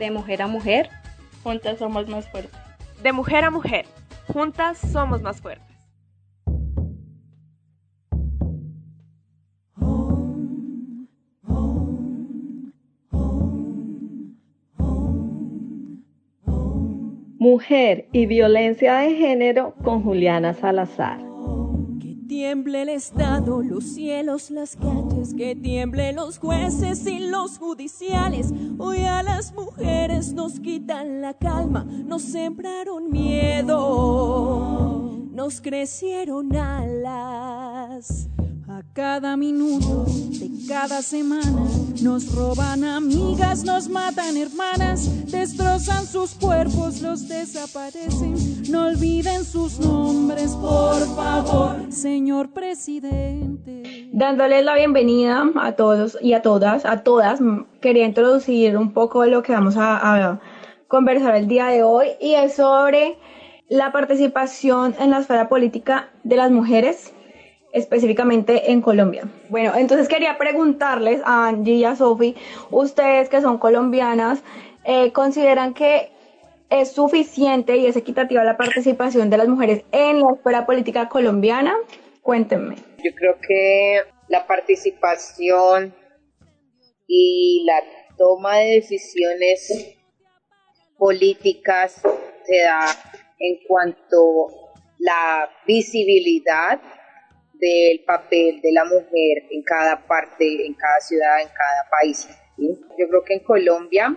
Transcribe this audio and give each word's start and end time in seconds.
De 0.00 0.10
mujer 0.10 0.40
a 0.40 0.46
mujer, 0.46 0.88
juntas 1.42 1.78
somos 1.78 2.08
más 2.08 2.26
fuertes. 2.26 2.58
De 3.02 3.12
mujer 3.12 3.44
a 3.44 3.50
mujer, 3.50 3.84
juntas 4.32 4.78
somos 4.78 5.20
más 5.20 5.42
fuertes. 5.42 5.66
Mujer 17.38 18.08
y 18.12 18.24
violencia 18.24 18.94
de 18.94 19.16
género 19.16 19.74
con 19.84 20.02
Juliana 20.02 20.54
Salazar. 20.54 21.29
Tiemble 22.30 22.82
el 22.82 22.90
Estado, 22.90 23.60
los 23.60 23.82
cielos, 23.82 24.50
las 24.52 24.76
calles, 24.76 25.34
que 25.34 25.56
tiemble 25.56 26.12
los 26.12 26.38
jueces 26.38 27.04
y 27.04 27.18
los 27.18 27.58
judiciales. 27.58 28.52
Hoy 28.78 28.98
a 28.98 29.24
las 29.24 29.52
mujeres 29.52 30.32
nos 30.32 30.60
quitan 30.60 31.22
la 31.22 31.34
calma, 31.34 31.82
nos 31.82 32.22
sembraron 32.22 33.10
miedo, 33.10 33.74
nos 35.32 35.60
crecieron 35.60 36.54
alas. 36.54 38.28
A 38.68 38.84
cada 38.92 39.36
minuto 39.36 40.04
de 40.06 40.52
cada 40.68 41.02
semana 41.02 41.66
nos 42.02 42.34
roban 42.34 42.84
amigas, 42.84 43.64
nos 43.64 43.88
matan 43.88 44.36
hermanas, 44.36 45.30
destrozan 45.30 46.06
sus 46.06 46.34
cuerpos, 46.34 47.02
los 47.02 47.28
desaparecen. 47.28 48.34
No 48.70 48.86
olviden 48.86 49.44
sus 49.44 49.78
nombres, 49.78 50.52
por 50.52 50.98
favor, 51.14 51.76
señor 51.90 52.50
presidente. 52.50 54.08
Dándoles 54.12 54.64
la 54.64 54.74
bienvenida 54.74 55.44
a 55.56 55.72
todos 55.72 56.16
y 56.20 56.32
a 56.32 56.42
todas, 56.42 56.84
a 56.86 57.02
todas, 57.02 57.40
quería 57.80 58.06
introducir 58.06 58.76
un 58.76 58.92
poco 58.92 59.22
de 59.22 59.28
lo 59.28 59.42
que 59.42 59.52
vamos 59.52 59.76
a, 59.76 60.30
a 60.30 60.40
conversar 60.88 61.36
el 61.36 61.48
día 61.48 61.66
de 61.66 61.82
hoy 61.82 62.08
y 62.20 62.34
es 62.34 62.54
sobre 62.54 63.18
la 63.68 63.92
participación 63.92 64.94
en 64.98 65.10
la 65.10 65.18
esfera 65.18 65.48
política 65.48 66.10
de 66.24 66.36
las 66.36 66.50
mujeres 66.50 67.12
específicamente 67.72 68.72
en 68.72 68.80
Colombia. 68.80 69.24
Bueno, 69.48 69.74
entonces 69.76 70.08
quería 70.08 70.38
preguntarles 70.38 71.20
a 71.24 71.48
Angie 71.48 71.74
y 71.74 71.84
a 71.84 71.96
Sophie, 71.96 72.34
ustedes 72.70 73.28
que 73.28 73.40
son 73.40 73.58
colombianas, 73.58 74.42
eh, 74.84 75.12
¿consideran 75.12 75.74
que 75.74 76.10
es 76.68 76.92
suficiente 76.92 77.76
y 77.76 77.86
es 77.86 77.96
equitativa 77.96 78.44
la 78.44 78.56
participación 78.56 79.28
de 79.30 79.36
las 79.36 79.48
mujeres 79.48 79.84
en 79.92 80.20
la 80.20 80.32
esfera 80.34 80.66
política 80.66 81.08
colombiana? 81.08 81.74
Cuéntenme. 82.22 82.76
Yo 83.04 83.12
creo 83.14 83.36
que 83.46 84.02
la 84.28 84.46
participación 84.46 85.94
y 87.06 87.64
la 87.66 87.82
toma 88.16 88.58
de 88.58 88.74
decisiones 88.74 89.96
políticas 90.96 92.02
se 92.44 92.60
da 92.62 92.86
en 93.38 93.58
cuanto 93.66 94.48
la 94.98 95.48
visibilidad 95.66 96.80
del 97.60 98.00
papel 98.04 98.60
de 98.60 98.72
la 98.72 98.84
mujer 98.84 99.44
en 99.50 99.62
cada 99.62 100.06
parte, 100.06 100.66
en 100.66 100.74
cada 100.74 101.00
ciudad, 101.00 101.40
en 101.40 101.48
cada 101.48 101.88
país. 101.90 102.28
Yo 102.56 103.08
creo 103.08 103.24
que 103.24 103.34
en 103.34 103.40
Colombia 103.40 104.16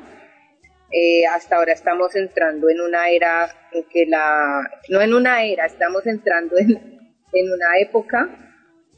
eh, 0.92 1.26
hasta 1.26 1.58
ahora 1.58 1.74
estamos 1.74 2.16
entrando 2.16 2.70
en 2.70 2.82
una 2.82 3.10
era 3.10 3.50
en 3.72 3.84
que 3.90 4.06
la, 4.06 4.62
no 4.90 5.02
en 5.02 5.14
una 5.14 5.44
era, 5.44 5.66
estamos 5.66 6.06
entrando 6.06 6.58
en, 6.58 6.70
en 6.72 7.52
una 7.52 7.78
época 7.80 8.30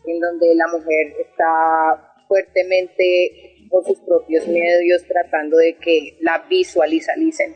en 0.05 0.19
donde 0.19 0.55
la 0.55 0.67
mujer 0.67 1.13
está 1.19 2.13
fuertemente 2.27 3.67
por 3.69 3.85
sus 3.85 3.99
propios 4.01 4.47
medios 4.47 5.03
tratando 5.07 5.57
de 5.57 5.77
que 5.77 6.17
la 6.21 6.45
visualicen 6.49 7.55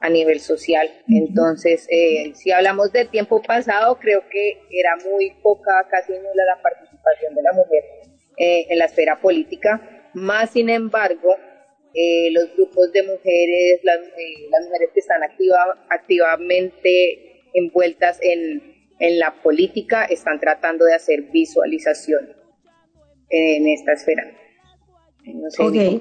a 0.00 0.08
nivel 0.08 0.40
social. 0.40 0.90
Entonces, 1.08 1.86
eh, 1.90 2.32
si 2.34 2.50
hablamos 2.50 2.90
del 2.90 3.08
tiempo 3.10 3.42
pasado, 3.42 3.98
creo 3.98 4.22
que 4.30 4.62
era 4.70 4.96
muy 5.04 5.30
poca, 5.42 5.86
casi 5.90 6.12
nula 6.12 6.44
la 6.56 6.62
participación 6.62 7.34
de 7.34 7.42
la 7.42 7.52
mujer 7.52 7.84
eh, 8.38 8.66
en 8.70 8.78
la 8.78 8.86
esfera 8.86 9.20
política. 9.20 10.08
Más 10.14 10.50
sin 10.50 10.70
embargo, 10.70 11.36
eh, 11.92 12.30
los 12.32 12.54
grupos 12.56 12.90
de 12.92 13.02
mujeres, 13.02 13.80
las, 13.82 13.98
las 13.98 14.64
mujeres 14.66 14.90
que 14.94 15.00
están 15.00 15.22
activa, 15.22 15.58
activamente 15.90 17.42
envueltas 17.52 18.18
en, 18.22 18.88
en 19.00 19.18
la 19.18 19.42
política, 19.42 20.06
están 20.06 20.40
tratando 20.40 20.86
de 20.86 20.94
hacer 20.94 21.22
visualización 21.30 22.36
en 23.28 23.68
esta 23.68 23.92
esfera. 23.92 24.24
No 25.26 25.50
sé 25.50 26.00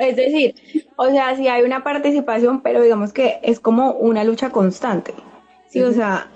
es 0.00 0.16
decir, 0.16 0.54
o 0.96 1.06
sea, 1.06 1.36
sí 1.36 1.48
hay 1.48 1.62
una 1.62 1.82
participación, 1.82 2.62
pero 2.62 2.82
digamos 2.82 3.12
que 3.12 3.38
es 3.42 3.60
como 3.60 3.92
una 3.92 4.24
lucha 4.24 4.50
constante. 4.50 5.14
Sí, 5.68 5.82
o 5.82 5.92
sea, 5.92 6.28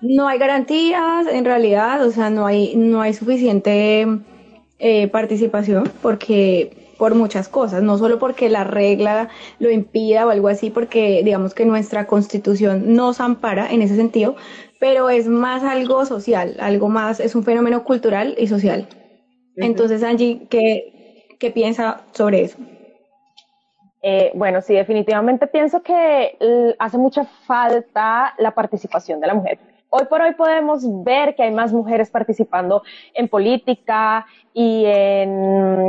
no 0.00 0.28
hay 0.28 0.38
garantías 0.38 1.26
en 1.26 1.44
realidad, 1.44 2.04
o 2.04 2.10
sea, 2.10 2.30
no 2.30 2.46
hay, 2.46 2.76
no 2.76 3.00
hay 3.00 3.14
suficiente 3.14 4.06
eh, 4.78 5.08
participación 5.08 5.90
porque 6.02 6.94
por 6.98 7.14
muchas 7.14 7.48
cosas, 7.48 7.82
no 7.82 7.98
solo 7.98 8.18
porque 8.18 8.48
la 8.48 8.64
regla 8.64 9.28
lo 9.58 9.70
impida 9.70 10.26
o 10.26 10.30
algo 10.30 10.48
así, 10.48 10.70
porque 10.70 11.22
digamos 11.24 11.54
que 11.54 11.64
nuestra 11.64 12.06
constitución 12.06 12.94
nos 12.94 13.20
ampara 13.20 13.70
en 13.70 13.82
ese 13.82 13.96
sentido, 13.96 14.36
pero 14.78 15.10
es 15.10 15.26
más 15.26 15.62
algo 15.64 16.04
social, 16.06 16.56
algo 16.60 16.88
más, 16.88 17.20
es 17.20 17.34
un 17.34 17.42
fenómeno 17.42 17.84
cultural 17.84 18.34
y 18.38 18.46
social. 18.46 18.88
Entonces, 19.56 20.02
Angie, 20.02 20.46
¿qué, 20.50 20.93
¿Qué 21.44 21.50
piensa 21.50 22.00
sobre 22.12 22.40
eso? 22.40 22.56
Eh, 24.00 24.32
bueno, 24.34 24.62
sí, 24.62 24.72
definitivamente 24.72 25.46
pienso 25.46 25.82
que 25.82 26.38
hace 26.78 26.96
mucha 26.96 27.26
falta 27.46 28.32
la 28.38 28.52
participación 28.52 29.20
de 29.20 29.26
la 29.26 29.34
mujer. 29.34 29.58
Hoy 29.90 30.06
por 30.06 30.22
hoy 30.22 30.32
podemos 30.36 30.84
ver 31.04 31.34
que 31.34 31.42
hay 31.42 31.50
más 31.50 31.70
mujeres 31.70 32.08
participando 32.10 32.82
en 33.12 33.28
política 33.28 34.24
y 34.54 34.86
en, 34.86 35.86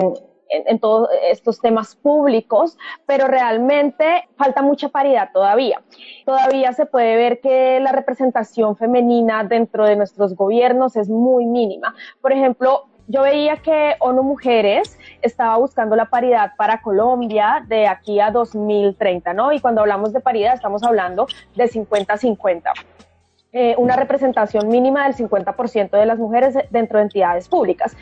en, 0.50 0.80
todos 0.80 1.08
estos 1.32 1.62
temas 1.62 1.96
públicos, 1.96 2.78
pero 3.06 3.26
realmente 3.28 4.28
falta 4.36 4.62
mucha 4.62 4.90
paridad 4.90 5.30
todavía. 5.32 5.82
Todavía 6.26 6.74
se 6.74 6.86
puede 6.86 7.16
ver 7.16 7.40
que 7.40 7.80
la 7.80 7.94
representación 7.94 8.76
femenina 8.76 9.46
dentro 9.46 9.86
de 9.86 9.96
nuestros 9.96 10.36
gobiernos 10.36 10.98
es 10.98 11.08
muy 11.08 11.46
mínima. 11.46 11.96
Por 12.20 12.34
ejemplo, 12.34 12.90
yo 13.08 13.22
veía 13.22 13.58
que 13.58 13.96
ONU 14.00 14.24
Mujeres 14.24 14.98
estaba 15.22 15.58
buscando 15.58 15.96
la 15.96 16.06
paridad 16.06 16.54
para 16.58 16.82
Colombia 16.82 17.64
de 17.68 17.88
aquí 17.88 18.20
a 18.20 18.32
2030, 18.32 19.34
¿no? 19.34 19.52
Y 19.52 19.60
cuando 19.60 19.82
hablamos 19.82 20.14
de 20.14 20.20
paridad 20.20 20.54
estamos 20.54 20.84
hablando 20.84 21.28
de 21.56 21.66
50-50. 21.66 22.72
Eh, 23.58 23.74
una 23.78 23.96
representación 23.96 24.68
mínima 24.68 25.06
del 25.06 25.16
50% 25.16 25.92
de 25.92 26.06
las 26.06 26.20
mujeres 26.20 26.58
dentro 26.72 26.98
de 26.98 27.04
entidades 27.04 27.48
públicas. 27.48 27.96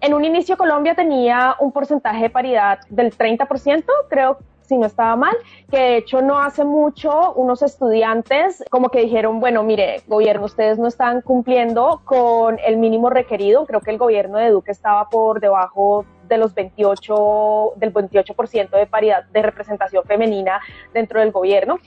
En 0.00 0.14
un 0.14 0.24
inicio 0.24 0.56
Colombia 0.56 0.94
tenía 0.94 1.56
un 1.58 1.72
porcentaje 1.72 2.22
de 2.22 2.30
paridad 2.30 2.78
del 2.88 3.12
30%, 3.16 3.84
creo 4.08 4.38
si 4.70 4.78
no 4.78 4.86
estaba 4.86 5.16
mal, 5.16 5.36
que 5.68 5.78
de 5.78 5.96
hecho 5.96 6.22
no 6.22 6.38
hace 6.38 6.64
mucho 6.64 7.32
unos 7.34 7.60
estudiantes 7.60 8.62
como 8.70 8.88
que 8.88 9.00
dijeron, 9.00 9.40
bueno, 9.40 9.64
mire, 9.64 10.02
gobierno, 10.06 10.44
ustedes 10.46 10.78
no 10.78 10.86
están 10.86 11.22
cumpliendo 11.22 12.02
con 12.04 12.56
el 12.64 12.76
mínimo 12.76 13.10
requerido, 13.10 13.66
creo 13.66 13.80
que 13.80 13.90
el 13.90 13.98
gobierno 13.98 14.38
de 14.38 14.50
Duque 14.50 14.70
estaba 14.70 15.08
por 15.08 15.40
debajo 15.40 16.06
de 16.28 16.38
los 16.38 16.54
28, 16.54 17.72
del 17.76 17.92
28% 17.92 18.70
de 18.70 18.86
paridad 18.86 19.24
de 19.24 19.42
representación 19.42 20.04
femenina 20.04 20.60
dentro 20.94 21.18
del 21.18 21.32
gobierno. 21.32 21.78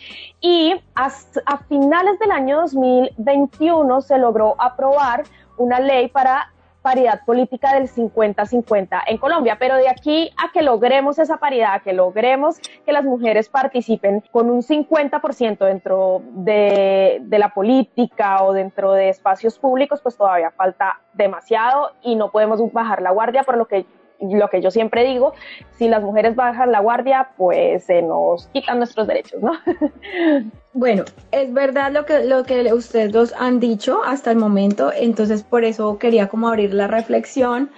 Y 0.42 0.76
a 0.96 1.58
finales 1.70 2.20
del 2.20 2.32
año 2.32 2.58
2021 2.64 4.02
se 4.02 4.18
logró 4.18 4.56
aprobar 4.60 5.24
una 5.56 5.80
ley 5.80 6.10
para 6.10 6.53
paridad 6.84 7.22
política 7.26 7.74
del 7.74 7.90
50-50 7.90 9.02
en 9.08 9.18
Colombia, 9.18 9.58
pero 9.60 9.78
de 9.78 9.90
aquí 9.90 10.30
a 10.38 10.52
que 10.52 10.62
logremos 10.62 11.18
esa 11.18 11.38
paridad, 11.38 11.74
a 11.74 11.80
que 11.80 11.94
logremos 11.94 12.60
que 12.86 12.92
las 12.92 13.06
mujeres 13.06 13.50
participen 13.50 14.22
con 14.32 14.52
un 14.52 14.62
50% 14.62 15.66
dentro 15.66 16.22
de, 16.34 17.20
de 17.22 17.40
la 17.40 17.50
política 17.50 18.44
o 18.44 18.54
dentro 18.54 18.92
de 18.92 19.10
espacios 19.10 19.58
públicos, 19.58 20.02
pues 20.02 20.18
todavía 20.18 20.52
falta 20.52 21.00
demasiado 21.14 21.94
y 22.04 22.16
no 22.16 22.32
podemos 22.32 22.62
bajar 22.72 23.02
la 23.02 23.12
guardia, 23.12 23.44
por 23.44 23.58
lo 23.58 23.66
que 23.66 23.86
lo 24.20 24.50
que 24.50 24.62
yo 24.62 24.72
siempre 24.72 25.04
digo, 25.06 25.34
si 25.78 25.88
las 25.88 26.02
mujeres 26.02 26.36
bajan 26.36 26.72
la 26.72 26.80
guardia, 26.80 27.30
pues 27.38 27.86
se 27.86 28.02
nos 28.02 28.48
quitan 28.48 28.78
nuestros 28.78 29.08
derechos, 29.08 29.42
¿no? 29.42 29.54
Bueno, 30.76 31.04
es 31.32 31.54
verdad 31.54 31.92
lo 31.92 32.04
que, 32.04 32.24
lo 32.26 32.44
que 32.46 32.74
ustedes 32.74 33.12
dos 33.12 33.32
han 33.38 33.60
dicho 33.60 34.02
hasta 34.04 34.32
el 34.32 34.38
momento, 34.38 34.92
entonces 34.92 35.44
por 35.44 35.64
eso 35.66 36.00
quería 36.00 36.30
como 36.30 36.48
abrir 36.48 36.74
la 36.74 36.88
reflexión, 36.88 37.70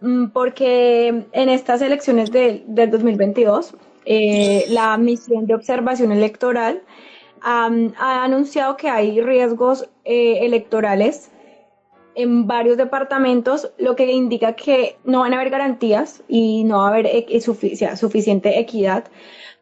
mm, 0.00 0.28
porque 0.28 1.26
en 1.32 1.48
estas 1.50 1.82
elecciones 1.82 2.30
del 2.30 2.64
2022, 2.66 3.74
eh, 4.06 4.64
la 4.70 4.96
misión 4.96 5.46
de 5.46 5.54
observación 5.54 6.12
electoral 6.12 6.80
ha 7.42 8.24
anunciado 8.24 8.76
que 8.76 8.88
hay 8.88 9.20
riesgos 9.20 9.88
eh, 10.04 10.44
electorales 10.44 11.29
en 12.22 12.46
varios 12.46 12.76
departamentos, 12.76 13.70
lo 13.78 13.96
que 13.96 14.10
indica 14.12 14.54
que 14.54 14.96
no 15.04 15.20
van 15.20 15.32
a 15.32 15.36
haber 15.36 15.50
garantías 15.50 16.22
y 16.28 16.64
no 16.64 16.78
va 16.78 16.86
a 16.86 16.90
haber 16.90 17.06
suficiente 17.96 18.58
equidad 18.58 19.04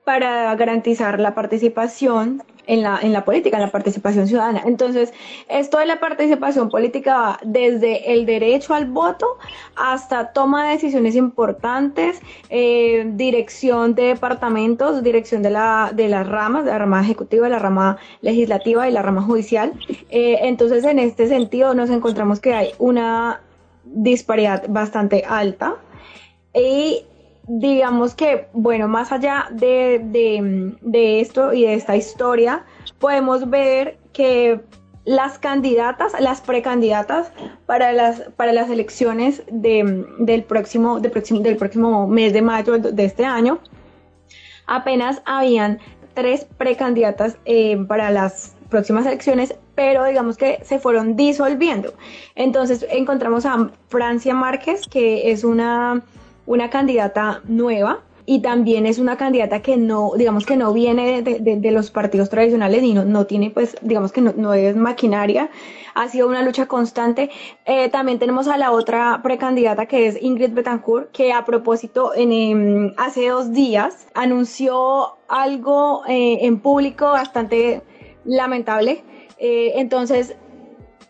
para 0.09 0.55
garantizar 0.55 1.21
la 1.21 1.35
participación 1.35 2.43
en 2.67 2.83
la, 2.83 2.99
en 3.03 3.13
la 3.13 3.27
política, 3.27 3.59
en 3.59 3.65
la 3.65 3.71
participación 3.71 4.27
ciudadana. 4.27 4.63
Entonces, 4.65 5.13
esto 5.51 5.77
de 5.77 5.85
la 5.85 6.01
participación 6.01 6.71
política 6.71 7.19
va 7.19 7.41
desde 7.45 8.11
el 8.15 8.25
derecho 8.25 8.73
al 8.73 8.87
voto 8.87 9.27
hasta 9.77 10.33
toma 10.33 10.65
de 10.65 10.71
decisiones 10.77 11.15
importantes, 11.15 12.23
eh, 12.49 13.05
dirección 13.17 13.95
de 13.95 14.05
departamentos, 14.05 15.03
dirección 15.03 15.43
de, 15.43 15.51
la, 15.51 15.91
de 15.95 16.09
las 16.09 16.27
ramas, 16.27 16.65
de 16.65 16.71
la 16.71 16.79
rama 16.79 17.03
ejecutiva, 17.03 17.47
la 17.51 17.59
rama 17.59 17.99
legislativa 18.23 18.89
y 18.89 18.93
la 18.93 19.03
rama 19.03 19.21
judicial. 19.21 19.75
Eh, 20.09 20.39
entonces, 20.41 20.85
en 20.85 21.01
este 21.01 21.29
sentido, 21.29 21.75
nos 21.75 21.91
encontramos 21.91 22.41
que 22.41 22.55
hay 22.55 22.71
una 22.79 23.43
disparidad 23.85 24.65
bastante 24.71 25.23
alta. 25.29 25.77
Y 26.55 27.05
digamos 27.49 28.15
que, 28.15 28.47
bueno, 28.53 28.89
más 28.89 29.11
allá 29.11 29.49
de, 29.51 30.01
de, 30.83 31.21
esto 31.21 31.53
y 31.53 31.63
de 31.63 31.75
esta 31.75 31.97
historia, 31.97 32.65
podemos 32.99 33.49
ver 33.49 33.99
que 34.13 34.61
las 35.05 35.39
candidatas, 35.39 36.13
las 36.21 36.43
precandidatas 36.43 37.33
para 37.65 37.93
las, 37.93 38.21
para 38.37 38.53
las 38.53 38.69
elecciones 38.69 39.43
de, 39.51 40.07
del, 40.19 40.45
próximo, 40.45 41.01
de 41.01 41.09
próximo, 41.09 41.41
del 41.41 41.57
próximo 41.57 42.07
mes 42.07 42.35
de 42.35 42.43
mayo 42.43 42.79
de 42.79 43.05
este 43.05 43.25
año, 43.25 43.59
apenas 44.67 45.23
habían 45.25 45.79
tres 46.13 46.47
precandidatas 46.59 47.39
eh, 47.47 47.79
para 47.89 48.11
las 48.11 48.55
próximas 48.69 49.07
elecciones, 49.07 49.55
pero 49.75 50.05
digamos 50.05 50.37
que 50.37 50.59
se 50.63 50.79
fueron 50.79 51.17
disolviendo. 51.17 51.95
Entonces 52.35 52.85
encontramos 52.91 53.47
a 53.47 53.71
Francia 53.89 54.35
Márquez, 54.35 54.87
que 54.87 55.31
es 55.31 55.45
una 55.45 56.03
una 56.49 56.71
candidata 56.71 57.43
nueva 57.45 58.01
y 58.25 58.41
también 58.41 58.87
es 58.87 58.99
una 58.99 59.17
candidata 59.17 59.61
que 59.61 59.77
no, 59.77 60.13
digamos 60.17 60.45
que 60.45 60.57
no 60.57 60.73
viene 60.73 61.23
de, 61.23 61.71
los 61.71 61.91
partidos 61.91 62.29
tradicionales 62.29 62.83
y 62.83 62.93
no, 62.95 63.27
tiene, 63.27 63.51
pues, 63.51 63.77
digamos 63.83 64.13
que 64.13 64.21
no, 64.21 64.53
es 64.53 64.77
maquinaria. 64.77 65.51
Ha 65.95 66.09
sido 66.09 66.29
una 66.29 66.43
lucha 66.43 66.67
constante. 66.67 67.31
Eh, 67.65 67.89
también 67.89 68.19
tenemos 68.19 68.49
a 68.49 68.59
la 68.59 68.73
otra 68.73 69.21
precandidata 69.23 69.87
que 69.87 70.07
es 70.07 70.23
Ingrid 70.23 70.53
Betancourt, 70.53 71.11
que 71.11 71.33
a 71.33 71.45
propósito, 71.45 72.13
en, 72.15 72.33
em, 72.33 72.93
hace 72.99 73.29
dos 73.29 73.53
días 73.53 74.07
anunció 74.15 75.17
algo 75.29 76.03
eh, 76.07 76.39
en 76.43 76.61
público 76.61 77.07
bastante 77.07 77.83
lamentable. 78.25 79.05
Eh, 79.39 79.73
entonces, 79.77 80.37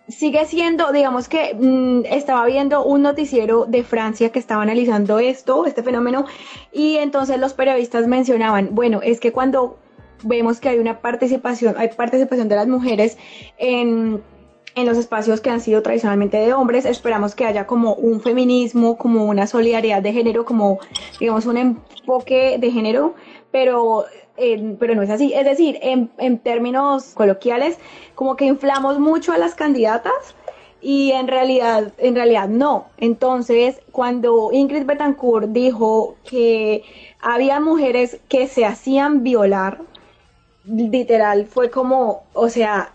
sigue 0.08 0.44
siendo, 0.46 0.92
digamos 0.92 1.28
que 1.28 1.54
mm, 1.54 2.06
estaba 2.06 2.46
viendo 2.46 2.84
un 2.84 3.02
noticiero 3.02 3.66
de 3.66 3.84
Francia 3.84 4.30
que 4.30 4.38
estaba 4.38 4.62
analizando 4.62 5.18
esto, 5.18 5.66
este 5.66 5.82
fenómeno, 5.82 6.26
y 6.72 6.96
entonces 6.96 7.38
los 7.38 7.54
periodistas 7.54 8.06
mencionaban, 8.06 8.70
bueno, 8.72 9.00
es 9.02 9.20
que 9.20 9.32
cuando 9.32 9.78
vemos 10.24 10.60
que 10.60 10.70
hay 10.70 10.78
una 10.78 11.00
participación, 11.00 11.74
hay 11.78 11.88
participación 11.88 12.48
de 12.48 12.56
las 12.56 12.66
mujeres 12.66 13.16
en 13.58 14.22
en 14.74 14.86
los 14.86 14.96
espacios 14.96 15.40
que 15.40 15.50
han 15.50 15.60
sido 15.60 15.82
tradicionalmente 15.82 16.36
de 16.36 16.52
hombres, 16.52 16.84
esperamos 16.84 17.34
que 17.34 17.44
haya 17.44 17.66
como 17.66 17.94
un 17.94 18.20
feminismo, 18.20 18.96
como 18.96 19.24
una 19.24 19.46
solidaridad 19.46 20.02
de 20.02 20.12
género, 20.12 20.44
como 20.44 20.78
digamos 21.18 21.46
un 21.46 21.56
enfoque 21.56 22.58
de 22.58 22.70
género, 22.70 23.14
pero 23.50 24.04
pero 24.78 24.94
no 24.94 25.02
es 25.02 25.10
así. 25.10 25.32
Es 25.34 25.44
decir, 25.44 25.78
en, 25.82 26.10
en 26.18 26.38
términos 26.38 27.12
coloquiales, 27.14 27.78
como 28.14 28.36
que 28.36 28.46
inflamos 28.46 28.98
mucho 28.98 29.32
a 29.32 29.38
las 29.38 29.54
candidatas 29.54 30.34
y 30.80 31.10
en 31.12 31.26
realidad, 31.26 31.92
en 31.98 32.14
realidad 32.14 32.48
no. 32.48 32.86
Entonces, 32.98 33.80
cuando 33.90 34.50
Ingrid 34.52 34.84
Betancourt 34.84 35.48
dijo 35.48 36.16
que 36.28 36.84
había 37.20 37.60
mujeres 37.60 38.20
que 38.28 38.46
se 38.46 38.64
hacían 38.64 39.22
violar, 39.22 39.80
literal, 40.64 41.46
fue 41.46 41.70
como, 41.70 42.22
o 42.32 42.48
sea, 42.48 42.90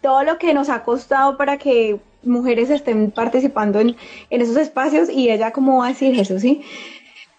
todo 0.00 0.22
lo 0.22 0.38
que 0.38 0.54
nos 0.54 0.68
ha 0.68 0.84
costado 0.84 1.36
para 1.36 1.58
que 1.58 1.98
mujeres 2.22 2.70
estén 2.70 3.10
participando 3.10 3.80
en, 3.80 3.96
en 4.30 4.40
esos 4.40 4.56
espacios 4.56 5.10
y 5.10 5.30
ella 5.30 5.50
como 5.52 5.78
va 5.78 5.86
a 5.86 5.88
decir 5.88 6.18
eso, 6.18 6.38
¿sí? 6.38 6.62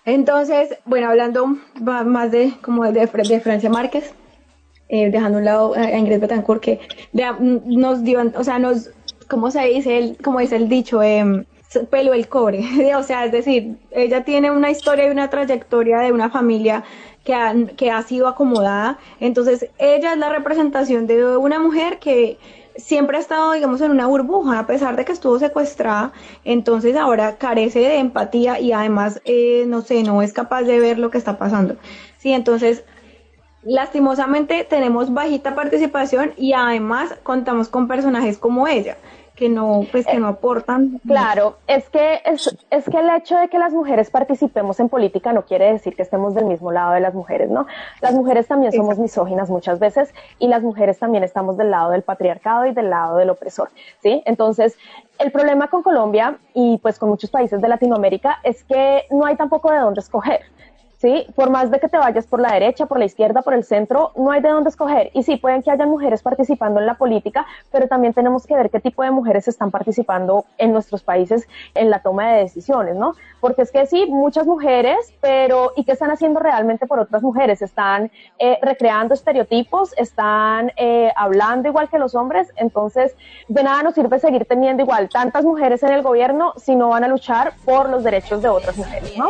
Entonces, 0.05 0.77
bueno, 0.85 1.09
hablando 1.09 1.57
más 1.81 2.31
de 2.31 2.53
como 2.61 2.91
de, 2.91 3.07
Francia 3.07 3.69
Márquez, 3.69 4.13
eh, 4.87 5.09
dejando 5.09 5.39
un 5.39 5.45
lado 5.45 5.73
a 5.75 5.97
Ingrid 5.97 6.19
Betancourt, 6.19 6.61
que 6.61 6.79
nos 7.11 8.03
dio, 8.03 8.21
o 8.35 8.43
sea, 8.43 8.59
nos, 8.59 8.91
¿cómo 9.27 9.49
se 9.49 9.65
dice? 9.65 9.97
El, 9.97 10.17
como 10.17 10.39
dice 10.39 10.57
el 10.57 10.69
dicho, 10.69 11.01
eh, 11.01 11.45
pelo 11.89 12.13
el 12.13 12.27
cobre. 12.27 12.63
o 12.95 13.03
sea, 13.03 13.25
es 13.25 13.31
decir, 13.31 13.77
ella 13.91 14.23
tiene 14.23 14.51
una 14.51 14.69
historia 14.69 15.07
y 15.07 15.11
una 15.11 15.29
trayectoria 15.29 15.99
de 15.99 16.11
una 16.11 16.29
familia 16.29 16.83
que 17.23 17.33
que 17.75 17.89
ha 17.89 18.01
sido 18.03 18.27
acomodada. 18.27 18.99
Entonces, 19.19 19.69
ella 19.79 20.13
es 20.13 20.19
la 20.19 20.29
representación 20.29 21.07
de 21.07 21.35
una 21.37 21.59
mujer 21.59 21.97
que 21.97 22.37
siempre 22.77 23.17
ha 23.17 23.19
estado, 23.19 23.53
digamos, 23.53 23.81
en 23.81 23.91
una 23.91 24.07
burbuja, 24.07 24.59
a 24.59 24.67
pesar 24.67 24.95
de 24.95 25.05
que 25.05 25.11
estuvo 25.11 25.39
secuestrada, 25.39 26.13
entonces 26.43 26.95
ahora 26.95 27.37
carece 27.37 27.79
de 27.79 27.97
empatía 27.97 28.59
y 28.59 28.71
además, 28.71 29.21
eh, 29.25 29.65
no 29.67 29.81
sé, 29.81 30.03
no 30.03 30.21
es 30.21 30.33
capaz 30.33 30.63
de 30.63 30.79
ver 30.79 30.99
lo 30.99 31.09
que 31.09 31.17
está 31.17 31.37
pasando. 31.37 31.77
Sí, 32.17 32.31
entonces, 32.31 32.83
lastimosamente 33.63 34.63
tenemos 34.63 35.13
bajita 35.13 35.55
participación 35.55 36.33
y 36.37 36.53
además 36.53 37.15
contamos 37.23 37.67
con 37.69 37.87
personajes 37.87 38.37
como 38.37 38.67
ella 38.67 38.97
que 39.35 39.49
no, 39.49 39.85
pues 39.91 40.05
que 40.05 40.17
no 40.17 40.27
aportan. 40.27 41.01
Claro, 41.05 41.57
es 41.67 41.89
que 41.89 42.21
es, 42.25 42.57
es 42.69 42.85
que 42.85 42.97
el 42.97 43.09
hecho 43.09 43.37
de 43.37 43.49
que 43.49 43.59
las 43.59 43.73
mujeres 43.73 44.09
participemos 44.09 44.79
en 44.79 44.89
política 44.89 45.33
no 45.33 45.43
quiere 45.43 45.71
decir 45.71 45.95
que 45.95 46.01
estemos 46.01 46.33
del 46.33 46.45
mismo 46.45 46.71
lado 46.71 46.93
de 46.93 47.01
las 47.01 47.13
mujeres, 47.13 47.49
¿no? 47.49 47.67
Las 48.01 48.13
mujeres 48.13 48.47
también 48.47 48.71
somos 48.71 48.97
misóginas 48.97 49.49
muchas 49.49 49.79
veces 49.79 50.13
y 50.39 50.47
las 50.47 50.63
mujeres 50.63 50.99
también 50.99 51.23
estamos 51.23 51.57
del 51.57 51.71
lado 51.71 51.91
del 51.91 52.03
patriarcado 52.03 52.65
y 52.65 52.73
del 52.73 52.89
lado 52.89 53.17
del 53.17 53.29
opresor, 53.29 53.69
¿sí? 54.01 54.23
Entonces, 54.25 54.77
el 55.19 55.31
problema 55.31 55.67
con 55.69 55.83
Colombia 55.83 56.37
y 56.53 56.77
pues 56.77 56.97
con 56.97 57.09
muchos 57.09 57.29
países 57.29 57.61
de 57.61 57.67
Latinoamérica 57.67 58.39
es 58.43 58.63
que 58.63 59.03
no 59.11 59.25
hay 59.25 59.35
tampoco 59.35 59.71
de 59.71 59.79
dónde 59.79 59.99
escoger. 59.99 60.41
¿Sí? 61.05 61.27
Por 61.35 61.51
más 61.51 61.69
de 61.69 61.79
que 61.79 61.87
te 61.87 61.97
vayas 61.97 62.25
por 62.25 62.39
la 62.39 62.53
derecha, 62.53 62.87
por 62.87 62.97
la 62.97 63.05
izquierda, 63.05 63.43
por 63.43 63.53
el 63.53 63.63
centro, 63.63 64.11
no 64.15 64.31
hay 64.31 64.41
de 64.41 64.49
dónde 64.49 64.71
escoger. 64.71 65.11
Y 65.13 65.21
sí, 65.21 65.37
pueden 65.37 65.61
que 65.61 65.69
haya 65.69 65.85
mujeres 65.85 66.23
participando 66.23 66.79
en 66.79 66.87
la 66.87 66.95
política, 66.95 67.45
pero 67.71 67.87
también 67.87 68.13
tenemos 68.13 68.47
que 68.47 68.55
ver 68.55 68.71
qué 68.71 68.79
tipo 68.79 69.03
de 69.03 69.11
mujeres 69.11 69.47
están 69.47 69.69
participando 69.69 70.45
en 70.57 70.73
nuestros 70.73 71.03
países 71.03 71.47
en 71.75 71.91
la 71.91 71.99
toma 71.99 72.31
de 72.31 72.39
decisiones, 72.39 72.95
¿no? 72.95 73.13
Porque 73.39 73.61
es 73.61 73.71
que 73.71 73.85
sí, 73.85 74.07
muchas 74.07 74.47
mujeres, 74.47 75.13
pero 75.21 75.73
¿y 75.75 75.83
qué 75.83 75.91
están 75.91 76.09
haciendo 76.09 76.39
realmente 76.39 76.87
por 76.87 76.99
otras 76.99 77.21
mujeres? 77.21 77.61
Están 77.61 78.09
eh, 78.39 78.57
recreando 78.63 79.13
estereotipos, 79.13 79.93
están 79.97 80.71
eh, 80.75 81.11
hablando 81.15 81.69
igual 81.69 81.87
que 81.87 81.99
los 81.99 82.15
hombres, 82.15 82.51
entonces 82.55 83.15
de 83.47 83.61
nada 83.61 83.83
nos 83.83 83.93
sirve 83.93 84.17
seguir 84.17 84.45
teniendo 84.45 84.81
igual 84.81 85.09
tantas 85.09 85.45
mujeres 85.45 85.83
en 85.83 85.91
el 85.91 86.01
gobierno 86.01 86.53
si 86.57 86.75
no 86.75 86.89
van 86.89 87.03
a 87.03 87.07
luchar 87.07 87.53
por 87.63 87.89
los 87.89 88.03
derechos 88.03 88.41
de 88.41 88.49
otras 88.49 88.75
mujeres, 88.75 89.15
¿no? 89.15 89.27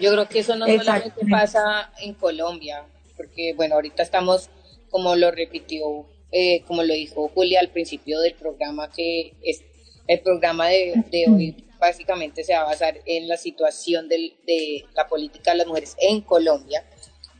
Yo 0.00 0.12
creo 0.12 0.28
que 0.28 0.40
eso 0.40 0.56
no 0.56 0.66
solamente 0.66 1.26
pasa 1.30 1.92
en 2.00 2.14
Colombia, 2.14 2.86
porque 3.16 3.54
bueno, 3.54 3.74
ahorita 3.76 4.02
estamos, 4.02 4.50
como 4.90 5.16
lo 5.16 5.30
repitió, 5.30 6.06
eh, 6.32 6.62
como 6.66 6.82
lo 6.82 6.94
dijo 6.94 7.28
Julia 7.28 7.60
al 7.60 7.70
principio 7.70 8.20
del 8.20 8.34
programa, 8.34 8.90
que 8.90 9.34
es 9.42 9.62
el 10.06 10.20
programa 10.20 10.68
de, 10.68 10.94
hoy 11.28 11.64
básicamente 11.78 12.42
se 12.42 12.54
va 12.54 12.62
a 12.62 12.64
basar 12.64 12.98
en 13.04 13.28
la 13.28 13.36
situación 13.36 14.08
de 14.08 14.84
la 14.94 15.06
política 15.06 15.52
de 15.52 15.58
las 15.58 15.66
mujeres 15.66 15.96
en 16.00 16.22
Colombia. 16.22 16.84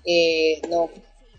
Eh, 0.05 0.61
no, 0.69 0.91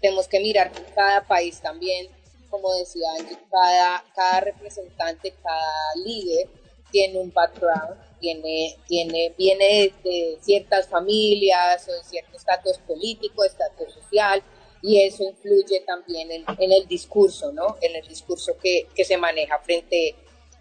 tenemos 0.02 0.28
que 0.28 0.40
mirar 0.40 0.72
cada 0.96 1.26
país 1.26 1.60
también, 1.62 2.08
como 2.50 2.74
decía 2.76 3.10
cada, 3.52 4.04
cada 4.16 4.42
representante, 4.42 5.34
cada 5.42 5.96
líder 6.04 6.48
tiene 6.92 7.20
un 7.20 7.32
background, 7.32 7.96
tiene, 8.20 8.78
tiene, 8.88 9.34
viene 9.38 9.94
de, 10.04 10.38
ciertas 10.42 10.88
familias 10.88 11.88
o 11.88 11.94
de 11.94 12.04
cierto 12.04 12.38
estatus 12.38 12.78
político, 12.80 13.44
estatus 13.44 13.94
social, 13.94 14.44
y 14.82 15.02
eso 15.02 15.24
influye 15.24 15.82
también 15.86 16.30
en, 16.32 16.72
el 16.72 16.88
discurso, 16.88 17.52
¿no? 17.52 17.76
En 17.82 17.96
el 17.96 18.08
discurso 18.08 18.58
que, 18.62 18.88
que 18.96 19.04
se 19.04 19.18
maneja 19.18 19.60
frente 19.60 20.16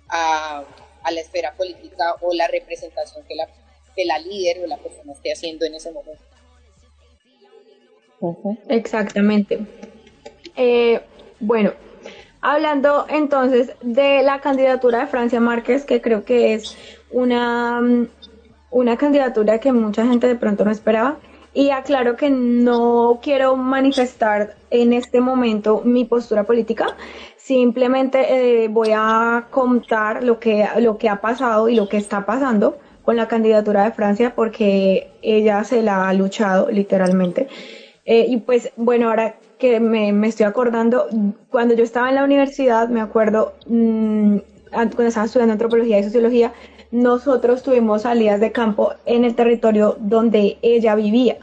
a, 0.09 0.65
a, 1.03 1.11
la 1.13 1.21
esfera 1.21 1.55
política 1.55 2.17
o 2.21 2.35
la 2.35 2.49
representación 2.49 3.25
que 3.29 3.37
la, 3.37 3.49
que 3.95 4.05
la 4.05 4.19
líder 4.19 4.65
o 4.65 4.67
la 4.67 4.79
persona 4.79 5.13
esté 5.13 5.33
haciendo 5.33 5.67
en 5.67 5.75
ese 5.75 5.93
momento. 5.93 6.23
Exactamente. 8.69 9.61
Eh, 10.57 11.01
bueno, 11.39 11.73
hablando 12.41 13.07
entonces 13.09 13.73
de 13.81 14.23
la 14.23 14.41
candidatura 14.41 15.01
de 15.01 15.07
Francia 15.07 15.41
Márquez, 15.41 15.85
que 15.85 16.01
creo 16.01 16.25
que 16.25 16.55
es 16.55 16.77
una, 17.11 17.81
una 18.71 18.97
candidatura 18.97 19.59
que 19.59 19.73
mucha 19.73 20.07
gente 20.07 20.27
de 20.27 20.37
pronto 20.37 20.65
no 20.65 20.71
esperaba. 20.71 21.17
Y 21.55 21.71
aclaro 21.71 22.17
que 22.17 22.31
no 22.31 23.19
quiero 23.23 23.57
manifestar 23.57 24.55
en 24.71 24.93
este 24.93 25.21
momento 25.21 25.83
mi 25.85 26.05
postura 26.05 26.45
política, 26.45 26.95
simplemente 27.37 28.65
eh, 28.65 28.69
voy 28.69 28.91
a 28.95 29.47
contar 29.51 30.23
lo 30.23 30.39
que, 30.39 30.69
lo 30.79 30.99
que 30.99 31.09
ha 31.09 31.21
pasado 31.21 31.69
y 31.69 31.75
lo 31.75 31.89
que 31.89 31.97
está 31.97 32.27
pasando 32.27 32.79
con 33.03 33.17
la 33.17 33.27
candidatura 33.27 33.85
de 33.85 33.93
Francia 33.93 34.35
porque 34.37 35.11
ella 35.23 35.65
se 35.65 35.83
la 35.83 36.09
ha 36.09 36.13
luchado 36.13 36.71
literalmente. 36.71 37.49
Eh, 38.05 38.27
y 38.29 38.37
pues 38.37 38.71
bueno, 38.77 39.09
ahora 39.09 39.37
que 39.59 39.81
me, 39.81 40.11
estoy 40.29 40.45
acordando, 40.47 41.09
cuando 41.51 41.75
yo 41.75 41.85
estaba 41.85 42.11
en 42.11 42.17
la 42.17 42.25
universidad, 42.25 42.89
me 42.89 43.01
acuerdo, 43.01 43.55
mm, 43.67 44.37
cuando 44.71 45.03
estaba 45.05 45.27
estudiando 45.27 45.53
antropología 45.53 45.99
y 45.99 46.05
sociología, 46.05 46.53
nosotros 46.91 47.63
tuvimos 47.63 48.03
salidas 48.03 48.41
de 48.41 48.53
campo 48.53 48.93
en 49.07 49.25
el 49.25 49.35
territorio 49.35 49.97
donde 50.01 50.59
ella 50.63 50.95
vivía. 50.95 51.39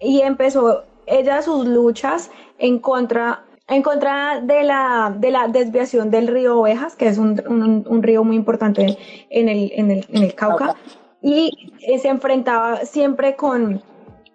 Y 0.00 0.20
empezó 0.20 0.84
ella 1.06 1.42
sus 1.42 1.66
luchas 1.66 2.30
en 2.58 2.78
contra 2.78 3.42
en 3.68 3.82
contra 3.82 4.40
de 4.40 4.62
la, 4.62 5.12
de 5.18 5.30
la 5.32 5.48
desviación 5.48 6.10
del 6.10 6.28
río 6.28 6.60
Ovejas, 6.60 6.94
que 6.94 7.08
es 7.08 7.18
un, 7.18 7.42
un, 7.88 8.02
río 8.02 8.22
muy 8.22 8.36
importante 8.36 8.96
en 9.28 9.48
el, 9.48 9.72
en 9.74 9.90
el, 9.90 10.06
en 10.08 10.22
el 10.22 10.34
Cauca, 10.36 10.76
y 11.20 11.72
se 12.00 12.08
enfrentaba 12.08 12.84
siempre 12.84 13.34
con, 13.34 13.82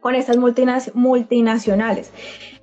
con 0.01 0.15
estas 0.15 0.37
multinacionales. 0.37 2.11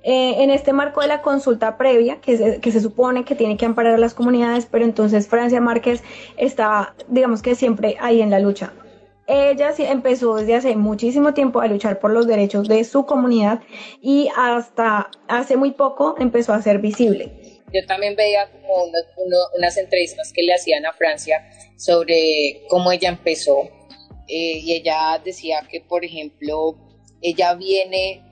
Eh, 0.03 0.43
en 0.43 0.49
este 0.49 0.71
marco 0.71 1.01
de 1.01 1.07
la 1.07 1.21
consulta 1.21 1.77
previa, 1.77 2.21
que 2.21 2.37
se, 2.37 2.59
que 2.61 2.71
se 2.71 2.79
supone 2.79 3.25
que 3.25 3.35
tiene 3.35 3.57
que 3.57 3.65
amparar 3.65 3.95
a 3.95 3.97
las 3.97 4.13
comunidades, 4.13 4.65
pero 4.65 4.85
entonces 4.85 5.27
Francia 5.27 5.59
Márquez 5.59 6.03
está, 6.37 6.93
digamos 7.07 7.41
que 7.41 7.55
siempre 7.55 7.97
ahí 7.99 8.21
en 8.21 8.29
la 8.29 8.39
lucha. 8.39 8.71
Ella 9.27 9.71
empezó 9.77 10.37
desde 10.37 10.55
hace 10.55 10.75
muchísimo 10.75 11.33
tiempo 11.33 11.61
a 11.61 11.67
luchar 11.67 11.99
por 11.99 12.11
los 12.11 12.25
derechos 12.25 12.67
de 12.67 12.83
su 12.83 13.05
comunidad 13.05 13.61
y 14.01 14.27
hasta 14.35 15.11
hace 15.27 15.55
muy 15.55 15.71
poco 15.71 16.15
empezó 16.17 16.53
a 16.53 16.61
ser 16.61 16.79
visible. 16.79 17.31
Yo 17.71 17.85
también 17.85 18.15
veía 18.15 18.49
como 18.51 18.85
unas 19.55 19.77
entrevistas 19.77 20.33
que 20.33 20.41
le 20.41 20.53
hacían 20.53 20.83
a 20.87 20.93
Francia 20.93 21.47
sobre 21.77 22.63
cómo 22.69 22.91
ella 22.91 23.09
empezó 23.09 23.69
eh, 24.27 24.59
y 24.63 24.73
ella 24.73 25.21
decía 25.23 25.61
que, 25.69 25.81
por 25.81 26.03
ejemplo, 26.03 26.75
ella 27.21 27.53
viene 27.55 28.23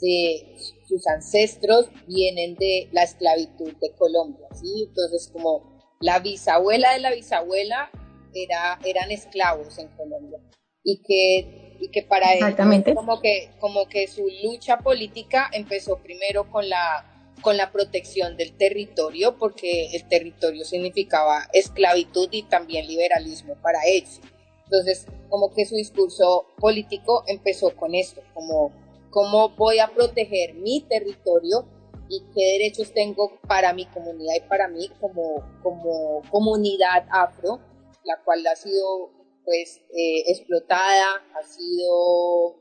de 0.00 0.56
sus 0.86 1.06
ancestros, 1.06 1.86
vienen 2.06 2.54
de 2.54 2.88
la 2.92 3.02
esclavitud 3.02 3.72
de 3.80 3.92
Colombia, 3.96 4.46
¿sí? 4.54 4.86
Entonces, 4.88 5.30
como 5.32 5.78
la 6.00 6.18
bisabuela 6.20 6.92
de 6.92 7.00
la 7.00 7.10
bisabuela 7.10 7.90
era, 8.34 8.78
eran 8.84 9.10
esclavos 9.10 9.78
en 9.78 9.88
Colombia 9.88 10.38
y 10.84 11.02
que, 11.02 11.76
y 11.80 11.90
que 11.90 12.02
para 12.02 12.32
Exactamente. 12.34 12.94
como 12.94 13.20
que, 13.20 13.50
como 13.60 13.88
que 13.88 14.06
su 14.06 14.26
lucha 14.44 14.78
política 14.78 15.50
empezó 15.52 15.98
primero 15.98 16.50
con 16.50 16.68
la 16.68 17.04
con 17.40 17.56
la 17.56 17.70
protección 17.70 18.36
del 18.36 18.56
territorio, 18.56 19.36
porque 19.38 19.90
el 19.92 20.08
territorio 20.08 20.64
significaba 20.64 21.48
esclavitud 21.52 22.28
y 22.32 22.42
también 22.42 22.86
liberalismo 22.86 23.54
para 23.62 23.78
ellos. 23.86 24.20
Entonces, 24.70 25.06
como 25.30 25.54
que 25.54 25.64
su 25.64 25.76
discurso 25.76 26.46
político 26.58 27.24
empezó 27.26 27.74
con 27.74 27.94
esto, 27.94 28.20
como 28.34 28.70
cómo 29.10 29.48
voy 29.56 29.78
a 29.78 29.88
proteger 29.88 30.54
mi 30.54 30.82
territorio 30.82 31.66
y 32.10 32.20
qué 32.34 32.58
derechos 32.58 32.92
tengo 32.92 33.40
para 33.48 33.72
mi 33.72 33.86
comunidad 33.86 34.34
y 34.36 34.46
para 34.46 34.68
mí 34.68 34.90
como, 35.00 35.42
como 35.62 36.20
comunidad 36.30 37.06
afro, 37.10 37.60
la 38.04 38.22
cual 38.24 38.46
ha 38.46 38.56
sido 38.56 39.10
pues 39.46 39.80
eh, 39.96 40.24
explotada, 40.26 41.22
ha 41.34 41.42
sido, 41.42 42.56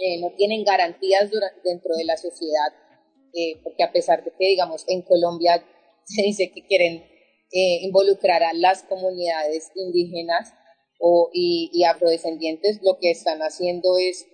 eh, 0.00 0.20
no 0.20 0.32
tienen 0.36 0.64
garantías 0.64 1.30
dentro 1.62 1.94
de 1.96 2.04
la 2.04 2.16
sociedad, 2.16 2.72
eh, 3.32 3.60
porque 3.62 3.84
a 3.84 3.92
pesar 3.92 4.24
de 4.24 4.32
que 4.32 4.48
digamos 4.48 4.84
en 4.88 5.02
Colombia 5.02 5.64
se 6.04 6.22
dice 6.22 6.50
que 6.52 6.66
quieren 6.66 7.04
involucrar 7.52 8.42
a 8.42 8.52
las 8.52 8.82
comunidades 8.82 9.70
indígenas, 9.76 10.52
o, 10.98 11.30
y, 11.32 11.84
afrodescendientes 11.84 12.80
lo 12.82 12.98
que 12.98 13.10
están 13.10 13.40
haciendo 13.40 13.98
es 13.98 14.26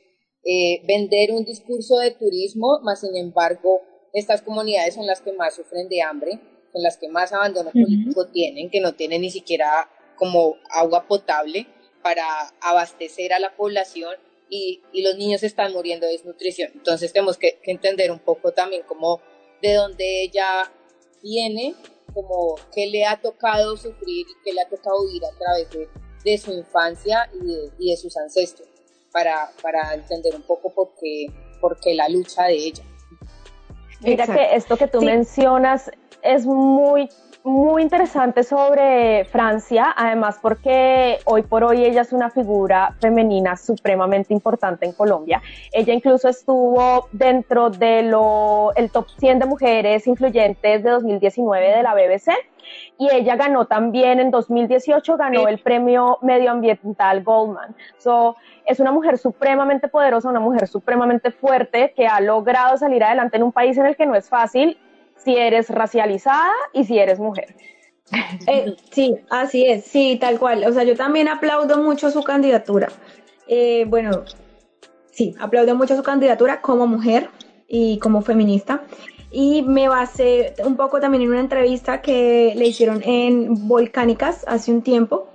eh, 0.44 0.82
vender 0.86 1.32
un 1.32 1.44
discurso 1.44 1.98
de 1.98 2.10
turismo, 2.12 2.80
más 2.82 3.00
sin 3.00 3.16
embargo, 3.16 3.80
estas 4.12 4.42
comunidades 4.42 4.94
son 4.94 5.06
las 5.06 5.20
que 5.20 5.32
más 5.32 5.54
sufren 5.54 5.88
de 5.88 6.02
hambre, 6.02 6.40
son 6.72 6.82
las 6.82 6.96
que 6.96 7.08
más 7.08 7.32
abandono 7.32 7.70
político 7.70 8.26
tienen, 8.28 8.70
que 8.70 8.80
no 8.80 8.94
tienen 8.94 9.22
ni 9.22 9.30
siquiera 9.30 9.88
como 10.16 10.56
agua 10.70 11.06
potable 11.06 11.66
para 12.02 12.24
abastecer 12.60 13.32
a 13.32 13.38
la 13.38 13.54
población 13.56 14.14
y, 14.50 14.82
y 14.92 15.02
los 15.02 15.16
niños 15.16 15.42
están 15.42 15.72
muriendo 15.72 16.06
de 16.06 16.12
desnutrición. 16.12 16.70
Entonces 16.74 17.12
tenemos 17.12 17.38
que, 17.38 17.58
que 17.62 17.70
entender 17.70 18.10
un 18.10 18.18
poco 18.18 18.52
también 18.52 18.82
como 18.82 19.20
de 19.62 19.74
dónde 19.74 20.24
ella 20.24 20.70
viene, 21.22 21.74
como 22.12 22.56
qué 22.74 22.86
le 22.86 23.06
ha 23.06 23.20
tocado 23.20 23.76
sufrir 23.76 24.26
y 24.28 24.44
qué 24.44 24.52
le 24.52 24.60
ha 24.60 24.68
tocado 24.68 25.06
vivir 25.06 25.22
a 25.24 25.38
través 25.38 25.70
de 25.70 25.88
de 26.24 26.38
su 26.38 26.52
infancia 26.52 27.28
y 27.78 27.90
de, 27.90 27.96
sus 27.96 28.16
ancestros, 28.16 28.68
para, 29.12 29.50
para, 29.62 29.94
entender 29.94 30.34
un 30.34 30.42
poco 30.42 30.72
por 30.72 30.94
qué, 31.00 31.26
por 31.60 31.78
qué 31.80 31.94
la 31.94 32.08
lucha 32.08 32.44
de 32.44 32.54
ella. 32.54 32.84
Mira 34.00 34.26
que 34.26 34.56
esto 34.56 34.76
que 34.76 34.88
tú 34.88 35.00
mencionas 35.02 35.90
es 36.22 36.44
muy 36.46 37.08
muy 37.44 37.82
interesante 37.82 38.44
sobre 38.44 39.24
Francia, 39.24 39.92
además 39.96 40.38
porque 40.40 41.18
hoy 41.24 41.42
por 41.42 41.64
hoy 41.64 41.84
ella 41.84 42.02
es 42.02 42.12
una 42.12 42.30
figura 42.30 42.94
femenina 43.00 43.56
supremamente 43.56 44.32
importante 44.32 44.86
en 44.86 44.92
Colombia. 44.92 45.42
Ella 45.72 45.92
incluso 45.92 46.28
estuvo 46.28 47.08
dentro 47.10 47.70
de 47.70 48.04
lo, 48.04 48.72
el 48.76 48.90
top 48.90 49.06
100 49.18 49.40
de 49.40 49.46
mujeres 49.46 50.06
influyentes 50.06 50.82
de 50.84 50.90
2019 50.90 51.76
de 51.76 51.82
la 51.82 51.94
BBC 51.94 52.30
y 52.98 53.08
ella 53.12 53.36
ganó 53.36 53.66
también 53.66 54.20
en 54.20 54.30
2018 54.30 55.16
ganó 55.16 55.48
el 55.48 55.58
premio 55.58 56.18
medioambiental 56.22 57.22
Goldman. 57.22 57.74
So, 57.98 58.36
es 58.66 58.80
una 58.80 58.92
mujer 58.92 59.18
supremamente 59.18 59.88
poderosa, 59.88 60.28
una 60.28 60.40
mujer 60.40 60.68
supremamente 60.68 61.30
fuerte 61.30 61.92
que 61.96 62.06
ha 62.06 62.20
logrado 62.20 62.76
salir 62.76 63.02
adelante 63.02 63.36
en 63.36 63.42
un 63.42 63.52
país 63.52 63.76
en 63.78 63.86
el 63.86 63.96
que 63.96 64.06
no 64.06 64.14
es 64.14 64.28
fácil 64.28 64.78
si 65.16 65.36
eres 65.36 65.68
racializada 65.70 66.52
y 66.72 66.84
si 66.84 66.98
eres 66.98 67.18
mujer. 67.18 67.54
Eh, 68.46 68.76
sí, 68.90 69.16
así 69.30 69.66
es, 69.66 69.84
sí, 69.84 70.18
tal 70.20 70.38
cual. 70.38 70.64
O 70.66 70.72
sea, 70.72 70.84
yo 70.84 70.96
también 70.96 71.28
aplaudo 71.28 71.78
mucho 71.78 72.10
su 72.10 72.22
candidatura. 72.22 72.88
Eh, 73.48 73.84
bueno, 73.88 74.24
sí, 75.10 75.34
aplaudo 75.40 75.74
mucho 75.74 75.96
su 75.96 76.02
candidatura 76.02 76.60
como 76.60 76.86
mujer 76.86 77.28
y 77.66 77.98
como 77.98 78.22
feminista. 78.22 78.82
Y 79.32 79.62
me 79.62 79.88
basé 79.88 80.54
un 80.64 80.76
poco 80.76 81.00
también 81.00 81.22
en 81.22 81.30
una 81.30 81.40
entrevista 81.40 82.02
que 82.02 82.52
le 82.54 82.66
hicieron 82.66 83.02
en 83.02 83.66
Volcánicas 83.66 84.44
hace 84.46 84.70
un 84.70 84.82
tiempo, 84.82 85.26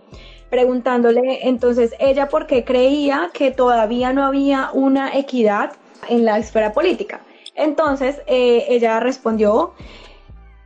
preguntándole 0.51 1.47
entonces 1.47 1.95
ella 1.99 2.29
por 2.29 2.45
qué 2.45 2.63
creía 2.63 3.31
que 3.33 3.51
todavía 3.51 4.13
no 4.13 4.23
había 4.23 4.69
una 4.71 5.17
equidad 5.17 5.73
en 6.09 6.25
la 6.25 6.37
esfera 6.37 6.73
política. 6.73 7.21
Entonces 7.55 8.21
eh, 8.27 8.65
ella 8.69 8.99
respondió 8.99 9.73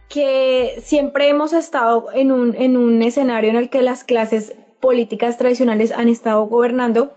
que 0.09 0.81
siempre 0.83 1.29
hemos 1.29 1.53
estado 1.53 2.09
en 2.13 2.33
un, 2.33 2.53
en 2.55 2.75
un 2.75 3.01
escenario 3.01 3.50
en 3.50 3.55
el 3.55 3.69
que 3.69 3.81
las 3.81 4.03
clases 4.03 4.53
políticas 4.81 5.38
tradicionales 5.38 5.93
han 5.93 6.09
estado 6.09 6.45
gobernando 6.47 7.13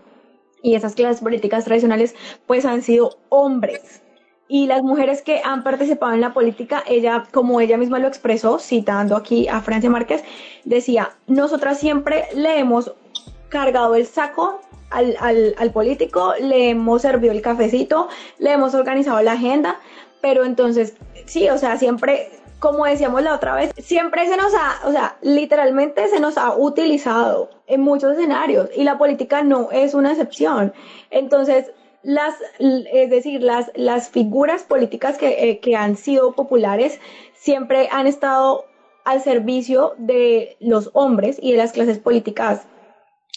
y 0.63 0.75
esas 0.75 0.95
clases 0.95 1.21
políticas 1.21 1.65
tradicionales 1.65 2.15
pues 2.47 2.63
han 2.65 2.81
sido 2.81 3.17
hombres. 3.27 4.01
Y 4.47 4.67
las 4.67 4.83
mujeres 4.83 5.23
que 5.23 5.41
han 5.43 5.63
participado 5.63 6.13
en 6.13 6.21
la 6.21 6.33
política, 6.33 6.83
ella, 6.87 7.23
como 7.31 7.59
ella 7.61 7.77
misma 7.77 7.97
lo 7.97 8.07
expresó, 8.07 8.59
citando 8.59 9.15
aquí 9.15 9.47
a 9.47 9.61
Francia 9.61 9.89
Márquez, 9.89 10.23
decía, 10.65 11.11
nosotras 11.25 11.79
siempre 11.79 12.25
le 12.35 12.59
hemos 12.59 12.93
cargado 13.49 13.95
el 13.95 14.05
saco 14.05 14.59
al, 14.91 15.15
al, 15.19 15.55
al, 15.57 15.71
político, 15.71 16.33
le 16.39 16.69
hemos 16.69 17.01
servido 17.01 17.33
el 17.33 17.41
cafecito, 17.41 18.07
le 18.37 18.51
hemos 18.51 18.75
organizado 18.75 19.21
la 19.23 19.33
agenda, 19.33 19.79
pero 20.21 20.45
entonces, 20.45 20.95
sí, 21.25 21.49
o 21.49 21.57
sea, 21.57 21.77
siempre, 21.77 22.29
como 22.59 22.85
decíamos 22.85 23.23
la 23.23 23.35
otra 23.35 23.55
vez, 23.55 23.71
siempre 23.77 24.27
se 24.27 24.37
nos 24.37 24.53
ha, 24.53 24.87
o 24.87 24.91
sea, 24.91 25.17
literalmente 25.21 26.07
se 26.07 26.19
nos 26.19 26.37
ha 26.37 26.55
utilizado 26.55 27.49
en 27.67 27.81
muchos 27.81 28.13
escenarios 28.13 28.69
y 28.75 28.83
la 28.83 28.97
política 28.97 29.43
no 29.43 29.69
es 29.71 29.93
una 29.93 30.11
excepción. 30.11 30.73
Entonces, 31.09 31.71
las, 32.05 32.35
es 32.59 33.09
decir, 33.09 33.41
las, 33.41 33.71
las 33.75 34.09
figuras 34.09 34.63
políticas 34.63 35.17
que, 35.17 35.49
eh, 35.49 35.59
que 35.59 35.75
han 35.75 35.97
sido 35.97 36.33
populares 36.33 36.99
siempre 37.33 37.89
han 37.91 38.07
estado 38.07 38.65
al 39.03 39.21
servicio 39.21 39.95
de 39.97 40.55
los 40.59 40.91
hombres 40.93 41.37
y 41.41 41.51
de 41.51 41.57
las 41.57 41.71
clases 41.71 41.97
políticas 41.99 42.67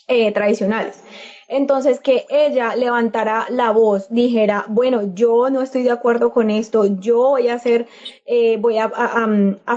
eh, 0.07 0.33
tradicionales. 0.33 1.03
Entonces, 1.51 1.99
que 1.99 2.27
ella 2.29 2.77
levantara 2.77 3.47
la 3.49 3.71
voz, 3.71 4.09
dijera, 4.11 4.67
bueno, 4.69 5.15
yo 5.15 5.49
no 5.49 5.63
estoy 5.63 5.83
de 5.83 5.91
acuerdo 5.91 6.31
con 6.31 6.51
esto, 6.51 6.85
yo 6.85 7.17
voy 7.31 7.49
a 7.49 7.55
hacer, 7.55 7.87
eh, 8.27 8.59
voy 8.59 8.77
a, 8.77 8.91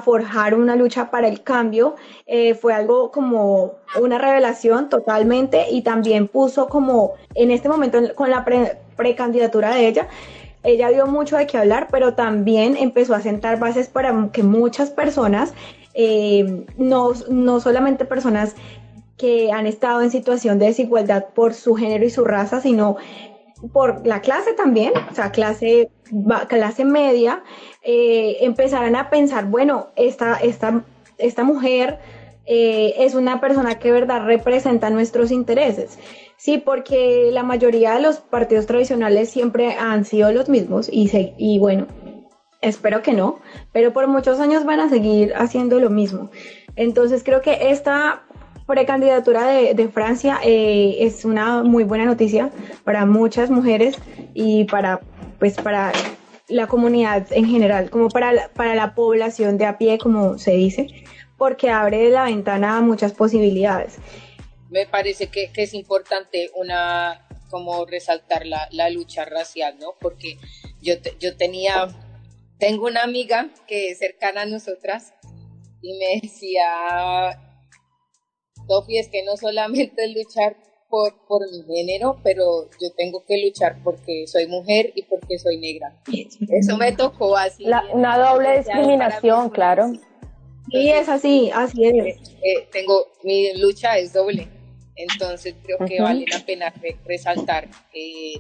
forjar 0.03 0.53
una 0.55 0.75
lucha 0.75 1.09
para 1.09 1.29
el 1.29 1.43
cambio, 1.43 1.95
eh, 2.25 2.55
fue 2.55 2.73
algo 2.73 3.09
como 3.11 3.75
una 4.01 4.17
revelación 4.17 4.89
totalmente 4.89 5.67
y 5.71 5.81
también 5.81 6.27
puso 6.27 6.67
como 6.67 7.13
en 7.35 7.51
este 7.51 7.69
momento 7.69 7.99
con 8.15 8.29
la 8.29 8.45
precandidatura 8.97 9.73
de 9.73 9.87
ella, 9.87 10.09
ella 10.63 10.89
dio 10.89 11.07
mucho 11.07 11.37
de 11.37 11.47
qué 11.47 11.57
hablar, 11.57 11.87
pero 11.89 12.15
también 12.15 12.75
empezó 12.75 13.15
a 13.15 13.21
sentar 13.21 13.59
bases 13.59 13.87
para 13.87 14.29
que 14.33 14.43
muchas 14.43 14.89
personas, 14.89 15.53
eh, 15.93 16.65
no, 16.77 17.13
no 17.29 17.59
solamente 17.61 18.05
personas 18.05 18.55
que 19.21 19.51
han 19.51 19.67
estado 19.67 20.01
en 20.01 20.09
situación 20.09 20.57
de 20.57 20.65
desigualdad 20.65 21.27
por 21.35 21.53
su 21.53 21.75
género 21.75 22.03
y 22.03 22.09
su 22.09 22.25
raza, 22.25 22.59
sino 22.59 22.97
por 23.71 24.07
la 24.07 24.21
clase 24.21 24.53
también, 24.53 24.93
o 25.11 25.13
sea, 25.13 25.31
clase, 25.31 25.91
clase 26.47 26.85
media, 26.85 27.43
eh, 27.83 28.37
empezarán 28.41 28.95
a 28.95 29.11
pensar, 29.11 29.45
bueno, 29.45 29.89
esta, 29.95 30.37
esta, 30.37 30.83
esta 31.19 31.43
mujer 31.43 31.99
eh, 32.47 32.95
es 32.97 33.13
una 33.13 33.39
persona 33.39 33.77
que 33.77 33.91
verdad 33.91 34.25
representa 34.25 34.89
nuestros 34.89 35.29
intereses. 35.29 35.99
Sí, 36.37 36.57
porque 36.57 37.29
la 37.31 37.43
mayoría 37.43 37.93
de 37.93 38.01
los 38.01 38.17
partidos 38.17 38.65
tradicionales 38.65 39.29
siempre 39.29 39.75
han 39.75 40.03
sido 40.03 40.31
los 40.31 40.49
mismos 40.49 40.89
y, 40.91 41.09
se, 41.09 41.35
y 41.37 41.59
bueno, 41.59 41.85
espero 42.61 43.03
que 43.03 43.13
no, 43.13 43.39
pero 43.71 43.93
por 43.93 44.07
muchos 44.07 44.39
años 44.39 44.65
van 44.65 44.79
a 44.79 44.89
seguir 44.89 45.33
haciendo 45.35 45.79
lo 45.79 45.91
mismo. 45.91 46.31
Entonces 46.75 47.23
creo 47.23 47.41
que 47.41 47.69
esta 47.69 48.23
precandidatura 48.71 49.47
de, 49.47 49.73
de 49.73 49.89
Francia 49.89 50.39
eh, 50.43 50.95
es 50.99 51.25
una 51.25 51.61
muy 51.61 51.83
buena 51.83 52.05
noticia 52.05 52.51
para 52.85 53.05
muchas 53.05 53.49
mujeres 53.49 53.97
y 54.33 54.63
para, 54.63 55.01
pues, 55.39 55.55
para 55.55 55.91
la 56.47 56.67
comunidad 56.67 57.27
en 57.31 57.45
general, 57.45 57.89
como 57.89 58.07
para 58.07 58.31
la, 58.31 58.47
para 58.49 58.73
la 58.73 58.95
población 58.95 59.57
de 59.57 59.65
a 59.65 59.77
pie, 59.77 59.97
como 59.97 60.37
se 60.37 60.51
dice, 60.51 60.87
porque 61.37 61.69
abre 61.69 62.09
la 62.09 62.23
ventana 62.23 62.77
a 62.77 62.81
muchas 62.81 63.11
posibilidades. 63.11 63.97
Me 64.69 64.85
parece 64.85 65.27
que, 65.27 65.51
es 65.53 65.73
importante 65.73 66.49
una 66.55 67.27
como 67.49 67.85
resaltar 67.85 68.45
la, 68.45 68.69
la, 68.71 68.89
lucha 68.89 69.25
racial, 69.25 69.75
¿no? 69.79 69.95
Porque 69.99 70.37
yo, 70.81 70.93
yo 71.19 71.35
tenía, 71.35 71.89
tengo 72.57 72.85
una 72.87 73.03
amiga 73.03 73.49
que 73.67 73.93
cercana 73.95 74.43
a 74.43 74.45
nosotras 74.45 75.13
y 75.81 75.97
me 75.97 76.21
decía, 76.21 77.50
Sofi, 78.71 78.97
es 78.97 79.09
que 79.09 79.23
no 79.23 79.35
solamente 79.35 80.05
es 80.05 80.15
luchar 80.15 80.55
por, 80.89 81.13
por 81.27 81.41
mi 81.49 81.63
género, 81.63 82.19
pero 82.23 82.69
yo 82.81 82.91
tengo 82.97 83.23
que 83.25 83.37
luchar 83.45 83.77
porque 83.83 84.25
soy 84.27 84.47
mujer 84.47 84.91
y 84.95 85.03
porque 85.03 85.39
soy 85.39 85.57
negra. 85.57 86.01
Eso 86.49 86.77
me 86.77 86.91
tocó 86.91 87.35
así. 87.37 87.65
una 87.93 88.17
doble 88.17 88.57
discriminación, 88.57 89.49
claro. 89.49 89.93
Sí, 90.69 90.89
es 90.89 91.09
así, 91.09 91.49
así 91.53 91.85
es. 91.85 92.17
Eh, 92.43 92.67
tengo, 92.71 93.07
mi 93.23 93.53
lucha 93.57 93.97
es 93.97 94.13
doble. 94.13 94.47
Entonces 94.95 95.55
creo 95.63 95.77
que 95.87 96.01
vale 96.01 96.25
la 96.29 96.45
pena 96.45 96.73
resaltar 97.05 97.69
eh, 97.93 98.33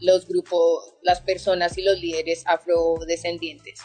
los 0.00 0.26
grupos, 0.26 0.94
las 1.02 1.20
personas 1.20 1.76
y 1.76 1.82
los 1.82 2.00
líderes 2.00 2.44
afrodescendientes 2.46 3.80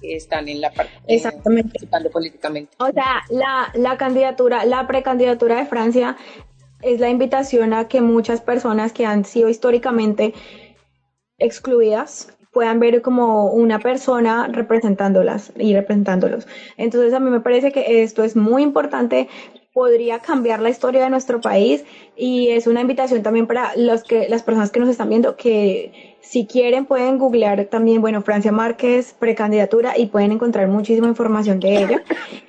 que 0.00 0.16
están 0.16 0.48
en 0.48 0.60
la 0.60 0.70
parte 0.70 0.92
Exactamente. 1.06 1.70
participando 1.70 2.10
políticamente. 2.10 2.76
O 2.78 2.90
sea, 2.92 3.22
la, 3.30 3.70
la 3.74 3.96
candidatura, 3.96 4.64
la 4.64 4.86
precandidatura 4.86 5.56
de 5.56 5.66
Francia 5.66 6.16
es 6.82 7.00
la 7.00 7.08
invitación 7.08 7.72
a 7.72 7.88
que 7.88 8.00
muchas 8.00 8.40
personas 8.40 8.92
que 8.92 9.06
han 9.06 9.24
sido 9.24 9.48
históricamente 9.48 10.34
excluidas 11.38 12.34
puedan 12.52 12.80
ver 12.80 13.02
como 13.02 13.52
una 13.52 13.78
persona 13.78 14.48
representándolas 14.48 15.52
y 15.56 15.74
representándolos. 15.74 16.46
Entonces 16.76 17.12
a 17.12 17.20
mí 17.20 17.30
me 17.30 17.40
parece 17.40 17.72
que 17.72 18.02
esto 18.02 18.24
es 18.24 18.36
muy 18.36 18.62
importante 18.62 19.28
podría 19.78 20.18
cambiar 20.18 20.58
la 20.58 20.70
historia 20.70 21.04
de 21.04 21.10
nuestro 21.10 21.40
país 21.40 21.84
y 22.16 22.48
es 22.48 22.66
una 22.66 22.80
invitación 22.80 23.22
también 23.22 23.46
para 23.46 23.76
los 23.76 24.02
que 24.02 24.28
las 24.28 24.42
personas 24.42 24.72
que 24.72 24.80
nos 24.80 24.88
están 24.88 25.08
viendo 25.08 25.36
que 25.36 26.17
si 26.28 26.46
quieren 26.46 26.84
pueden 26.84 27.16
googlear 27.16 27.64
también 27.64 28.02
bueno 28.02 28.20
Francia 28.20 28.52
Márquez 28.52 29.14
precandidatura 29.18 29.96
y 29.96 30.06
pueden 30.06 30.32
encontrar 30.32 30.68
muchísima 30.68 31.08
información 31.08 31.58
de 31.58 31.82
ella 31.82 32.02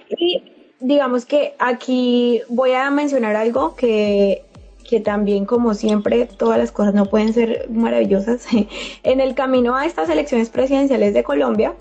y 0.09 0.43
digamos 0.81 1.25
que 1.25 1.55
aquí 1.59 2.41
voy 2.49 2.73
a 2.73 2.89
mencionar 2.91 3.37
algo 3.37 3.75
que 3.75 4.43
que 4.87 4.99
también 4.99 5.45
como 5.45 5.75
siempre 5.75 6.25
todas 6.25 6.57
las 6.57 6.71
cosas 6.73 6.93
no 6.93 7.05
pueden 7.05 7.33
ser 7.33 7.69
maravillosas 7.69 8.45
en 9.03 9.21
el 9.21 9.33
camino 9.33 9.75
a 9.75 9.85
estas 9.85 10.09
elecciones 10.09 10.49
presidenciales 10.49 11.13
de 11.13 11.23
Colombia 11.23 11.73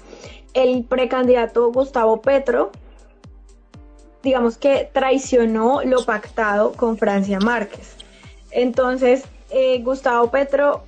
el 0.54 0.84
precandidato 0.84 1.72
Gustavo 1.72 2.20
Petro 2.22 2.70
digamos 4.22 4.56
que 4.56 4.88
traicionó 4.92 5.82
lo 5.82 6.04
pactado 6.04 6.72
con 6.72 6.98
Francia 6.98 7.38
Márquez. 7.38 7.96
Entonces, 8.50 9.24
eh, 9.50 9.80
Gustavo 9.82 10.30
Petro 10.30 10.82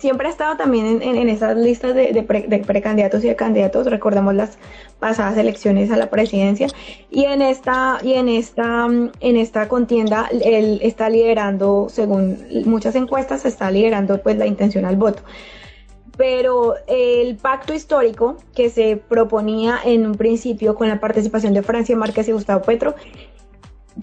siempre 0.00 0.28
ha 0.28 0.30
estado 0.30 0.56
también 0.56 1.02
en, 1.02 1.28
esas 1.28 1.56
listas 1.56 1.94
de, 1.94 2.22
precandidatos 2.66 3.24
y 3.24 3.28
de 3.28 3.36
candidatos, 3.36 3.86
recordemos 3.86 4.34
las 4.34 4.58
pasadas 4.98 5.36
elecciones 5.36 5.90
a 5.90 5.96
la 5.96 6.10
presidencia, 6.10 6.68
y 7.10 7.24
en 7.24 7.42
esta, 7.42 7.98
y 8.02 8.14
en 8.14 8.28
esta, 8.28 8.86
en 8.86 9.36
esta 9.36 9.68
contienda 9.68 10.28
él 10.30 10.80
está 10.82 11.08
liderando, 11.08 11.88
según 11.88 12.38
muchas 12.66 12.94
encuestas, 12.94 13.44
está 13.44 13.70
liderando 13.70 14.20
pues 14.22 14.36
la 14.36 14.46
intención 14.46 14.84
al 14.84 14.96
voto 14.96 15.22
pero 16.16 16.74
el 16.88 17.36
pacto 17.36 17.72
histórico 17.72 18.38
que 18.52 18.70
se 18.70 18.96
proponía 18.96 19.78
en 19.84 20.04
un 20.04 20.16
principio 20.16 20.74
con 20.74 20.88
la 20.88 20.98
participación 20.98 21.54
de 21.54 21.62
Francia 21.62 21.96
Márquez 21.96 22.28
y 22.28 22.32
Gustavo 22.32 22.62
Petro 22.62 22.96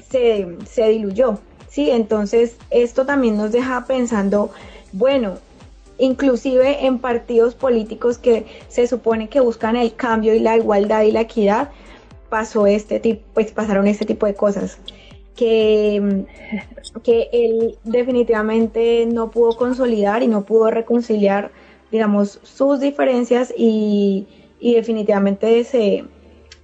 se, 0.10 0.48
se 0.65 0.88
diluyó. 0.88 1.39
¿sí? 1.67 1.91
Entonces 1.91 2.56
esto 2.69 3.06
también 3.06 3.36
nos 3.36 3.52
deja 3.52 3.86
pensando, 3.86 4.50
bueno, 4.93 5.34
inclusive 5.98 6.86
en 6.86 7.00
partidos 7.00 7.56
políticos 7.56 8.18
que 8.18 8.46
se 8.68 8.88
supone 8.88 9.30
que 9.30 9.40
buscan 9.40 9.76
el 9.76 9.96
cambio 9.96 10.34
y 10.36 10.40
la 10.40 10.58
igualdad 10.58 11.04
y 11.04 11.12
la 11.12 11.22
equidad, 11.22 11.70
pasó 12.30 12.68
este 12.68 13.00
tipo, 13.00 13.22
pues 13.34 13.52
pasaron 13.52 13.88
este 13.88 14.06
tipo 14.06 14.26
de 14.26 14.34
cosas 14.34 14.80
que, 15.36 16.26
que 17.04 17.30
él 17.32 17.78
definitivamente 17.84 19.06
no 19.06 19.30
pudo 19.32 19.56
consolidar 19.56 20.24
y 20.24 20.28
no 20.28 20.46
pudo 20.46 20.72
reconciliar 20.72 21.52
digamos, 21.92 22.40
sus 22.44 22.80
diferencias 22.80 23.54
y, 23.58 24.28
definitivamente 24.60 25.64
se, 25.64 26.04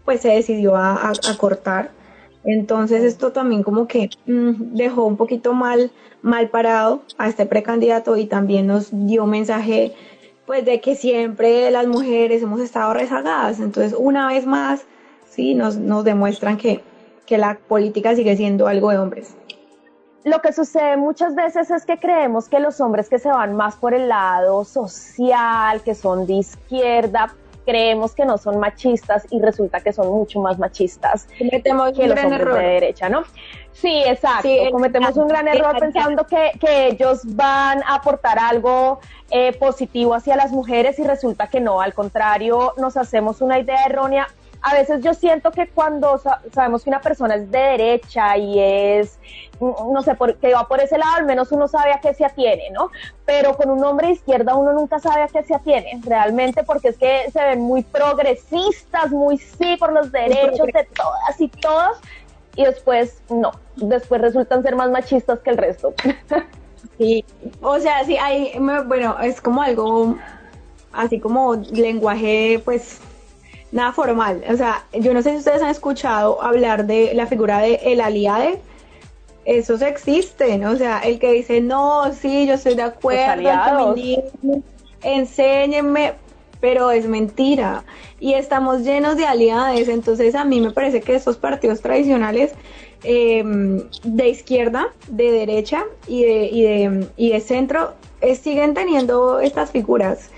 pues 0.03 0.21
se 0.21 0.29
decidió 0.29 0.75
a, 0.75 1.13
cortar. 1.37 1.91
Entonces 2.43 3.03
esto 3.03 3.31
también 3.31 3.63
como 3.63 3.87
que 3.87 4.09
mm, 4.25 4.75
dejó 4.75 5.05
un 5.05 5.15
poquito 5.15 5.53
mal, 5.53 5.91
mal 6.21 6.49
parado 6.49 7.01
a 7.17 7.27
este 7.27 7.45
precandidato 7.45 8.17
y 8.17 8.25
también 8.25 8.67
nos 8.67 8.89
dio 8.91 9.23
un 9.23 9.31
mensaje 9.31 9.93
pues 10.45 10.65
de 10.65 10.81
que 10.81 10.95
siempre 10.95 11.71
las 11.71 11.87
mujeres 11.87 12.43
hemos 12.43 12.61
estado 12.61 12.93
rezagadas. 12.93 13.59
Entonces 13.59 13.95
una 13.97 14.27
vez 14.27 14.45
más, 14.45 14.85
sí, 15.29 15.53
nos, 15.53 15.77
nos 15.77 16.03
demuestran 16.03 16.57
que, 16.57 16.81
que 17.25 17.37
la 17.37 17.57
política 17.57 18.15
sigue 18.15 18.35
siendo 18.35 18.67
algo 18.67 18.91
de 18.91 18.97
hombres 18.97 19.35
lo 20.23 20.39
que 20.41 20.53
sucede 20.53 20.97
muchas 20.97 21.35
veces 21.35 21.71
es 21.71 21.85
que 21.85 21.97
creemos 21.97 22.47
que 22.47 22.59
los 22.59 22.79
hombres 22.79 23.09
que 23.09 23.19
se 23.19 23.29
van 23.29 23.55
más 23.55 23.75
por 23.75 23.93
el 23.93 24.07
lado 24.07 24.63
social, 24.65 25.81
que 25.81 25.95
son 25.95 26.27
de 26.27 26.33
izquierda, 26.33 27.33
creemos 27.65 28.13
que 28.13 28.25
no 28.25 28.37
son 28.37 28.59
machistas 28.59 29.25
y 29.31 29.41
resulta 29.41 29.79
que 29.79 29.93
son 29.93 30.07
mucho 30.07 30.39
más 30.39 30.59
machistas 30.59 31.27
que 31.37 32.07
los 32.07 32.23
hombres 32.23 32.53
de 32.55 32.63
derecha, 32.63 33.09
¿no? 33.09 33.23
Sí, 33.73 34.03
exacto. 34.05 34.49
cometemos 34.71 35.15
un 35.17 35.27
gran 35.27 35.47
error 35.47 35.77
pensando 35.79 36.25
que, 36.27 36.51
que, 36.59 36.87
ellos 36.89 37.21
van 37.23 37.81
a 37.83 37.95
aportar 37.95 38.37
algo 38.37 38.99
eh, 39.29 39.53
positivo 39.53 40.13
hacia 40.13 40.35
las 40.35 40.51
mujeres 40.51 40.99
y 40.99 41.03
resulta 41.03 41.47
que 41.47 41.59
no. 41.59 41.81
Al 41.81 41.93
contrario, 41.93 42.73
nos 42.77 42.97
hacemos 42.97 43.41
una 43.41 43.59
idea 43.59 43.85
errónea 43.85 44.27
a 44.61 44.75
veces 44.75 45.03
yo 45.03 45.13
siento 45.13 45.51
que 45.51 45.67
cuando 45.67 46.21
sabemos 46.53 46.83
que 46.83 46.89
una 46.89 47.01
persona 47.01 47.35
es 47.35 47.49
de 47.49 47.59
derecha 47.59 48.37
y 48.37 48.59
es, 48.59 49.17
no 49.59 50.01
sé, 50.03 50.15
que 50.39 50.53
va 50.53 50.67
por 50.67 50.79
ese 50.79 50.99
lado, 50.99 51.15
al 51.15 51.25
menos 51.25 51.51
uno 51.51 51.67
sabe 51.67 51.93
a 51.93 51.99
qué 51.99 52.13
se 52.13 52.25
atiene, 52.25 52.69
¿no? 52.71 52.91
Pero 53.25 53.57
con 53.57 53.71
un 53.71 53.83
hombre 53.83 54.07
de 54.07 54.13
izquierda 54.13 54.55
uno 54.55 54.73
nunca 54.73 54.99
sabe 54.99 55.23
a 55.23 55.27
qué 55.27 55.43
se 55.43 55.55
atiene, 55.55 55.99
realmente, 56.03 56.63
porque 56.63 56.89
es 56.89 56.97
que 56.97 57.31
se 57.31 57.41
ven 57.43 57.61
muy 57.61 57.81
progresistas, 57.81 59.09
muy 59.09 59.39
sí 59.39 59.77
por 59.77 59.93
los 59.93 60.11
derechos 60.11 60.67
de 60.67 60.87
todas 60.95 61.41
y 61.41 61.47
todos, 61.47 61.97
y 62.55 62.65
después 62.65 63.21
no, 63.29 63.51
después 63.75 64.21
resultan 64.21 64.63
ser 64.63 64.75
más 64.75 64.89
machistas 64.91 65.39
que 65.39 65.49
el 65.51 65.57
resto. 65.57 65.93
Sí, 66.97 67.23
o 67.61 67.79
sea, 67.79 68.03
sí, 68.05 68.17
hay, 68.17 68.53
bueno, 68.85 69.17
es 69.19 69.41
como 69.41 69.61
algo 69.61 70.17
así 70.91 71.19
como 71.19 71.55
lenguaje, 71.55 72.61
pues 72.63 72.99
nada 73.71 73.91
formal. 73.91 74.43
O 74.49 74.55
sea, 74.55 74.85
yo 74.93 75.13
no 75.13 75.21
sé 75.21 75.31
si 75.31 75.37
ustedes 75.37 75.61
han 75.61 75.69
escuchado 75.69 76.41
hablar 76.41 76.85
de 76.85 77.13
la 77.13 77.27
figura 77.27 77.59
de 77.59 77.75
el 77.83 78.01
aliade. 78.01 78.59
Esos 79.45 79.81
existen, 79.81 80.65
o 80.65 80.75
sea, 80.75 80.99
el 80.99 81.17
que 81.17 81.31
dice, 81.31 81.61
no, 81.61 82.13
sí, 82.13 82.45
yo 82.45 82.53
estoy 82.53 82.75
de 82.75 82.83
acuerdo, 82.83 83.95
enséñenme, 85.01 86.13
pero 86.61 86.91
es 86.91 87.07
mentira. 87.07 87.83
Y 88.19 88.35
estamos 88.35 88.83
llenos 88.83 89.17
de 89.17 89.25
aliades, 89.25 89.89
entonces 89.89 90.35
a 90.35 90.45
mí 90.45 90.61
me 90.61 90.71
parece 90.71 91.01
que 91.01 91.15
estos 91.15 91.35
partidos 91.37 91.81
tradicionales 91.81 92.53
em, 93.03 93.81
de 94.03 94.29
izquierda, 94.29 94.87
de 95.09 95.31
derecha 95.31 95.83
y 96.07 96.23
de, 96.23 96.45
y 96.45 96.61
de, 96.61 97.07
y 97.17 97.31
de 97.31 97.39
centro 97.41 97.95
eh, 98.21 98.35
siguen 98.35 98.73
teniendo 98.73 99.39
estas 99.39 99.71
figuras. 99.71 100.29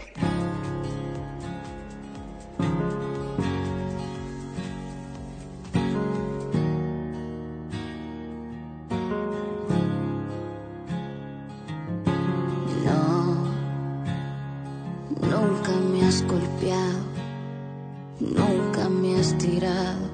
Nunca 18.19 18.88
me 18.89 19.19
has 19.19 19.38
tirado 19.38 20.10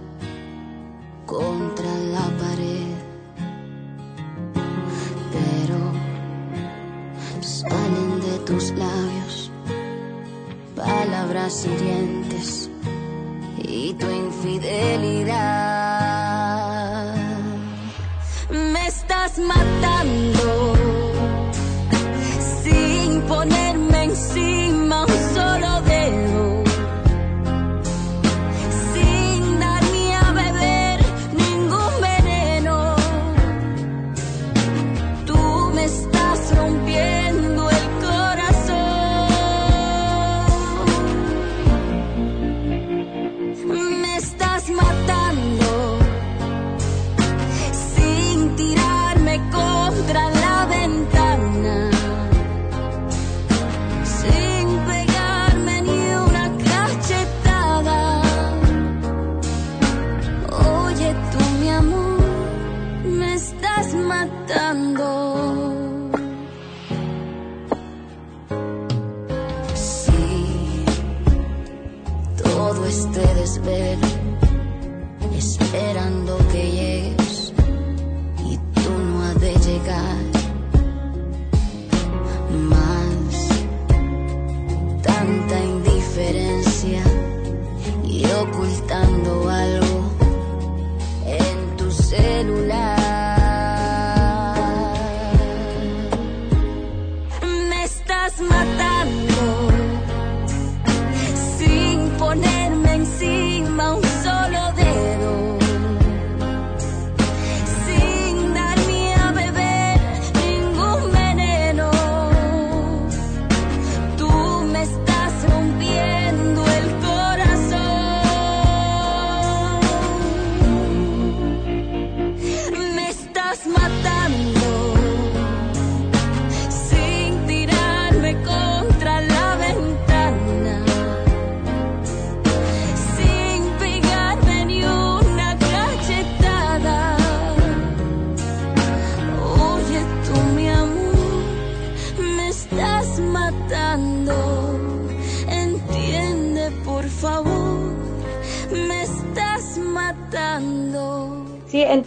contra 1.25 1.93
la 2.15 2.25
pared, 2.41 2.95
pero 5.31 5.79
salen 7.41 8.19
de 8.21 8.39
tus 8.45 8.71
labios 8.71 9.51
palabras 10.75 11.65
hirientes 11.65 12.69
y 13.57 13.93
tu 13.93 14.09
infidelidad. 14.09 15.49
Me 18.49 18.87
estás 18.87 19.37
matando 19.37 20.38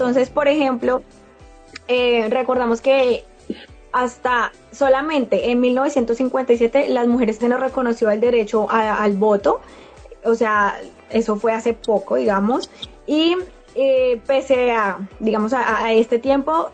Entonces, 0.02 0.30
por 0.30 0.48
ejemplo, 0.48 1.04
eh, 1.86 2.26
recordamos 2.28 2.80
que 2.80 3.24
hasta 3.92 4.50
solamente 4.72 5.52
en 5.52 5.60
1957 5.60 6.88
las 6.88 7.06
mujeres 7.06 7.36
se 7.36 7.48
nos 7.48 7.60
reconoció 7.60 8.10
el 8.10 8.20
derecho 8.20 8.68
al 8.68 9.12
voto, 9.12 9.60
o 10.24 10.34
sea, 10.34 10.76
eso 11.08 11.36
fue 11.36 11.52
hace 11.52 11.72
poco, 11.72 12.16
digamos, 12.16 12.68
y 13.06 13.36
eh, 13.76 14.20
pese 14.26 14.72
a, 14.72 15.08
digamos, 15.20 15.52
a, 15.52 15.92
este 15.92 16.18
tiempo, 16.18 16.70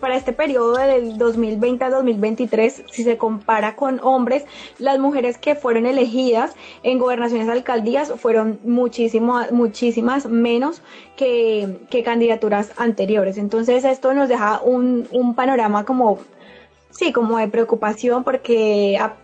para, 0.00 0.16
este 0.16 0.32
periodo 0.32 0.76
del 0.76 1.16
2020 1.16 1.84
al 1.84 1.92
2023, 1.92 2.84
si 2.90 3.04
se 3.04 3.16
compara 3.16 3.76
con 3.76 4.00
hombres, 4.02 4.44
las 4.78 4.98
mujeres 4.98 5.38
que 5.38 5.54
fueron 5.54 5.86
elegidas 5.86 6.54
en 6.82 6.98
gobernaciones 6.98 7.48
alcaldías 7.48 8.12
fueron 8.16 8.58
muchísimas 8.64 9.52
muchísimas 9.52 10.26
menos 10.26 10.82
que, 11.16 11.78
candidaturas 12.04 12.72
anteriores. 12.76 13.38
Entonces 13.38 13.84
esto 13.84 14.12
nos 14.12 14.28
deja 14.28 14.60
un, 14.60 15.06
un 15.12 15.34
panorama 15.34 15.84
como 15.84 16.18
Sí, 16.90 17.12
como 17.12 17.38
de 17.38 17.48
preocupación 17.48 18.22
porque 18.22 18.96
a 19.00 19.16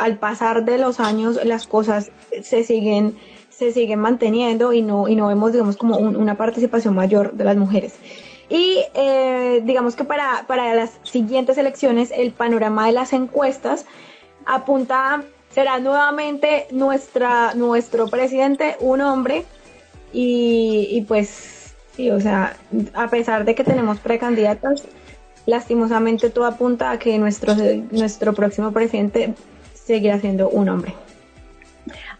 al 0.00 0.18
pasar 0.18 0.64
de 0.64 0.78
los 0.78 1.00
años 1.00 1.40
las 1.44 1.66
cosas 1.66 2.12
se 2.42 2.62
siguen 2.62 3.16
se 3.50 3.72
siguen 3.72 3.98
manteniendo 3.98 4.72
y 4.72 4.80
no 4.82 5.08
y 5.08 5.16
no 5.16 5.26
vemos 5.26 5.50
digamos 5.50 5.76
como 5.76 5.96
una 5.96 6.36
participación 6.36 6.94
mayor 6.94 7.32
de 7.32 7.44
las 7.44 7.56
mujeres. 7.56 7.94
Y 8.48 8.84
eh, 8.94 9.60
digamos 9.64 9.96
que 9.96 10.04
para, 10.04 10.44
para 10.46 10.74
las 10.74 10.98
siguientes 11.02 11.58
elecciones 11.58 12.12
el 12.14 12.32
panorama 12.32 12.86
de 12.86 12.92
las 12.92 13.12
encuestas 13.12 13.86
apunta, 14.44 15.22
será 15.50 15.78
nuevamente 15.78 16.66
nuestra, 16.70 17.54
nuestro 17.54 18.08
presidente 18.08 18.76
un 18.80 19.00
hombre 19.00 19.44
y, 20.12 20.88
y 20.90 21.00
pues 21.02 21.74
sí, 21.96 22.10
o 22.10 22.20
sea, 22.20 22.56
a 22.94 23.08
pesar 23.08 23.44
de 23.44 23.54
que 23.54 23.64
tenemos 23.64 23.98
precandidatas, 23.98 24.84
lastimosamente 25.46 26.30
todo 26.30 26.44
apunta 26.44 26.90
a 26.90 26.98
que 26.98 27.18
nuestro, 27.18 27.54
nuestro 27.90 28.34
próximo 28.34 28.72
presidente 28.72 29.34
seguirá 29.74 30.20
siendo 30.20 30.48
un 30.48 30.68
hombre. 30.68 30.94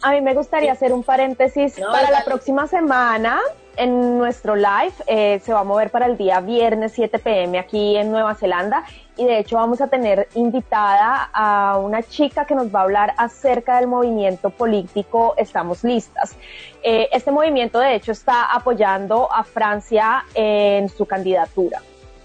A 0.02 0.12
mí 0.12 0.20
me 0.20 0.34
gustaría 0.34 0.72
hacer 0.72 0.92
un 0.92 1.02
paréntesis 1.02 1.74
para 1.80 2.10
la 2.10 2.24
próxima 2.24 2.66
semana. 2.68 3.40
En 3.76 4.16
nuestro 4.16 4.56
live 4.56 4.94
eh, 5.06 5.38
se 5.44 5.52
va 5.52 5.60
a 5.60 5.64
mover 5.64 5.90
para 5.90 6.06
el 6.06 6.16
día 6.16 6.40
viernes 6.40 6.92
7 6.94 7.18
pm 7.18 7.58
aquí 7.58 7.96
en 7.96 8.10
Nueva 8.10 8.34
Zelanda 8.34 8.84
y 9.18 9.26
de 9.26 9.38
hecho 9.38 9.56
vamos 9.56 9.82
a 9.82 9.88
tener 9.88 10.28
invitada 10.34 11.28
a 11.32 11.78
una 11.78 12.02
chica 12.02 12.46
que 12.46 12.54
nos 12.54 12.74
va 12.74 12.80
a 12.80 12.82
hablar 12.84 13.14
acerca 13.18 13.76
del 13.76 13.86
movimiento 13.86 14.48
político 14.48 15.34
Estamos 15.36 15.84
Listas. 15.84 16.36
Eh, 16.82 17.08
este 17.12 17.30
movimiento 17.30 17.78
de 17.78 17.94
hecho 17.94 18.12
está 18.12 18.46
apoyando 18.46 19.30
a 19.30 19.44
Francia 19.44 20.24
en 20.34 20.88
su 20.88 21.04
candidatura. 21.04 21.82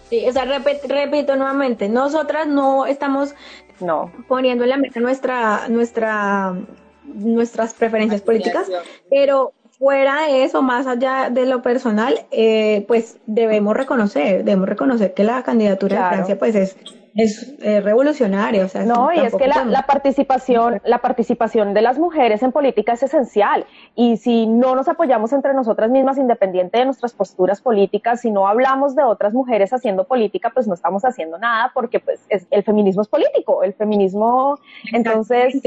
Sí, 0.09 0.25
o 0.27 0.31
sea, 0.31 0.45
repito 0.45 1.35
nuevamente, 1.35 1.89
nosotras 1.89 2.47
no 2.47 2.85
estamos 2.85 3.33
no. 3.81 4.11
poniendo 4.27 4.63
en 4.63 4.69
la 4.69 4.77
mesa 4.77 4.99
nuestra, 4.99 5.67
nuestra, 5.67 6.55
nuestras 7.03 7.73
preferencias 7.73 8.21
políticas, 8.21 8.69
pero 9.09 9.53
fuera 9.81 10.27
de 10.27 10.43
eso, 10.43 10.61
más 10.61 10.85
allá 10.85 11.31
de 11.31 11.47
lo 11.47 11.63
personal, 11.63 12.13
eh, 12.29 12.85
pues 12.87 13.17
debemos 13.25 13.75
reconocer, 13.75 14.43
debemos 14.43 14.69
reconocer 14.69 15.15
que 15.15 15.23
la 15.23 15.41
candidatura 15.41 16.03
de 16.03 16.15
Francia 16.15 16.37
pues 16.37 16.53
es 16.53 16.77
es 17.15 17.57
revolucionario. 17.59 18.65
O 18.65 18.69
sea, 18.69 18.83
no, 18.83 19.11
y 19.13 19.19
es 19.19 19.35
que 19.35 19.47
la, 19.47 19.85
participación, 19.85 20.81
la 20.85 20.99
participación 20.99 21.73
de 21.73 21.81
las 21.81 21.99
mujeres 21.99 22.41
en 22.43 22.51
política 22.51 22.93
es 22.93 23.03
esencial. 23.03 23.65
Y 23.95 24.17
si 24.17 24.47
no 24.47 24.75
nos 24.75 24.87
apoyamos 24.87 25.33
entre 25.33 25.53
nosotras 25.53 25.91
mismas, 25.91 26.17
independiente 26.17 26.77
de 26.77 26.85
nuestras 26.85 27.13
posturas 27.13 27.61
políticas, 27.61 28.21
si 28.21 28.31
no 28.31 28.47
hablamos 28.47 28.95
de 28.95 29.03
otras 29.03 29.33
mujeres 29.33 29.73
haciendo 29.73 30.05
política, 30.05 30.51
pues 30.53 30.67
no 30.67 30.73
estamos 30.73 31.03
haciendo 31.03 31.37
nada 31.37 31.71
porque 31.73 31.99
pues 31.99 32.21
es, 32.29 32.47
el 32.49 32.63
feminismo 32.63 33.01
es 33.01 33.07
político. 33.07 33.63
El 33.63 33.73
feminismo, 33.73 34.57
entonces... 34.93 35.61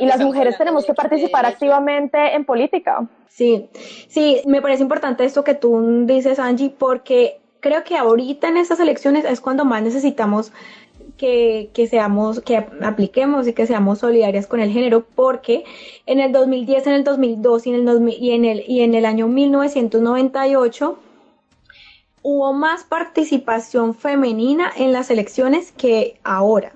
Y 0.00 0.06
las 0.06 0.20
mujeres 0.20 0.56
tenemos 0.58 0.84
que 0.84 0.94
participar 0.94 1.46
activamente 1.46 2.34
en 2.34 2.44
política. 2.44 3.06
Sí, 3.28 3.68
sí, 4.08 4.42
me 4.46 4.60
parece 4.60 4.82
importante 4.82 5.24
esto 5.24 5.44
que 5.44 5.54
tú 5.54 6.04
dices, 6.06 6.38
Angie, 6.38 6.70
porque 6.70 7.40
creo 7.60 7.84
que 7.84 7.96
ahorita 7.96 8.48
en 8.48 8.56
estas 8.56 8.80
elecciones 8.80 9.24
es 9.24 9.40
cuando 9.40 9.64
más 9.64 9.82
necesitamos 9.82 10.52
que, 11.16 11.88
seamos, 11.88 12.40
que 12.40 12.56
apliquemos 12.82 13.46
y 13.46 13.52
que 13.52 13.66
seamos 13.66 14.00
solidarias 14.00 14.46
con 14.46 14.60
el 14.60 14.70
género, 14.70 15.06
porque 15.14 15.64
en 16.06 16.18
el 16.18 16.32
2010, 16.32 16.86
en 16.88 16.92
el 16.94 17.04
2002 17.04 17.66
y 17.66 17.74
en 17.74 17.88
el, 17.88 18.08
y 18.08 18.30
en 18.32 18.44
el, 18.44 18.64
y 18.66 18.80
en 18.80 18.94
el 18.94 19.04
año 19.04 19.28
1998 19.28 20.98
hubo 22.22 22.52
más 22.52 22.84
participación 22.84 23.94
femenina 23.94 24.72
en 24.76 24.92
las 24.92 25.10
elecciones 25.10 25.72
que 25.72 26.18
ahora. 26.24 26.72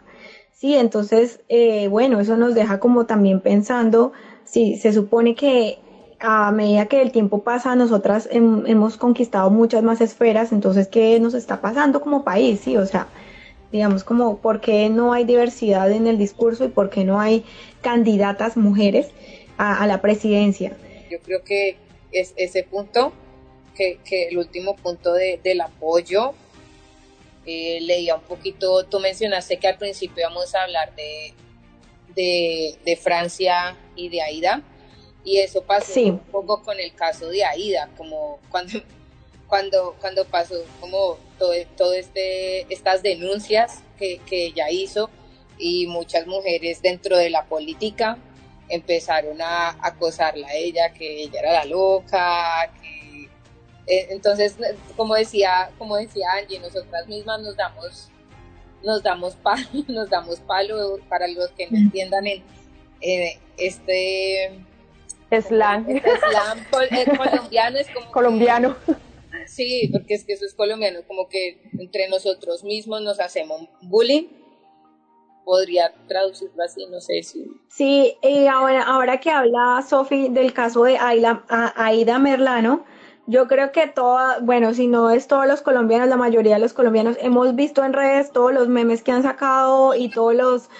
Sí, 0.67 0.75
entonces, 0.75 1.39
eh, 1.49 1.87
bueno, 1.87 2.19
eso 2.19 2.37
nos 2.37 2.57
deja 2.57 2.81
como 2.81 3.07
también 3.07 3.41
pensando, 3.41 4.13
si 4.43 4.77
se 4.77 4.93
supone 4.93 5.37
que 5.37 5.79
a 6.19 6.51
medida 6.51 6.87
que 6.87 7.01
el 7.03 7.13
tiempo 7.13 7.45
pasa, 7.45 7.77
nosotras 7.77 8.29
hemos 8.33 8.97
conquistado 8.97 9.49
muchas 9.51 9.85
más 9.85 10.01
esferas, 10.01 10.51
entonces, 10.51 10.89
¿qué 10.89 11.21
nos 11.21 11.35
está 11.35 11.61
pasando 11.61 12.01
como 12.01 12.25
país? 12.25 12.59
Sí, 12.65 12.77
o 12.77 12.85
sea, 12.85 13.07
digamos 13.71 14.03
como, 14.03 14.39
¿por 14.39 14.61
qué 14.61 14.89
no 14.89 15.13
hay 15.13 15.23
diversidad 15.23 15.89
en 15.93 16.09
el 16.09 16.19
discurso 16.19 16.65
y 16.65 16.69
por 16.69 16.91
qué 16.91 17.05
no 17.05 17.21
hay 17.21 17.45
candidatas 17.81 18.57
mujeres 18.57 19.07
a, 19.59 19.87
la 19.87 20.01
presidencia? 20.01 20.77
Yo 21.09 21.21
creo 21.21 21.45
que 21.45 21.77
es 22.11 22.35
ese 22.37 22.65
punto, 22.65 23.13
que, 23.77 24.01
el 24.11 24.37
último 24.37 24.75
punto 24.75 25.13
del 25.13 25.61
apoyo, 25.61 26.35
eh, 27.47 27.79
leía 27.81 28.17
un 28.17 28.23
poquito, 28.23 28.85
tú 28.85 28.99
mencionaste 29.01 29.59
que 29.59 29.69
al 29.69 29.79
principio 29.79 30.23
íbamos 30.23 30.55
a 30.55 30.63
hablar 30.63 30.95
de, 30.97 31.33
de, 32.15 32.77
de 32.85 32.97
Francia 32.97 33.77
y 33.95 34.09
de 34.09 34.23
Aida 34.23 34.63
y 35.25 35.39
eso 35.39 35.63
pasó 35.63 36.01
un 36.01 36.19
poco 36.21 36.63
con 36.63 36.79
el 36.79 36.95
caso 36.95 37.29
de 37.29 37.45
Aida, 37.45 37.91
como 37.97 38.39
cuando, 38.49 38.81
cuando, 39.49 39.97
cuando 40.01 40.25
pasó 40.25 40.55
como 40.81 41.19
todo, 41.39 41.53
todo 41.77 41.93
este, 41.95 42.73
estas 42.73 43.03
denuncias 43.03 43.83
que, 43.99 44.19
que 44.19 44.47
ella 44.47 44.71
hizo 44.71 45.11
y 45.59 45.87
muchas 45.87 46.27
mujeres 46.27 46.83
dentro 46.83 47.17
de 47.17 47.31
la 47.31 47.45
política 47.47 48.19
empezaron 48.69 49.41
a 49.41 49.77
acosarla 49.81 50.49
a 50.49 50.55
ella, 50.55 50.93
que 50.93 51.23
ella 51.23 51.41
era 51.41 51.53
la 51.53 51.65
loca, 51.65 52.73
que 52.81 53.06
entonces 53.87 54.57
como 54.97 55.15
decía, 55.15 55.71
como 55.79 55.97
decía 55.97 56.29
Angie, 56.41 56.59
nosotras 56.59 57.07
mismas 57.09 57.41
nos 57.41 57.57
damos, 57.57 58.09
nos 58.83 59.03
damos 59.03 59.35
palo, 59.37 59.67
nos 59.89 60.11
damos 60.11 60.41
palo 60.41 60.99
para 61.09 61.29
los 61.29 61.51
que 61.53 61.71
no 61.71 61.79
entiendan 61.79 62.27
en 62.27 62.43
este 63.57 64.67
Slang. 65.31 65.85
Slang 65.87 66.67
eh, 66.91 67.07
colombiano 67.17 67.79
es 67.79 67.91
como... 67.91 68.11
Colombiano. 68.13 68.77
sí, 69.47 69.89
porque 69.93 70.15
es 70.15 70.25
que 70.25 70.35
eso 70.35 70.45
es 70.45 70.55
colombiano, 70.55 71.01
como 71.07 71.29
que 71.29 71.63
entre 71.79 72.09
nosotros 72.09 72.65
mismos 72.65 73.03
nos 73.03 73.21
hacemos 73.21 73.63
bullying. 73.83 74.29
Podría 75.45 75.95
traducirlo 76.09 76.63
así, 76.65 76.87
no 76.91 77.01
sé 77.01 77.23
si... 77.23 77.47
Sí, 77.69 78.17
y 78.21 78.47
ahora, 78.47 78.83
ahora 78.83 79.21
que 79.21 79.31
habla 79.31 79.85
Sofi 79.89 80.29
del 80.29 80.53
caso 80.53 80.83
de 80.85 80.99
Aida, 80.99 81.45
Aida 81.77 82.19
Merlano, 82.19 82.85
yo 83.27 83.49
creo 83.49 83.73
que 83.73 83.89
toda, 83.89 84.39
bueno, 84.41 84.73
si 84.75 84.87
no 84.87 85.11
es 85.11 85.27
todos 85.27 85.47
los 85.47 85.63
colombianos, 85.63 86.09
la 86.09 86.17
mayoría 86.17 86.55
de 86.55 86.61
los 86.61 86.73
colombianos 86.73 87.17
hemos 87.21 87.55
visto 87.55 87.85
en 87.85 87.93
redes 87.93 88.31
todos 88.33 88.53
los 88.53 88.69
memes 88.69 89.03
que 89.03 89.13
han 89.13 89.23
sacado 89.23 89.95
y 89.95 90.09
todos 90.09 90.35
los, 90.35 90.71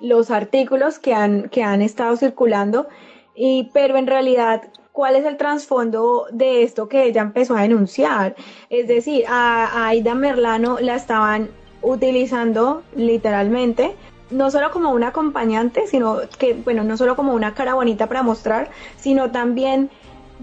los 0.00 0.30
artículos 0.30 0.98
que 0.98 1.14
han, 1.14 1.48
que 1.48 1.62
han 1.62 1.82
estado 1.82 2.16
circulando 2.16 2.86
y, 3.34 3.70
pero 3.74 3.98
en 3.98 4.06
realidad, 4.06 4.62
¿cuál 4.92 5.16
es 5.16 5.26
el 5.26 5.36
trasfondo 5.36 6.26
de 6.32 6.62
esto 6.62 6.88
que 6.88 7.04
ella 7.04 7.20
empezó 7.22 7.56
a 7.56 7.62
denunciar? 7.62 8.34
Es 8.70 8.88
decir, 8.88 9.24
a, 9.28 9.88
Aida 9.88 10.14
Merlano 10.14 10.78
la 10.80 10.94
estaban 10.94 11.50
utilizando 11.82 12.82
literalmente 12.94 13.94
no 14.30 14.50
solo 14.50 14.72
como 14.72 14.90
una 14.90 15.08
acompañante, 15.08 15.86
sino 15.86 16.18
que, 16.38 16.54
bueno, 16.54 16.82
no 16.82 16.96
solo 16.96 17.14
como 17.14 17.32
una 17.32 17.54
cara 17.54 17.74
bonita 17.74 18.08
para 18.08 18.24
mostrar, 18.24 18.70
sino 18.96 19.30
también 19.30 19.90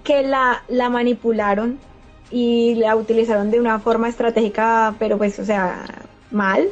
que 0.03 0.23
la, 0.23 0.63
la 0.67 0.89
manipularon 0.89 1.79
y 2.32 2.75
la 2.75 2.95
utilizaron 2.95 3.51
de 3.51 3.60
una 3.60 3.79
forma 3.79 4.10
estratégica, 4.10 4.95
pero 4.97 5.17
pues, 5.17 5.38
o 5.39 5.45
sea, 5.45 5.86
mal, 6.32 6.69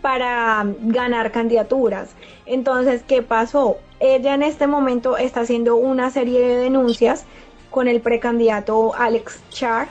para 0.00 0.64
ganar 0.80 1.30
candidaturas. 1.30 2.10
Entonces, 2.46 3.02
¿qué 3.06 3.22
pasó? 3.22 3.76
Ella 4.00 4.34
en 4.34 4.42
este 4.42 4.66
momento 4.66 5.16
está 5.16 5.40
haciendo 5.40 5.76
una 5.76 6.10
serie 6.10 6.40
de 6.40 6.56
denuncias 6.56 7.26
con 7.70 7.88
el 7.88 8.00
precandidato 8.00 8.94
Alex 8.94 9.42
Char 9.50 9.88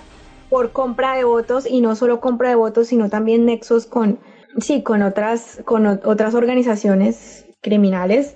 por 0.49 0.71
compra 0.71 1.15
de 1.15 1.23
votos 1.23 1.67
y 1.69 1.81
no 1.81 1.95
solo 1.95 2.19
compra 2.19 2.49
de 2.49 2.55
votos, 2.55 2.87
sino 2.87 3.09
también 3.09 3.45
nexos 3.45 3.85
con, 3.85 4.17
sí, 4.59 4.81
con 4.81 5.03
otras, 5.03 5.61
con 5.65 5.85
otras 5.85 6.33
organizaciones 6.33 7.45
criminales 7.61 8.35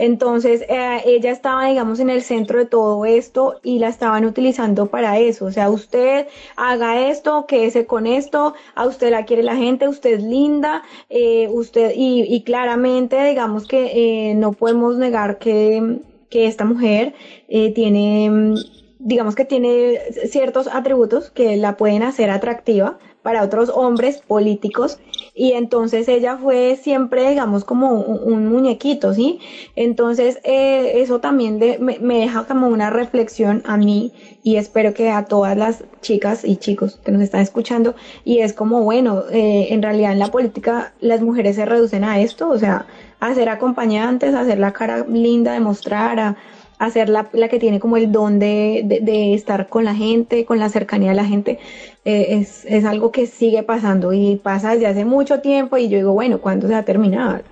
entonces, 0.00 0.64
eh, 0.66 1.02
ella 1.04 1.30
estaba, 1.30 1.66
digamos, 1.66 2.00
en 2.00 2.08
el 2.08 2.22
centro 2.22 2.58
de 2.58 2.64
todo 2.64 3.04
esto 3.04 3.60
y 3.62 3.80
la 3.80 3.88
estaban 3.88 4.24
utilizando 4.24 4.86
para 4.86 5.18
eso. 5.18 5.44
O 5.44 5.52
sea, 5.52 5.68
usted 5.68 6.26
haga 6.56 7.08
esto, 7.10 7.44
quédese 7.46 7.84
con 7.84 8.06
esto, 8.06 8.54
a 8.74 8.86
usted 8.86 9.10
la 9.10 9.26
quiere 9.26 9.42
la 9.42 9.56
gente, 9.56 9.88
usted 9.88 10.14
es 10.14 10.22
linda, 10.22 10.82
eh, 11.10 11.48
usted, 11.50 11.92
y, 11.94 12.22
y, 12.22 12.42
claramente, 12.44 13.22
digamos 13.24 13.68
que 13.68 14.30
eh, 14.30 14.34
no 14.36 14.52
podemos 14.52 14.96
negar 14.96 15.38
que, 15.38 15.98
que 16.30 16.46
esta 16.46 16.64
mujer 16.64 17.12
tiene, 17.48 18.54
digamos 18.98 19.34
que 19.34 19.44
tiene 19.44 19.98
ciertos 20.30 20.66
atributos 20.68 21.30
que 21.30 21.58
la 21.58 21.76
pueden 21.76 22.02
hacer 22.04 22.30
atractiva 22.30 22.98
para 23.22 23.42
otros 23.42 23.70
hombres 23.74 24.18
políticos 24.18 24.98
y 25.34 25.52
entonces 25.52 26.08
ella 26.08 26.36
fue 26.36 26.78
siempre, 26.82 27.30
digamos, 27.30 27.64
como 27.64 27.92
un, 27.92 28.48
muñequito, 28.48 29.14
¿sí? 29.14 29.38
Entonces 29.76 30.38
eh, 30.44 31.00
eso 31.02 31.20
también 31.20 31.58
me, 31.80 32.18
deja 32.18 32.44
como 32.44 32.68
una 32.68 32.90
reflexión 32.90 33.62
a 33.66 33.76
mí 33.76 34.12
y 34.42 34.56
espero 34.56 34.92
que 34.92 35.10
a 35.10 35.24
todas 35.24 35.56
las 35.56 35.84
chicas 36.00 36.44
y 36.44 36.56
chicos 36.56 36.98
que 37.04 37.12
nos 37.12 37.22
están 37.22 37.40
escuchando 37.40 37.94
y 38.24 38.38
es 38.38 38.52
como, 38.52 38.82
bueno, 38.82 39.22
eh, 39.30 39.68
en 39.70 39.82
realidad 39.82 40.12
en 40.12 40.18
la 40.18 40.30
política 40.30 40.92
las 41.00 41.20
mujeres 41.20 41.56
se 41.56 41.64
reducen 41.64 42.04
a 42.04 42.20
esto, 42.20 42.48
o 42.48 42.58
sea, 42.58 42.86
a 43.20 43.34
ser 43.34 43.48
acompañantes, 43.48 44.34
a 44.34 44.40
hacer 44.40 44.58
la 44.58 44.72
cara 44.72 45.04
linda, 45.06 45.52
de 45.52 45.60
mostrar, 45.60 46.18
a 46.18 46.36
a 46.80 46.90
ser 46.90 47.10
la, 47.10 47.28
la, 47.34 47.48
que 47.48 47.58
tiene 47.58 47.78
como 47.78 47.98
el 47.98 48.10
don 48.10 48.38
de, 48.38 49.00
de, 49.02 49.34
estar 49.34 49.68
con 49.68 49.84
la 49.84 49.94
gente, 49.94 50.46
con 50.46 50.58
la 50.58 50.70
cercanía 50.70 51.10
de 51.10 51.14
la 51.14 51.26
gente, 51.26 51.58
eh, 52.06 52.38
es, 52.40 52.64
es 52.64 52.86
algo 52.86 53.12
que 53.12 53.26
sigue 53.26 53.62
pasando 53.62 54.14
y 54.14 54.36
pasa 54.36 54.72
desde 54.72 54.86
hace 54.86 55.04
mucho 55.04 55.40
tiempo 55.40 55.76
y 55.76 55.90
yo 55.90 55.98
digo, 55.98 56.14
bueno, 56.14 56.40
¿cuándo 56.40 56.66
se 56.66 56.72
va 56.72 56.78
a 56.78 56.84
terminar? 56.84 57.44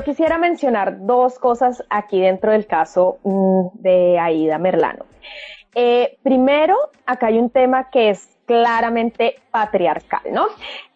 Yo 0.00 0.04
quisiera 0.04 0.38
mencionar 0.38 1.04
dos 1.04 1.38
cosas 1.38 1.84
aquí 1.90 2.22
dentro 2.22 2.52
del 2.52 2.66
caso 2.66 3.18
mm, 3.22 3.66
de 3.74 4.18
Aida 4.18 4.56
Merlano. 4.56 5.04
Eh, 5.74 6.16
primero, 6.22 6.74
acá 7.04 7.26
hay 7.26 7.38
un 7.38 7.50
tema 7.50 7.90
que 7.90 8.08
es 8.08 8.38
claramente 8.46 9.36
patriarcal, 9.50 10.22
¿no? 10.32 10.46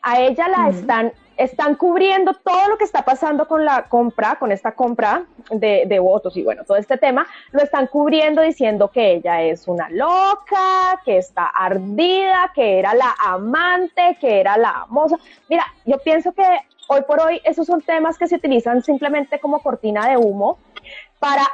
A 0.01 0.21
ella 0.21 0.49
la 0.49 0.71
están 0.71 1.13
están 1.37 1.75
cubriendo 1.75 2.33
todo 2.35 2.69
lo 2.69 2.79
que 2.79 2.85
está 2.85 3.05
pasando 3.05 3.49
con 3.49 3.65
la 3.65 3.89
compra, 3.89 4.37
con 4.39 4.53
esta 4.53 4.73
compra 4.73 5.25
de, 5.51 5.99
votos 5.99 6.37
y 6.37 6.43
bueno, 6.43 6.65
todo 6.65 6.77
este 6.77 6.97
tema, 6.97 7.27
lo 7.51 7.61
están 7.61 7.89
cubriendo 7.89 8.41
diciendo 8.43 8.91
que 8.91 9.15
ella 9.15 9.43
es 9.43 9.67
una 9.67 9.89
loca, 9.91 11.01
que 11.05 11.19
está 11.19 11.47
ardida, 11.47 12.53
que 12.55 12.79
era 12.79 12.95
la 12.95 13.15
amante, 13.19 14.17
que 14.21 14.41
era 14.41 14.57
la 14.57 14.83
amosa. 14.83 15.17
Mira, 15.49 15.65
yo 15.85 15.99
pienso 15.99 16.33
que 16.33 16.45
hoy 16.89 17.03
por 17.03 17.21
hoy 17.21 17.41
esos 17.45 17.67
son 17.67 17.81
temas 17.83 18.19
que 18.19 18.27
se 18.27 18.37
utilizan 18.37 18.83
simplemente 18.83 19.39
como 19.39 19.61
cortina 19.61 20.09
de 20.09 20.17
humo 20.17 20.59
para, 21.19 21.45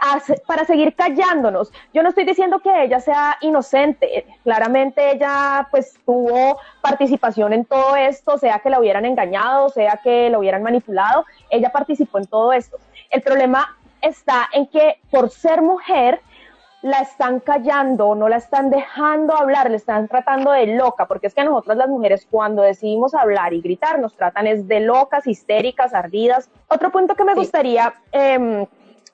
para 0.46 0.64
seguir 0.64 0.94
callándonos. 0.94 1.72
Yo 1.94 2.02
no 2.02 2.08
estoy 2.08 2.24
diciendo 2.24 2.58
que 2.58 2.84
ella 2.84 2.98
sea 3.00 3.36
inocente, 3.40 4.26
claramente 4.42 5.12
ella 5.12 5.68
pues 5.70 5.94
tuvo 6.04 6.58
participación 6.80 7.52
en 7.52 7.64
todo 7.64 7.94
esto, 7.94 8.36
sea 8.38 8.58
que 8.58 8.70
la 8.70 8.80
hubieran 8.80 9.04
engañado, 9.04 9.68
sea 9.68 10.00
que 10.02 10.28
la 10.28 10.38
hubieran 10.38 10.62
manipulado, 10.62 11.24
ella 11.50 11.70
participó 11.70 12.18
en 12.18 12.26
todo 12.26 12.52
esto. 12.52 12.78
El 13.10 13.22
problema 13.22 13.76
está 14.02 14.48
en 14.52 14.66
que 14.66 14.98
por 15.10 15.30
ser 15.30 15.62
mujer, 15.62 16.20
la 16.82 17.00
están 17.00 17.40
callando, 17.40 18.14
no 18.14 18.28
la 18.28 18.36
están 18.36 18.70
dejando 18.70 19.36
hablar, 19.36 19.70
le 19.70 19.76
están 19.76 20.08
tratando 20.08 20.52
de 20.52 20.66
loca, 20.66 21.06
porque 21.06 21.26
es 21.26 21.34
que 21.34 21.44
nosotras 21.44 21.76
las 21.76 21.88
mujeres 21.88 22.26
cuando 22.30 22.62
decidimos 22.62 23.14
hablar 23.14 23.52
y 23.52 23.60
gritar 23.60 23.98
nos 23.98 24.14
tratan 24.16 24.46
es 24.46 24.66
de 24.66 24.80
locas, 24.80 25.26
histéricas, 25.26 25.92
ardidas. 25.92 26.48
Otro 26.68 26.90
punto 26.90 27.14
que 27.14 27.24
me 27.24 27.34
gustaría 27.34 27.94
eh, 28.12 28.66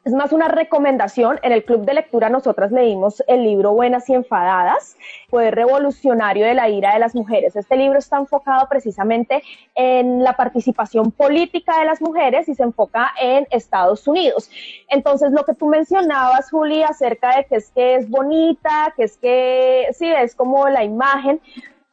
es 0.07 0.13
más 0.13 0.33
una 0.33 0.47
recomendación. 0.47 1.41
En 1.43 1.51
el 1.51 1.65
club 1.65 1.85
de 1.85 1.95
lectura 1.95 2.31
nosotras 2.31 2.71
leímos 2.71 3.25
el 3.27 3.43
libro 3.43 3.73
Buenas 3.73 4.09
y 4.09 4.15
Enfadadas, 4.15 4.97
Poder 5.29 5.57
Revolucionario 5.57 6.47
de 6.47 6.55
la 6.55 6.69
Ira 6.69 6.95
de 6.95 7.01
las 7.01 7.17
Mujeres. 7.17 7.57
Este 7.57 7.77
libro 7.77 7.99
está 7.99 8.17
enfocado 8.17 8.69
precisamente 8.69 9.43
en 9.75 10.23
la 10.23 10.37
participación 10.37 11.11
política 11.11 11.81
de 11.81 11.87
las 11.87 12.01
mujeres 12.01 12.49
y 12.49 12.55
se 12.55 12.63
enfoca 12.63 13.11
en 13.21 13.49
Estados 13.51 14.07
Unidos. 14.07 14.49
Entonces, 14.89 15.33
lo 15.33 15.45
que 15.45 15.55
tú 15.55 15.67
mencionabas, 15.67 16.53
Juli, 16.53 16.85
acerca 16.85 17.39
de 17.39 17.45
que 17.47 17.57
es 17.57 17.71
que 17.73 17.97
es 17.97 18.09
bonita, 18.09 18.95
que 18.97 19.03
es 19.03 19.19
que, 19.19 19.89
sí, 19.91 20.07
es 20.07 20.37
como 20.37 20.69
la 20.69 20.85
imagen, 20.85 21.41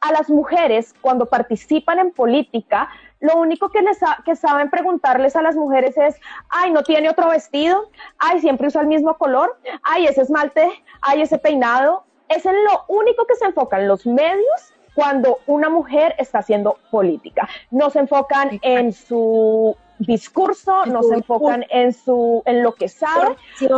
a 0.04 0.12
las 0.12 0.28
mujeres 0.28 0.94
cuando 1.00 1.26
participan 1.26 1.98
en 1.98 2.10
política, 2.10 2.90
lo 3.24 3.36
único 3.38 3.70
que, 3.70 3.80
les 3.80 3.98
que 4.24 4.36
saben 4.36 4.68
preguntarles 4.68 5.34
a 5.34 5.42
las 5.42 5.56
mujeres 5.56 5.96
es, 5.96 6.16
ay, 6.50 6.70
no 6.70 6.82
tiene 6.82 7.08
otro 7.08 7.30
vestido, 7.30 7.88
ay, 8.18 8.40
siempre 8.40 8.68
usa 8.68 8.82
el 8.82 8.86
mismo 8.86 9.16
color, 9.16 9.56
ay, 9.82 10.06
ese 10.06 10.20
esmalte, 10.22 10.68
ay, 11.00 11.22
ese 11.22 11.38
peinado. 11.38 12.04
Es 12.28 12.44
en 12.44 12.64
lo 12.64 12.84
único 12.88 13.26
que 13.26 13.34
se 13.36 13.46
enfocan 13.46 13.88
los 13.88 14.06
medios 14.06 14.74
cuando 14.94 15.38
una 15.46 15.70
mujer 15.70 16.14
está 16.18 16.40
haciendo 16.40 16.78
política. 16.90 17.48
No 17.70 17.88
se 17.88 18.00
enfocan 18.00 18.58
en 18.62 18.92
su 18.92 19.74
discurso, 19.98 20.84
no 20.84 21.02
se 21.02 21.14
enfocan 21.14 21.64
en 21.70 21.92
su 21.94 22.42
en 22.44 22.62
lo 22.62 22.74
que 22.74 22.88
sabe. 22.88 23.36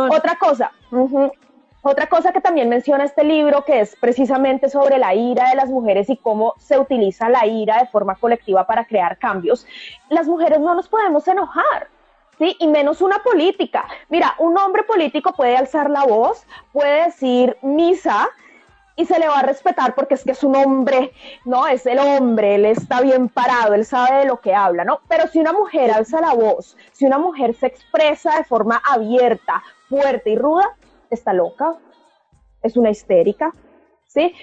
Otra 0.09 0.37
cosa, 0.37 0.71
otra 1.81 2.07
cosa 2.07 2.33
que 2.33 2.41
también 2.41 2.69
menciona 2.69 3.05
este 3.05 3.23
libro, 3.23 3.63
que 3.63 3.79
es 3.79 3.95
precisamente 3.95 4.69
sobre 4.69 4.97
la 4.97 5.13
ira 5.13 5.49
de 5.49 5.55
las 5.55 5.69
mujeres 5.69 6.09
y 6.09 6.17
cómo 6.17 6.53
se 6.57 6.77
utiliza 6.79 7.29
la 7.29 7.45
ira 7.45 7.79
de 7.79 7.87
forma 7.87 8.15
colectiva 8.15 8.65
para 8.65 8.85
crear 8.85 9.17
cambios, 9.17 9.65
las 10.09 10.27
mujeres 10.27 10.59
no 10.59 10.75
nos 10.75 10.87
podemos 10.87 11.27
enojar. 11.27 11.87
¿Sí? 12.37 12.55
Y 12.59 12.67
menos 12.67 13.01
una 13.01 13.17
política. 13.23 13.87
Mira, 14.09 14.35
un 14.37 14.55
hombre 14.59 14.83
político 14.83 15.33
puede 15.33 15.57
alzar 15.57 15.89
la 15.89 16.03
voz, 16.03 16.45
puede 16.71 17.05
decir 17.05 17.57
misa, 17.63 18.29
y 18.97 19.05
se 19.05 19.19
le 19.19 19.27
va 19.27 19.39
a 19.39 19.43
respetar 19.43 19.95
porque 19.95 20.15
es 20.15 20.23
que 20.23 20.31
es 20.31 20.43
un 20.43 20.55
hombre, 20.55 21.13
¿no? 21.45 21.67
Es 21.67 21.85
el 21.85 21.99
hombre, 21.99 22.55
él 22.55 22.65
está 22.65 22.99
bien 23.01 23.29
parado, 23.29 23.75
él 23.75 23.85
sabe 23.85 24.17
de 24.17 24.25
lo 24.25 24.41
que 24.41 24.53
habla, 24.53 24.83
¿no? 24.83 24.99
Pero 25.07 25.27
si 25.27 25.39
una 25.39 25.53
mujer 25.53 25.91
alza 25.91 26.19
la 26.19 26.33
voz, 26.33 26.75
si 26.91 27.05
una 27.05 27.19
mujer 27.19 27.53
se 27.53 27.67
expresa 27.67 28.35
de 28.37 28.43
forma 28.43 28.81
abierta, 28.83 29.63
fuerte 29.87 30.31
y 30.31 30.35
ruda, 30.35 30.75
está 31.15 31.33
loca, 31.33 31.75
es 32.61 32.77
una 32.77 32.89
histérica, 32.89 33.53
¿sí? 34.07 34.33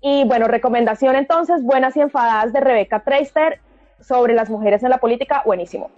Y 0.00 0.24
bueno, 0.24 0.48
recomendación 0.48 1.16
entonces, 1.16 1.62
Buenas 1.62 1.96
y 1.96 2.00
Enfadadas 2.00 2.52
de 2.52 2.60
Rebeca 2.60 3.04
Treister 3.04 3.60
sobre 4.00 4.34
las 4.34 4.50
mujeres 4.50 4.82
en 4.82 4.90
la 4.90 4.98
política, 4.98 5.42
buenísimo. 5.44 5.90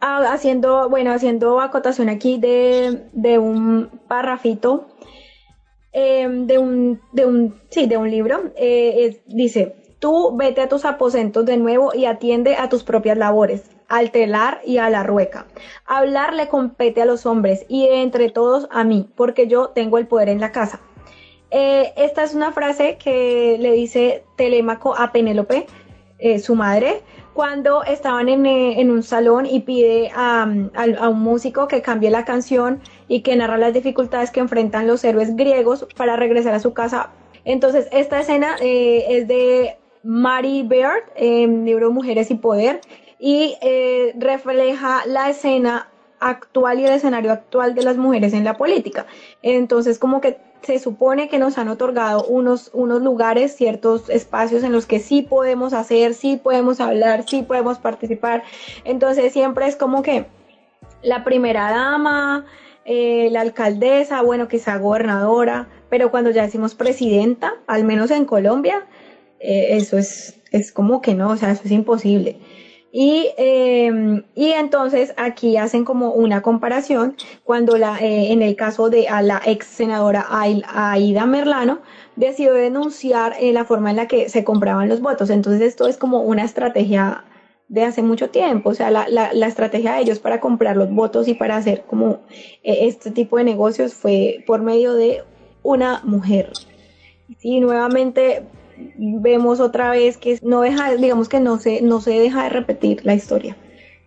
Ah, 0.00 0.32
haciendo, 0.32 0.88
bueno, 0.88 1.12
haciendo 1.12 1.60
acotación 1.60 2.08
aquí 2.08 2.38
de, 2.38 3.08
de 3.12 3.38
un 3.38 3.90
parrafito, 4.08 4.86
em, 5.92 6.46
de, 6.46 6.58
un, 6.58 7.00
de, 7.12 7.26
un, 7.26 7.60
sí, 7.70 7.86
de 7.86 7.98
un 7.98 8.10
libro, 8.10 8.52
eh, 8.56 9.22
dice, 9.26 9.76
tú 9.98 10.34
vete 10.36 10.62
a 10.62 10.68
tus 10.68 10.84
aposentos 10.84 11.44
de 11.44 11.58
nuevo 11.58 11.94
y 11.94 12.06
atiende 12.06 12.56
a 12.56 12.68
tus 12.68 12.84
propias 12.84 13.18
labores 13.18 13.73
al 13.88 14.10
telar 14.10 14.60
y 14.64 14.78
a 14.78 14.90
la 14.90 15.02
rueca. 15.02 15.46
Hablar 15.86 16.34
le 16.34 16.48
compete 16.48 17.02
a 17.02 17.06
los 17.06 17.26
hombres 17.26 17.64
y 17.68 17.86
entre 17.86 18.30
todos 18.30 18.68
a 18.70 18.84
mí, 18.84 19.08
porque 19.16 19.46
yo 19.46 19.68
tengo 19.68 19.98
el 19.98 20.06
poder 20.06 20.28
en 20.28 20.40
la 20.40 20.52
casa. 20.52 20.80
Eh, 21.50 21.92
esta 21.96 22.24
es 22.24 22.34
una 22.34 22.52
frase 22.52 22.96
que 22.96 23.56
le 23.60 23.72
dice 23.72 24.24
Telémaco 24.36 24.96
a 24.96 25.12
Penélope, 25.12 25.66
eh, 26.18 26.40
su 26.40 26.56
madre, 26.56 27.02
cuando 27.32 27.84
estaban 27.84 28.28
eh, 28.28 28.80
en, 28.80 28.90
un 28.90 29.02
salón 29.02 29.46
y 29.46 29.60
pide 29.60 30.10
a, 30.14 30.46
un 30.46 31.20
músico 31.20 31.68
que 31.68 31.82
cambie 31.82 32.10
la 32.10 32.24
canción 32.24 32.80
y 33.06 33.20
que 33.20 33.36
narra 33.36 33.56
las 33.58 33.72
dificultades 33.72 34.30
que 34.30 34.40
enfrentan 34.40 34.86
los 34.86 35.04
héroes 35.04 35.36
griegos 35.36 35.86
para 35.96 36.16
regresar 36.16 36.54
a 36.54 36.60
su 36.60 36.72
casa. 36.72 37.10
Entonces, 37.44 37.88
esta 37.92 38.20
escena 38.20 38.56
es 38.60 39.28
de 39.28 39.76
Mary 40.02 40.62
Beard, 40.62 41.04
en 41.14 41.64
libro 41.64 41.92
Mujeres 41.92 42.30
y 42.30 42.34
Poder, 42.34 42.80
y 43.18 43.56
eh, 43.60 44.14
refleja 44.18 45.04
la 45.06 45.30
escena 45.30 45.88
actual 46.20 46.80
y 46.80 46.86
el 46.86 46.92
escenario 46.92 47.32
actual 47.32 47.74
de 47.74 47.82
las 47.82 47.96
mujeres 47.96 48.32
en 48.32 48.44
la 48.44 48.56
política. 48.56 49.06
Entonces, 49.42 49.98
como 49.98 50.20
que 50.20 50.38
se 50.62 50.78
supone 50.78 51.28
que 51.28 51.38
nos 51.38 51.58
han 51.58 51.68
otorgado 51.68 52.24
unos, 52.24 52.70
unos 52.72 53.02
lugares, 53.02 53.54
ciertos 53.54 54.08
espacios 54.08 54.62
en 54.62 54.72
los 54.72 54.86
que 54.86 54.98
sí 54.98 55.22
podemos 55.22 55.74
hacer, 55.74 56.14
sí 56.14 56.40
podemos 56.42 56.80
hablar, 56.80 57.24
sí 57.28 57.42
podemos 57.42 57.78
participar. 57.78 58.42
Entonces, 58.84 59.32
siempre 59.32 59.66
es 59.66 59.76
como 59.76 60.02
que 60.02 60.24
la 61.02 61.22
primera 61.22 61.70
dama, 61.70 62.46
eh, 62.86 63.28
la 63.30 63.42
alcaldesa, 63.42 64.22
bueno, 64.22 64.48
quizá 64.48 64.78
gobernadora, 64.78 65.68
pero 65.90 66.10
cuando 66.10 66.30
ya 66.30 66.42
decimos 66.42 66.74
presidenta, 66.74 67.54
al 67.66 67.84
menos 67.84 68.10
en 68.10 68.24
Colombia, 68.24 68.86
eh, 69.40 69.76
eso 69.76 69.98
es, 69.98 70.40
es 70.50 70.72
como 70.72 71.02
que 71.02 71.14
no, 71.14 71.30
o 71.30 71.36
sea, 71.36 71.50
eso 71.50 71.62
es 71.64 71.70
imposible. 71.70 72.38
Y, 72.96 73.32
em, 73.38 74.22
y 74.36 74.52
entonces 74.52 75.14
aquí 75.16 75.56
hacen 75.56 75.84
como 75.84 76.12
una 76.12 76.42
comparación 76.42 77.16
cuando 77.42 77.76
la, 77.76 77.98
eh, 77.98 78.30
en 78.30 78.40
el 78.40 78.54
caso 78.54 78.88
de 78.88 79.08
a 79.08 79.20
la 79.20 79.42
ex 79.44 79.66
senadora 79.66 80.28
Aida 80.30 81.26
Merlano 81.26 81.80
decidió 82.14 82.54
denunciar 82.54 83.34
eh, 83.40 83.52
la 83.52 83.64
forma 83.64 83.90
en 83.90 83.96
la 83.96 84.06
que 84.06 84.28
se 84.28 84.44
compraban 84.44 84.88
los 84.88 85.00
votos. 85.00 85.30
Entonces 85.30 85.62
esto 85.62 85.88
es 85.88 85.96
como 85.96 86.20
una 86.22 86.44
estrategia 86.44 87.24
de 87.66 87.82
hace 87.82 88.00
mucho 88.00 88.30
tiempo, 88.30 88.70
o 88.70 88.74
sea, 88.74 88.92
la, 88.92 89.08
la, 89.08 89.46
estrategia 89.48 89.94
de 89.94 90.02
ellos 90.02 90.20
para 90.20 90.38
comprar 90.38 90.76
los 90.76 90.92
votos 90.92 91.26
y 91.26 91.34
para 91.34 91.56
hacer 91.56 91.82
como 91.88 92.20
eh, 92.62 92.86
este 92.86 93.10
tipo 93.10 93.38
de 93.38 93.44
negocios 93.44 93.92
fue 93.92 94.44
por 94.46 94.62
medio 94.62 94.94
de 94.94 95.24
una 95.64 96.00
mujer. 96.04 96.52
Y 97.42 97.58
nuevamente 97.58 98.44
vemos 98.96 99.60
otra 99.60 99.90
vez 99.90 100.16
que 100.16 100.38
no 100.42 100.60
deja, 100.60 100.94
digamos 100.94 101.28
que 101.28 101.40
no 101.40 101.58
se, 101.58 101.82
no 101.82 102.00
se 102.00 102.10
deja 102.12 102.44
de 102.44 102.48
repetir 102.50 103.04
la 103.04 103.14
historia. 103.14 103.56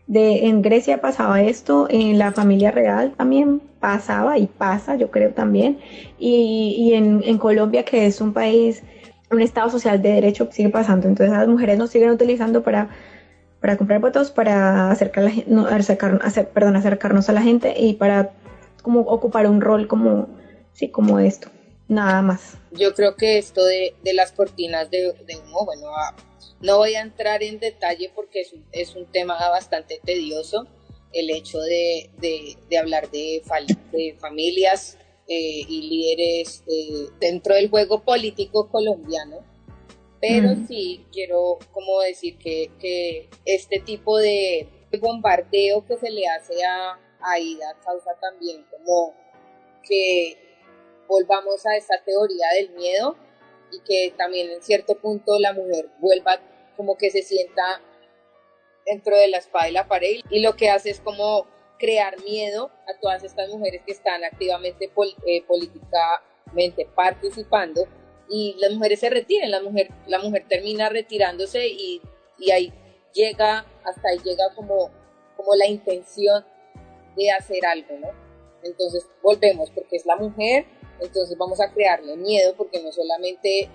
De, 0.08 0.47
en 0.47 0.62
Grecia 0.62 1.01
pasaba 1.01 1.41
esto, 1.41 1.88
en 1.89 2.18
la 2.18 2.32
familia 2.32 2.72
real 2.72 3.13
también 3.18 3.61
pasaba 3.80 4.38
y 4.38 4.47
pasa, 4.47 4.95
yo 4.95 5.11
creo 5.11 5.32
también, 5.32 5.80
y, 6.18 6.76
y 6.78 6.93
en, 6.93 7.22
en, 7.26 7.38
Colombia, 7.38 7.84
que 7.84 8.05
es 8.05 8.22
un 8.22 8.32
país, 8.32 8.84
un 9.30 9.41
estado 9.41 9.70
social 9.70 10.01
de 10.01 10.13
derecho, 10.13 10.47
sigue 10.51 10.70
pasando. 10.70 11.07
Entonces 11.07 11.36
las 11.36 11.47
mujeres 11.47 11.78
nos 11.78 11.89
siguen 11.89 12.09
utilizando 12.09 12.63
para, 12.63 12.89
para 13.59 13.78
comprar 13.78 13.99
votos, 13.99 14.32
para 14.32 14.89
acercar 14.91 15.26
la, 15.26 15.32
no, 15.47 15.68
perdón, 16.53 16.76
acercarnos 16.78 17.30
a 17.30 17.34
la 17.34 17.41
gente 17.41 17.74
y 17.78 17.93
para 17.93 18.32
como 18.82 19.01
ocupar 19.01 19.47
un 19.47 19.59
rol 19.59 19.88
como, 19.88 20.30
sí, 20.72 20.89
como 20.89 21.20
esto 21.20 21.49
nada 21.88 22.22
más. 22.22 22.58
Yo 22.72 22.94
creo 22.94 23.16
que 23.16 23.38
esto 23.38 23.64
de, 23.66 23.96
las 24.14 24.32
cortinas 24.32 24.90
de, 24.92 25.14
humo, 25.44 25.66
bueno, 25.66 25.90
ah, 25.96 26.16
no 26.62 26.78
voy 26.78 26.96
a 26.96 27.02
entrar 27.02 27.44
en 27.44 27.60
detalle 27.60 28.12
porque 28.14 28.46
es 28.72 28.96
un, 28.96 29.06
tema 29.06 29.36
bastante 29.50 30.00
tedioso, 30.04 30.68
el 31.14 31.30
hecho 31.30 31.60
de, 31.60 32.10
hablar 32.80 33.10
de, 33.12 33.44
familias 34.20 34.98
eh, 35.28 35.66
y 35.68 35.82
líderes 35.90 36.64
eh, 36.68 37.10
dentro 37.20 37.56
del 37.56 37.70
juego 37.70 38.04
político 38.04 38.70
colombiano, 38.70 39.44
pero 40.20 40.56
sí 40.68 41.06
quiero 41.12 41.60
como 41.72 42.02
decir 42.02 42.38
que, 42.38 43.30
este 43.46 43.80
tipo 43.80 44.18
de, 44.18 44.68
bombardeo 45.00 45.86
que 45.86 45.98
se 45.98 46.10
le 46.10 46.28
hace 46.28 46.64
a 46.66 46.98
Aida 47.22 47.76
causa 47.84 48.12
también 48.20 48.66
como 48.72 49.14
que 49.84 50.47
volvamos 51.08 51.66
a 51.66 51.76
esa 51.76 51.95
teoría 52.05 52.47
del 52.60 52.72
miedo 52.72 53.16
y 53.72 53.80
que 53.82 54.14
también 54.18 54.49
en 54.51 54.62
cierto 54.62 54.95
punto 54.95 55.39
la 55.39 55.53
mujer 55.53 55.89
vuelva 55.99 56.39
como 56.76 56.97
que 56.97 57.10
se 57.10 57.22
sienta 57.22 57.82
dentro 58.86 59.18
de 59.18 59.28
la 59.28 59.38
espada 59.38 59.68
y 59.68 59.74
la 59.74 59.88
pared 59.88 60.22
y 60.30 60.41
lo 60.41 60.55
que 60.55 60.70
hace 60.70 60.89
es 60.89 61.01
como 61.01 61.47
crear 61.78 62.22
miedo 62.24 62.72
a 62.88 62.99
todas 62.99 63.24
estas 63.24 63.49
mujeres 63.49 63.82
que 63.86 63.91
están 63.91 64.24
activamente 64.24 64.91
eh, 65.26 65.43
políticamente 65.45 66.88
participando 66.95 67.86
y 68.30 68.55
las 68.60 68.72
mujeres 68.74 68.99
se 68.99 69.10
retiran, 69.10 69.51
la 69.51 69.62
mujer, 69.62 69.89
la 70.05 70.20
mujer 70.20 70.45
termina 70.47 70.89
retirándose 70.89 71.68
y, 71.68 72.01
y 72.38 72.51
ahí 72.51 72.74
llega, 73.14 73.66
hasta 73.84 74.10
ahí 74.10 74.20
llega 74.24 74.53
como, 74.55 74.91
como 75.36 75.55
la 75.55 75.68
intención 75.68 76.45
de 77.16 77.32
hacer 77.32 77.66
algo, 77.66 77.97
¿no? 77.99 78.10
Entonces 78.64 79.08
volvemos, 79.22 79.72
porque 79.72 79.95
es 79.95 80.05
la 80.05 80.16
mujer, 80.18 80.66
entonces 81.00 81.38
vamos 81.38 81.60
a 81.60 81.72
crearle 81.72 82.16
miedo, 82.18 82.56
porque 82.56 82.82
no 82.82 82.91
solamente 82.91 83.70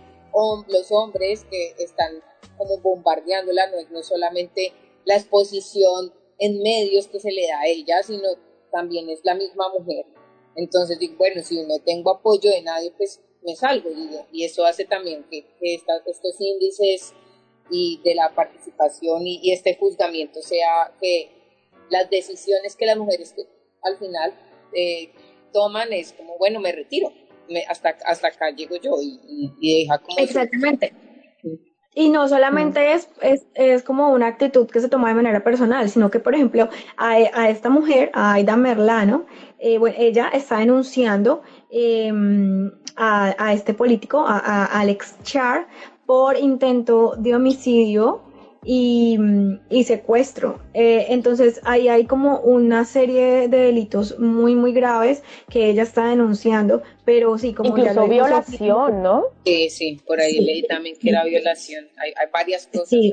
los 0.68 0.90
hombres 0.90 1.44
que 1.50 1.74
están 1.78 2.22
como 2.56 2.78
bombardeándola, 2.78 3.70
no 3.70 3.78
es 3.78 3.90
no 3.90 4.02
solamente 4.02 4.72
la 5.04 5.16
exposición 5.16 6.12
en 6.38 6.62
medios 6.62 7.08
que 7.08 7.20
se 7.20 7.30
le 7.30 7.46
da 7.46 7.60
a 7.60 7.66
ella, 7.66 8.02
sino 8.02 8.28
también 8.70 9.08
es 9.10 9.20
la 9.24 9.34
misma 9.34 9.68
mujer. 9.68 10.06
Entonces 10.56 10.98
digo, 10.98 11.16
bueno, 11.18 11.42
si 11.42 11.62
no 11.62 11.78
tengo 11.84 12.10
apoyo 12.10 12.50
de 12.50 12.62
nadie, 12.62 12.92
pues 12.96 13.20
me 13.42 13.54
salgo. 13.56 13.90
Y, 14.32 14.44
eso 14.44 14.64
hace 14.64 14.84
también 14.84 15.24
que, 15.30 15.44
estos 15.60 16.40
índices 16.40 17.14
y 17.70 18.00
de 18.04 18.14
la 18.14 18.34
participación 18.34 19.26
y, 19.26 19.52
este 19.52 19.76
juzgamiento 19.76 20.42
sea 20.42 20.94
que 21.00 21.30
las 21.90 22.08
decisiones 22.10 22.76
que 22.76 22.86
las 22.86 22.96
mujeres 22.96 23.34
al 23.82 23.98
final 23.98 24.34
eh, 24.74 25.12
toman 25.52 25.92
es 25.92 26.12
como, 26.12 26.36
bueno, 26.38 26.60
me 26.60 26.72
retiro, 26.72 27.12
hasta, 27.68 27.96
hasta 28.04 28.28
acá 28.28 28.50
llego 28.50 28.76
yo 28.76 28.92
y, 29.00 29.52
deja 29.60 29.98
como... 29.98 30.18
Exactamente. 30.18 30.92
Y 31.94 32.08
no 32.08 32.26
solamente 32.26 32.94
es, 32.94 33.10
es, 33.20 33.46
es, 33.54 33.82
como 33.82 34.12
una 34.12 34.26
actitud 34.26 34.66
que 34.66 34.80
se 34.80 34.88
toma 34.88 35.08
de 35.08 35.14
manera 35.14 35.44
personal, 35.44 35.90
sino 35.90 36.10
que, 36.10 36.20
por 36.20 36.34
ejemplo, 36.34 36.70
a, 36.96 37.10
a 37.10 37.50
esta 37.50 37.68
mujer, 37.68 38.10
a 38.14 38.32
Aida 38.32 38.56
Merlano, 38.56 39.26
eh, 39.58 39.76
bueno, 39.76 39.96
ella 39.98 40.30
está 40.32 40.58
denunciando 40.58 41.42
em, 41.70 42.70
a, 42.96 43.34
a, 43.38 43.52
este 43.52 43.74
político, 43.74 44.24
a, 44.26 44.38
a, 44.38 44.80
Alex 44.80 45.16
Char, 45.22 45.68
por 46.06 46.38
intento 46.38 47.14
de 47.18 47.34
homicidio 47.34 48.22
y, 48.64 49.18
y 49.70 49.84
secuestro. 49.84 50.60
Eh, 50.74 51.06
entonces 51.08 51.60
ahí 51.64 51.88
hay 51.88 52.06
como 52.06 52.40
una 52.40 52.84
serie 52.84 53.48
de 53.48 53.58
delitos 53.58 54.18
muy, 54.18 54.54
muy 54.54 54.72
graves 54.72 55.22
que 55.48 55.68
ella 55.68 55.82
está 55.82 56.06
denunciando, 56.06 56.82
pero 57.04 57.36
sí, 57.38 57.52
como 57.54 57.70
Incluso 57.70 58.06
ya 58.06 58.10
violación, 58.10 59.02
¿no? 59.02 59.24
Sí, 59.44 59.68
sí, 59.70 60.00
por 60.06 60.20
ahí 60.20 60.40
leí 60.40 60.62
también 60.62 60.96
que 60.96 61.10
era 61.10 61.24
violación. 61.24 61.88
Hay, 61.96 62.10
hay 62.10 62.26
varias 62.32 62.66
cosas 62.66 62.88
sí. 62.88 63.12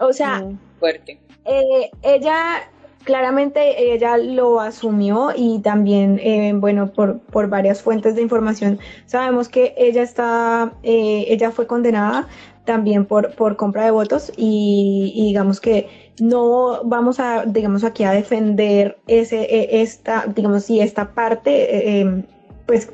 o 0.00 0.12
sea, 0.12 0.46
fuerte. 0.78 1.18
Eh, 1.44 1.90
ella 2.02 2.70
claramente 3.04 3.94
ella 3.94 4.18
lo 4.18 4.60
asumió 4.60 5.30
y 5.34 5.60
también, 5.60 6.20
eh, 6.22 6.52
bueno, 6.54 6.92
por, 6.92 7.20
por 7.20 7.48
varias 7.48 7.80
fuentes 7.80 8.14
de 8.16 8.20
información 8.20 8.78
sabemos 9.06 9.48
que 9.48 9.74
ella 9.78 10.02
está, 10.02 10.74
eh, 10.82 11.24
ella 11.28 11.50
fue 11.50 11.66
condenada 11.66 12.28
también 12.68 13.06
por, 13.06 13.34
por 13.34 13.56
compra 13.56 13.86
de 13.86 13.90
votos 13.90 14.30
y, 14.36 15.24
digamos 15.28 15.58
que 15.58 16.12
no 16.20 16.84
vamos 16.84 17.18
a, 17.18 17.46
digamos, 17.46 17.82
aquí 17.82 18.04
a 18.04 18.12
defender 18.12 18.98
ese, 19.06 19.40
e, 19.42 19.80
esta, 19.80 20.26
digamos, 20.26 20.64
sí, 20.64 20.78
esta 20.78 21.14
parte, 21.14 21.50
eh, 21.50 22.00
em, 22.00 22.24
pues, 22.66 22.92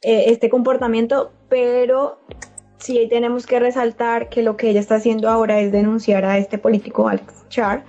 eh, 0.00 0.24
este 0.28 0.48
comportamiento, 0.48 1.32
pero 1.50 2.18
sí 2.78 3.06
tenemos 3.10 3.44
que 3.44 3.60
resaltar 3.60 4.30
que 4.30 4.42
lo 4.42 4.56
que 4.56 4.70
ella 4.70 4.80
está 4.80 4.94
haciendo 4.94 5.28
ahora 5.28 5.60
es 5.60 5.70
denunciar 5.70 6.24
a 6.24 6.38
este 6.38 6.56
político 6.56 7.06
Alex 7.06 7.46
Char 7.50 7.84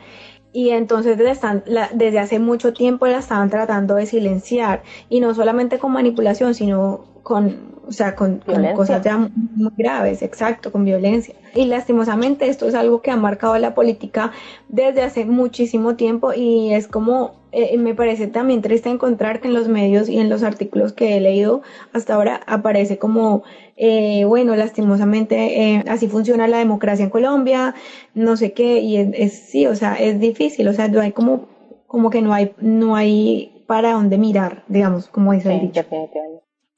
y 0.52 0.72
entonces 0.72 1.18
desde, 1.18 1.64
desde 1.94 2.20
hace 2.20 2.40
mucho 2.40 2.74
tiempo 2.74 3.08
la 3.08 3.20
estaban 3.20 3.50
tratando 3.50 3.96
de 3.96 4.06
silenciar 4.06 4.84
y 5.08 5.22
no 5.22 5.34
solamente 5.34 5.80
con 5.80 5.94
manipulación, 5.94 6.54
sino 6.56 7.15
con 7.26 7.76
o 7.88 7.92
sea, 7.92 8.16
con, 8.16 8.42
cosas 8.76 9.04
ya 9.04 9.18
muy 9.18 9.72
graves, 9.78 10.22
exacto, 10.22 10.72
con 10.72 10.86
violencia. 10.86 11.36
Y 11.54 11.66
lastimosamente 11.66 12.48
esto 12.48 12.68
es 12.68 12.76
algo 12.76 13.02
que 13.02 13.12
ha 13.12 13.16
marcado 13.16 13.58
la 13.58 13.76
política 13.76 14.32
desde 14.70 15.04
hace 15.04 15.26
muchísimo 15.26 15.96
tiempo 15.96 16.34
y 16.34 16.74
es 16.74 16.88
como, 16.88 17.36
eh, 17.52 17.78
me 17.78 17.94
parece 17.94 18.28
también 18.28 18.62
triste 18.62 18.90
encontrar 18.90 19.40
que 19.40 19.48
en 19.48 19.54
los 19.54 19.68
medios 19.68 20.10
y 20.10 20.18
en 20.18 20.30
los 20.30 20.44
artículos 20.44 20.94
que 20.94 21.18
he 21.18 21.22
leído 21.22 21.62
hasta 21.94 22.16
ahora 22.16 22.42
aparece 22.48 22.98
como, 22.98 23.44
eh, 23.78 24.26
bueno, 24.26 24.56
lastimosamente 24.56 25.76
eh, 25.76 25.84
así 25.88 26.08
funciona 26.08 26.48
la 26.48 26.58
democracia 26.58 27.04
en 27.04 27.12
Colombia, 27.12 27.76
no 28.14 28.36
sé 28.36 28.54
qué, 28.54 28.80
y 28.80 28.98
es, 28.98 29.34
sí, 29.34 29.68
o 29.68 29.76
sea, 29.76 29.96
es 29.96 30.20
difícil, 30.20 30.68
o 30.68 30.74
sea, 30.74 30.88
no 30.88 31.02
hay 31.02 31.12
como, 31.12 31.48
como 31.88 32.10
que 32.10 32.22
no 32.22 32.34
hay, 32.34 32.54
no 32.60 32.96
hay 32.96 33.64
para 33.68 33.94
dónde 33.94 34.18
mirar, 34.18 34.64
digamos, 34.68 35.08
como 35.08 35.34
dice 35.34 35.54
el 35.54 35.62
dicho 35.62 35.84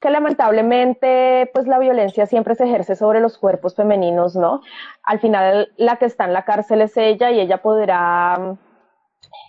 que 0.00 0.10
lamentablemente 0.10 1.50
pues 1.52 1.66
la 1.66 1.78
violencia 1.78 2.26
siempre 2.26 2.54
se 2.54 2.64
ejerce 2.64 2.94
sobre 2.94 3.20
los 3.20 3.38
cuerpos 3.38 3.74
femeninos, 3.74 4.36
¿no? 4.36 4.60
Al 5.02 5.18
final 5.20 5.72
la 5.76 5.96
que 5.96 6.06
está 6.06 6.24
en 6.24 6.32
la 6.32 6.44
cárcel 6.44 6.82
es 6.82 6.96
ella 6.96 7.30
y 7.30 7.40
ella 7.40 7.62
podrá 7.62 8.56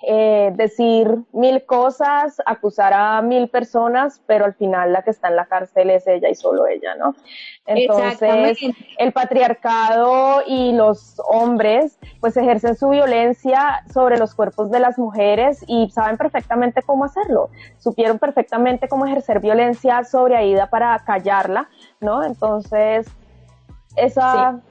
eh, 0.02 0.52
decir 0.56 1.14
mil 1.34 1.66
cosas, 1.66 2.42
acusar 2.46 2.94
a 2.94 3.22
mil 3.22 3.50
personas, 3.50 4.22
pero 4.26 4.46
al 4.46 4.54
final 4.54 4.94
la 4.94 5.02
que 5.02 5.10
está 5.10 5.28
en 5.28 5.36
la 5.36 5.46
cárcel 5.46 5.90
es 5.90 6.08
ella 6.08 6.30
y 6.30 6.36
solo 6.36 6.68
ella, 6.68 6.96
¿no? 6.96 7.16
Entonces, 7.66 8.58
el 8.98 9.12
patriarcado 9.12 10.42
y 10.48 10.72
los 10.72 11.22
hombres 11.28 12.00
pues 12.22 12.38
ejercen 12.38 12.78
su 12.78 12.90
violencia 12.90 13.84
sobre 13.94 14.18
los 14.18 14.36
cuerpos 14.36 14.72
de 14.72 14.80
las 14.80 14.98
mujeres 14.98 15.64
y 15.68 15.90
saben 15.90 16.18
perfectamente 16.18 16.82
cómo 16.82 17.04
hacerlo. 17.04 17.50
Supieron 17.78 18.20
perfectamente 18.20 18.88
cómo 18.88 19.06
ejercer 19.06 19.40
violencia 19.42 20.04
sobre 20.06 20.38
Aida 20.38 20.70
para 20.70 20.98
callarla, 21.00 21.70
¿no? 22.00 22.24
Entonces, 22.24 23.08
esa 23.98 24.62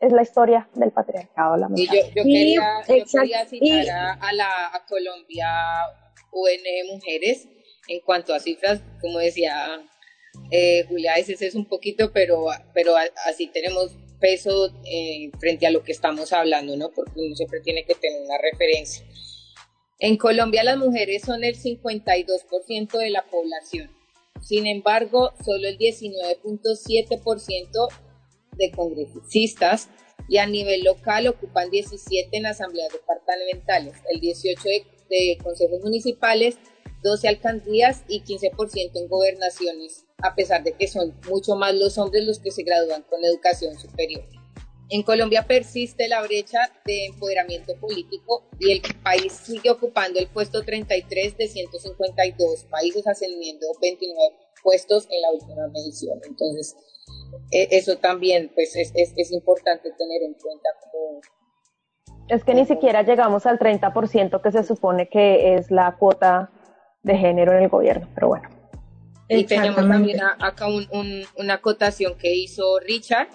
es 0.00 0.12
la 0.12 0.22
historia 0.22 0.68
del 0.74 0.90
patriarcado. 0.90 1.56
La 1.56 1.68
y 1.74 1.86
yo, 1.86 1.92
yo, 2.14 2.22
quería, 2.22 2.82
citar 2.84 4.18
a, 4.20 4.32
la 4.32 4.84
Colombia 4.88 5.48
UN 6.32 6.92
Mujeres 6.92 7.48
en 7.88 8.00
cuanto 8.00 8.34
a 8.34 8.40
cifras, 8.40 8.80
como 9.00 9.18
decía 9.18 9.80
eh, 10.50 10.84
Julia, 10.88 11.14
ese 11.14 11.46
es 11.46 11.54
un 11.54 11.66
poquito, 11.66 12.12
pero, 12.12 12.46
pero 12.74 12.94
así 13.26 13.46
tenemos 13.48 13.96
peso 14.20 14.72
eh, 14.84 15.30
frente 15.38 15.66
a 15.66 15.70
lo 15.70 15.82
que 15.82 15.92
estamos 15.92 16.32
hablando, 16.32 16.76
¿no? 16.76 16.90
Porque 16.90 17.20
uno 17.20 17.34
siempre 17.34 17.60
tiene 17.60 17.84
que 17.84 17.94
tener 17.94 18.20
una 18.22 18.38
referencia. 18.38 19.04
En 19.98 20.18
Colombia 20.18 20.62
las 20.62 20.76
mujeres 20.76 21.22
son 21.22 21.42
el 21.42 21.56
52% 21.56 22.98
de 22.98 23.10
la 23.10 23.24
población. 23.24 23.90
Sin 24.42 24.66
embargo, 24.66 25.32
solo 25.44 25.68
el 25.68 25.78
19.7% 25.78 27.88
de 28.56 28.70
congresistas 28.72 29.88
y 30.28 30.38
a 30.38 30.46
nivel 30.46 30.82
local 30.82 31.28
ocupan 31.28 31.70
17 31.70 32.36
en 32.36 32.46
asambleas 32.46 32.92
departamentales, 32.92 33.94
el 34.10 34.20
18 34.20 34.62
de, 35.08 35.38
consejos 35.42 35.80
municipales, 35.82 36.56
12 37.02 37.28
alcaldías 37.28 38.02
y 38.08 38.22
15% 38.22 38.90
en 38.94 39.08
gobernaciones, 39.08 40.04
a 40.18 40.34
pesar 40.34 40.64
de 40.64 40.72
que 40.72 40.88
son 40.88 41.14
mucho 41.28 41.54
más 41.54 41.74
los 41.74 41.98
hombres 41.98 42.24
los 42.24 42.40
que 42.40 42.50
se 42.50 42.64
gradúan 42.64 43.02
con 43.02 43.24
educación 43.24 43.78
superior. 43.78 44.24
En 44.88 45.02
Colombia 45.02 45.46
persiste 45.46 46.06
la 46.06 46.22
brecha 46.22 46.58
de 46.84 47.06
empoderamiento 47.06 47.74
político 47.80 48.48
y 48.60 48.70
el 48.70 48.82
país 49.02 49.32
sigue 49.32 49.68
ocupando 49.70 50.20
el 50.20 50.28
puesto 50.28 50.62
33 50.62 51.36
de 51.36 51.48
152 51.48 52.64
países, 52.70 53.06
ascendiendo 53.06 53.66
29 53.82 54.36
puestos 54.62 55.08
en 55.10 55.22
la 55.22 55.32
última 55.32 55.66
medición. 55.68 56.20
Entonces, 56.24 56.76
eso 57.50 57.98
también 57.98 58.50
pues 58.54 58.74
es, 58.76 58.92
es, 58.94 59.32
importante 59.32 59.90
tener 59.92 60.22
en 60.22 60.34
cuenta 60.34 60.68
es 62.28 62.42
que 62.42 62.54
ni 62.54 62.66
siquiera 62.66 63.02
llegamos 63.02 63.46
al 63.46 63.58
30% 63.58 64.42
que 64.42 64.52
se 64.52 64.64
supone 64.64 65.08
que 65.08 65.54
es 65.54 65.70
la 65.70 65.96
cuota 65.96 66.50
de 67.02 67.16
género 67.16 67.52
en 67.52 67.62
el 67.62 67.68
gobierno, 67.68 68.08
pero 68.14 68.28
bueno. 68.28 68.48
Y 69.28 69.44
tenemos 69.44 69.88
también 69.88 70.20
acá 70.22 70.66
una 71.36 71.54
acotación 71.54 72.16
que 72.16 72.34
hizo 72.34 72.80
Richard. 72.80 73.28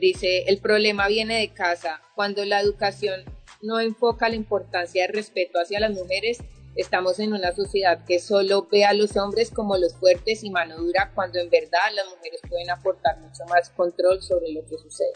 Dice, 0.00 0.44
el 0.46 0.60
problema 0.60 1.08
viene 1.08 1.38
de 1.40 1.52
casa. 1.52 2.00
Cuando 2.14 2.44
la 2.44 2.60
educación 2.60 3.22
no 3.60 3.80
enfoca 3.80 4.28
la 4.28 4.36
importancia 4.36 5.02
del 5.02 5.14
respeto 5.14 5.58
hacia 5.58 5.80
las 5.80 5.92
mujeres, 5.92 6.38
Estamos 6.76 7.20
en 7.20 7.32
una 7.32 7.52
sociedad 7.52 8.04
que 8.04 8.18
solo 8.18 8.66
ve 8.70 8.84
a 8.84 8.92
los 8.92 9.16
hombres 9.16 9.50
como 9.50 9.76
los 9.76 9.94
fuertes 9.94 10.42
y 10.42 10.50
mano 10.50 10.76
dura, 10.76 11.12
cuando 11.14 11.38
en 11.38 11.48
verdad 11.48 11.80
las 11.94 12.06
mujeres 12.08 12.40
pueden 12.48 12.70
aportar 12.70 13.18
mucho 13.20 13.44
más 13.48 13.70
control 13.70 14.20
sobre 14.22 14.52
lo 14.52 14.62
que 14.62 14.76
sucede. 14.78 15.12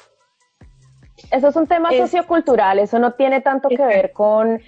Eso 1.33 1.49
es 1.49 1.57
un 1.57 1.67
tema 1.67 1.91
sociocultural, 1.91 2.79
eso 2.79 3.01
no 3.01 3.15
tiene 3.15 3.41
tanto 3.41 3.69
que 3.69 3.85
ver 3.85 4.13
con, 4.13 4.61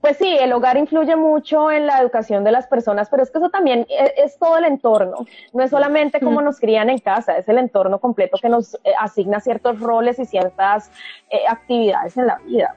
pues 0.00 0.16
sí, 0.16 0.38
el 0.40 0.52
hogar 0.54 0.78
influye 0.78 1.16
mucho 1.16 1.70
en 1.70 1.86
la 1.86 2.00
educación 2.00 2.44
de 2.44 2.52
las 2.52 2.66
personas, 2.66 3.10
pero 3.10 3.22
es 3.22 3.30
que 3.30 3.38
eso 3.38 3.50
también 3.50 3.86
e, 3.90 4.14
es, 4.16 4.38
todo 4.38 4.56
el 4.56 4.64
entorno. 4.64 5.26
No 5.52 5.62
es 5.62 5.70
solamente 5.70 6.18
cómo 6.18 6.40
nos 6.40 6.60
crían 6.60 6.88
en 6.88 6.98
casa, 6.98 7.36
es 7.36 7.46
el 7.48 7.58
entorno 7.58 8.00
completo 8.00 8.38
que 8.40 8.48
nos 8.48 8.74
eh, 8.74 8.92
asigna 8.98 9.40
ciertos 9.40 9.80
roles 9.80 10.18
y 10.18 10.24
ciertas 10.24 10.90
eh, 11.30 11.40
actividades 11.46 12.16
en 12.16 12.26
la 12.26 12.38
vida. 12.38 12.74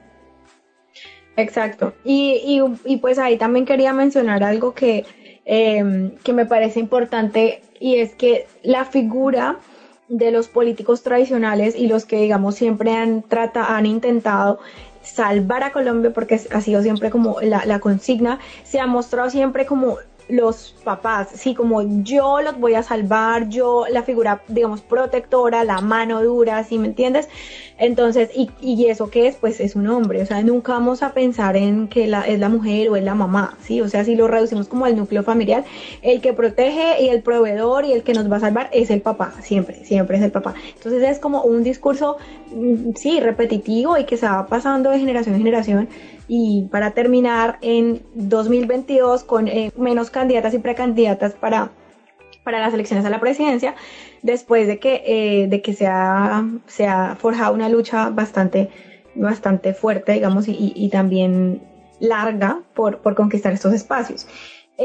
Exacto. 1.36 1.94
Y, 2.04 2.60
y, 2.84 2.96
pues 2.98 3.18
ahí 3.18 3.38
también 3.38 3.64
quería 3.64 3.92
mencionar 3.92 4.42
algo 4.42 4.74
que, 4.74 5.04
em, 5.44 6.10
que 6.22 6.32
me 6.32 6.46
parece 6.46 6.80
importante 6.80 7.62
y 7.80 7.96
es 7.96 8.14
que 8.14 8.46
la 8.62 8.84
figura 8.84 9.58
de 10.08 10.30
los 10.30 10.48
políticos 10.48 11.02
tradicionales 11.02 11.74
y 11.74 11.86
los 11.86 12.04
que 12.04 12.20
digamos 12.20 12.54
siempre 12.54 12.92
han 12.92 13.22
trata, 13.22 13.76
han 13.76 13.86
intentado 13.86 14.58
salvar 15.02 15.64
a 15.64 15.72
Colombia 15.72 16.12
porque 16.12 16.40
ha 16.50 16.60
sido 16.60 16.82
siempre 16.82 17.10
como 17.10 17.40
la, 17.40 17.64
la 17.64 17.80
consigna, 17.80 18.38
se 18.62 18.78
ha 18.78 18.86
mostrado 18.86 19.30
siempre 19.30 19.66
como 19.66 19.96
los 20.28 20.74
papás, 20.84 21.28
sí, 21.34 21.54
como 21.54 21.82
yo 22.02 22.40
los 22.40 22.58
voy 22.58 22.74
a 22.74 22.82
salvar, 22.82 23.48
yo 23.48 23.84
la 23.90 24.02
figura, 24.02 24.42
digamos, 24.48 24.80
protectora, 24.80 25.64
la 25.64 25.80
mano 25.80 26.22
dura, 26.22 26.62
¿sí 26.64 26.78
me 26.78 26.86
entiendes? 26.88 27.28
Entonces, 27.78 28.30
¿y, 28.34 28.50
y 28.60 28.86
eso 28.86 29.10
qué 29.10 29.26
es? 29.26 29.36
Pues 29.36 29.60
es 29.60 29.74
un 29.74 29.88
hombre, 29.88 30.22
o 30.22 30.26
sea, 30.26 30.42
nunca 30.42 30.72
vamos 30.72 31.02
a 31.02 31.12
pensar 31.12 31.56
en 31.56 31.88
que 31.88 32.06
la, 32.06 32.22
es 32.22 32.38
la 32.38 32.48
mujer 32.48 32.88
o 32.90 32.96
es 32.96 33.02
la 33.04 33.14
mamá, 33.14 33.56
¿sí? 33.60 33.80
O 33.80 33.88
sea, 33.88 34.04
si 34.04 34.14
lo 34.14 34.28
reducimos 34.28 34.68
como 34.68 34.84
al 34.84 34.96
núcleo 34.96 35.22
familiar, 35.22 35.64
el 36.02 36.20
que 36.20 36.32
protege 36.32 37.02
y 37.02 37.08
el 37.08 37.22
proveedor 37.22 37.84
y 37.84 37.92
el 37.92 38.02
que 38.02 38.14
nos 38.14 38.30
va 38.30 38.36
a 38.36 38.40
salvar 38.40 38.70
es 38.72 38.90
el 38.90 39.00
papá, 39.00 39.34
siempre, 39.42 39.84
siempre 39.84 40.16
es 40.18 40.22
el 40.22 40.30
papá. 40.30 40.54
Entonces 40.74 41.02
es 41.02 41.18
como 41.18 41.42
un 41.42 41.62
discurso, 41.62 42.18
sí, 42.96 43.20
repetitivo 43.20 43.98
y 43.98 44.04
que 44.04 44.16
se 44.16 44.26
va 44.26 44.46
pasando 44.46 44.90
de 44.90 44.98
generación 44.98 45.34
en 45.34 45.40
generación 45.40 45.88
y 46.28 46.68
para 46.70 46.92
terminar 46.92 47.58
en 47.60 48.02
2022 48.14 49.24
con 49.24 49.48
eh, 49.48 49.72
menos 49.76 50.10
candidatas 50.10 50.54
y 50.54 50.58
precandidatas 50.58 51.34
para, 51.34 51.70
para 52.44 52.60
las 52.60 52.74
elecciones 52.74 53.04
a 53.04 53.10
la 53.10 53.20
presidencia, 53.20 53.74
después 54.22 54.66
de 54.66 54.78
que, 54.78 55.02
eh, 55.06 55.46
de 55.48 55.62
que 55.62 55.74
se, 55.74 55.86
ha, 55.86 56.44
se 56.66 56.86
ha 56.86 57.16
forjado 57.16 57.54
una 57.54 57.68
lucha 57.68 58.10
bastante, 58.10 58.70
bastante 59.14 59.74
fuerte, 59.74 60.12
digamos, 60.12 60.48
y, 60.48 60.72
y 60.74 60.88
también 60.88 61.62
larga 62.00 62.60
por, 62.74 62.98
por 62.98 63.14
conquistar 63.14 63.52
estos 63.52 63.72
espacios. 63.72 64.26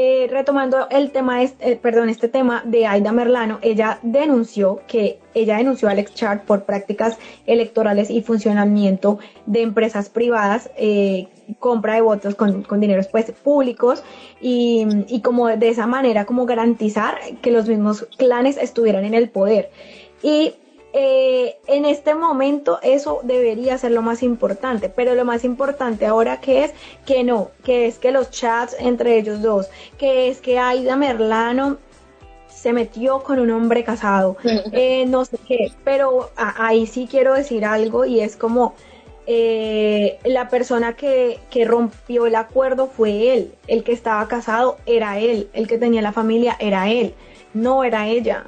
Eh, 0.00 0.28
retomando 0.30 0.86
el 0.90 1.10
tema, 1.10 1.42
este, 1.42 1.74
perdón, 1.74 2.08
este 2.08 2.28
tema 2.28 2.62
de 2.64 2.86
Aida 2.86 3.10
Merlano, 3.10 3.58
ella 3.62 3.98
denunció 4.02 4.80
que 4.86 5.18
ella 5.34 5.56
denunció 5.56 5.88
a 5.88 5.90
Alex 5.90 6.14
Chart 6.14 6.44
por 6.44 6.62
prácticas 6.62 7.18
electorales 7.46 8.08
y 8.08 8.22
funcionamiento 8.22 9.18
de 9.46 9.62
empresas 9.62 10.08
privadas, 10.08 10.70
eh, 10.76 11.26
compra 11.58 11.96
de 11.96 12.02
votos 12.02 12.36
con, 12.36 12.62
con 12.62 12.78
dineros 12.78 13.08
pues, 13.08 13.32
públicos 13.32 14.04
y, 14.40 14.86
y 15.08 15.20
como 15.20 15.48
de 15.48 15.68
esa 15.68 15.88
manera 15.88 16.26
como 16.26 16.46
garantizar 16.46 17.18
que 17.42 17.50
los 17.50 17.66
mismos 17.66 18.06
clanes 18.16 18.56
estuvieran 18.56 19.04
en 19.04 19.14
el 19.14 19.28
poder. 19.28 19.72
Y 20.22 20.54
eh, 21.00 21.58
en 21.68 21.84
este 21.84 22.16
momento 22.16 22.80
eso 22.82 23.20
debería 23.22 23.78
ser 23.78 23.92
lo 23.92 24.02
más 24.02 24.24
importante, 24.24 24.88
pero 24.88 25.14
lo 25.14 25.24
más 25.24 25.44
importante 25.44 26.06
ahora 26.06 26.40
que 26.40 26.64
es 26.64 26.72
que 27.06 27.22
no, 27.22 27.52
que 27.62 27.86
es 27.86 28.00
que 28.00 28.10
los 28.10 28.32
chats 28.32 28.74
entre 28.80 29.16
ellos 29.16 29.40
dos, 29.40 29.68
que 29.96 30.28
es 30.28 30.40
que 30.40 30.58
Aida 30.58 30.96
Merlano 30.96 31.76
se 32.48 32.72
metió 32.72 33.22
con 33.22 33.38
un 33.38 33.52
hombre 33.52 33.84
casado, 33.84 34.38
eh, 34.72 35.06
no 35.06 35.24
sé 35.24 35.38
qué, 35.46 35.70
pero 35.84 36.30
ahí 36.34 36.84
sí 36.88 37.06
quiero 37.08 37.34
decir 37.34 37.64
algo 37.64 38.04
y 38.04 38.18
es 38.18 38.36
como 38.36 38.74
eh, 39.28 40.18
la 40.24 40.48
persona 40.48 40.94
que, 40.94 41.38
que 41.48 41.64
rompió 41.64 42.26
el 42.26 42.34
acuerdo 42.34 42.88
fue 42.88 43.34
él, 43.34 43.54
el 43.68 43.84
que 43.84 43.92
estaba 43.92 44.26
casado 44.26 44.78
era 44.84 45.20
él, 45.20 45.48
el 45.52 45.68
que 45.68 45.78
tenía 45.78 46.02
la 46.02 46.10
familia 46.10 46.56
era 46.58 46.88
él, 46.88 47.14
no 47.54 47.84
era 47.84 48.08
ella. 48.08 48.46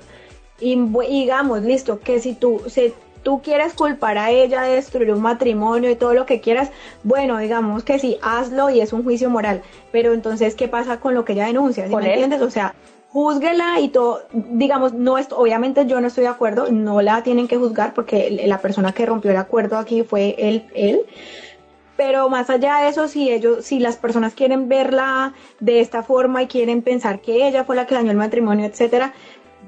Y, 0.60 0.76
digamos, 1.08 1.62
listo, 1.62 2.00
que 2.00 2.20
si 2.20 2.34
tú, 2.34 2.62
si 2.66 2.92
tú 3.22 3.40
quieres 3.42 3.74
culpar 3.74 4.18
a 4.18 4.30
ella 4.30 4.62
de 4.62 4.74
destruir 4.74 5.12
un 5.12 5.22
matrimonio 5.22 5.90
y 5.90 5.96
todo 5.96 6.14
lo 6.14 6.26
que 6.26 6.40
quieras, 6.40 6.70
bueno, 7.02 7.38
digamos 7.38 7.82
que 7.82 7.98
sí, 7.98 8.18
hazlo 8.22 8.70
y 8.70 8.80
es 8.80 8.92
un 8.92 9.02
juicio 9.02 9.30
moral. 9.30 9.62
Pero 9.92 10.12
entonces, 10.12 10.54
¿qué 10.54 10.68
pasa 10.68 11.00
con 11.00 11.14
lo 11.14 11.24
que 11.24 11.32
ella 11.32 11.46
denuncia? 11.46 11.88
¿Sí 11.88 11.96
me 11.96 12.08
entiendes? 12.08 12.42
O 12.42 12.50
sea, 12.50 12.74
júzguela 13.10 13.80
y 13.80 13.88
todo, 13.88 14.22
digamos, 14.32 14.92
no 14.92 15.18
es, 15.18 15.28
obviamente 15.32 15.86
yo 15.86 16.00
no 16.00 16.06
estoy 16.06 16.22
de 16.22 16.30
acuerdo, 16.30 16.70
no 16.70 17.02
la 17.02 17.22
tienen 17.22 17.48
que 17.48 17.56
juzgar 17.56 17.92
porque 17.92 18.44
la 18.46 18.58
persona 18.58 18.92
que 18.92 19.04
rompió 19.04 19.30
el 19.32 19.36
acuerdo 19.36 19.78
aquí 19.78 20.02
fue 20.02 20.36
él, 20.38 20.66
él. 20.74 21.00
Pero 21.96 22.30
más 22.30 22.48
allá 22.48 22.78
de 22.78 22.88
eso, 22.88 23.08
si 23.08 23.30
ellos, 23.30 23.66
si 23.66 23.78
las 23.78 23.98
personas 23.98 24.32
quieren 24.32 24.68
verla 24.70 25.34
de 25.58 25.80
esta 25.80 26.02
forma 26.02 26.42
y 26.42 26.46
quieren 26.46 26.80
pensar 26.80 27.20
que 27.20 27.46
ella 27.46 27.64
fue 27.64 27.76
la 27.76 27.86
que 27.86 27.94
dañó 27.94 28.10
el 28.10 28.16
matrimonio, 28.16 28.64
etcétera, 28.64 29.12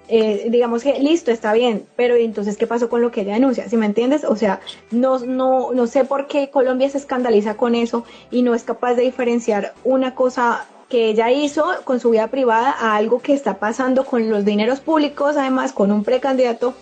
eh, 0.08 0.48
digamos 0.50 0.82
que 0.82 0.98
listo, 0.98 1.30
está 1.30 1.52
bien, 1.52 1.86
pero 1.96 2.16
entonces, 2.16 2.56
¿qué 2.56 2.66
pasó 2.66 2.88
con 2.88 3.00
lo 3.00 3.10
que 3.10 3.22
ella 3.22 3.34
denuncia? 3.34 3.68
¿Sí 3.68 3.76
me 3.76 3.86
entiendes? 3.86 4.24
O 4.24 4.36
sea, 4.36 4.60
no, 4.90 5.18
no, 5.20 5.72
no 5.72 5.86
sé 5.86 6.04
por 6.04 6.26
qué 6.26 6.50
Colombia 6.50 6.90
se 6.90 6.98
escandaliza 6.98 7.56
con 7.56 7.74
eso 7.74 8.04
y 8.30 8.42
no 8.42 8.54
es 8.54 8.64
capaz 8.64 8.94
de 8.94 9.02
diferenciar 9.02 9.74
una 9.84 10.14
cosa 10.14 10.66
que 10.88 11.08
ella 11.08 11.30
hizo 11.30 11.64
con 11.84 12.00
su 12.00 12.10
vida 12.10 12.26
privada 12.26 12.74
a 12.78 12.96
algo 12.96 13.20
que 13.20 13.32
está 13.32 13.58
pasando 13.58 14.04
con 14.04 14.28
los 14.28 14.44
dineros 14.44 14.80
públicos, 14.80 15.36
además 15.38 15.72
con 15.72 15.90
un 15.90 16.04
precandidato 16.04 16.74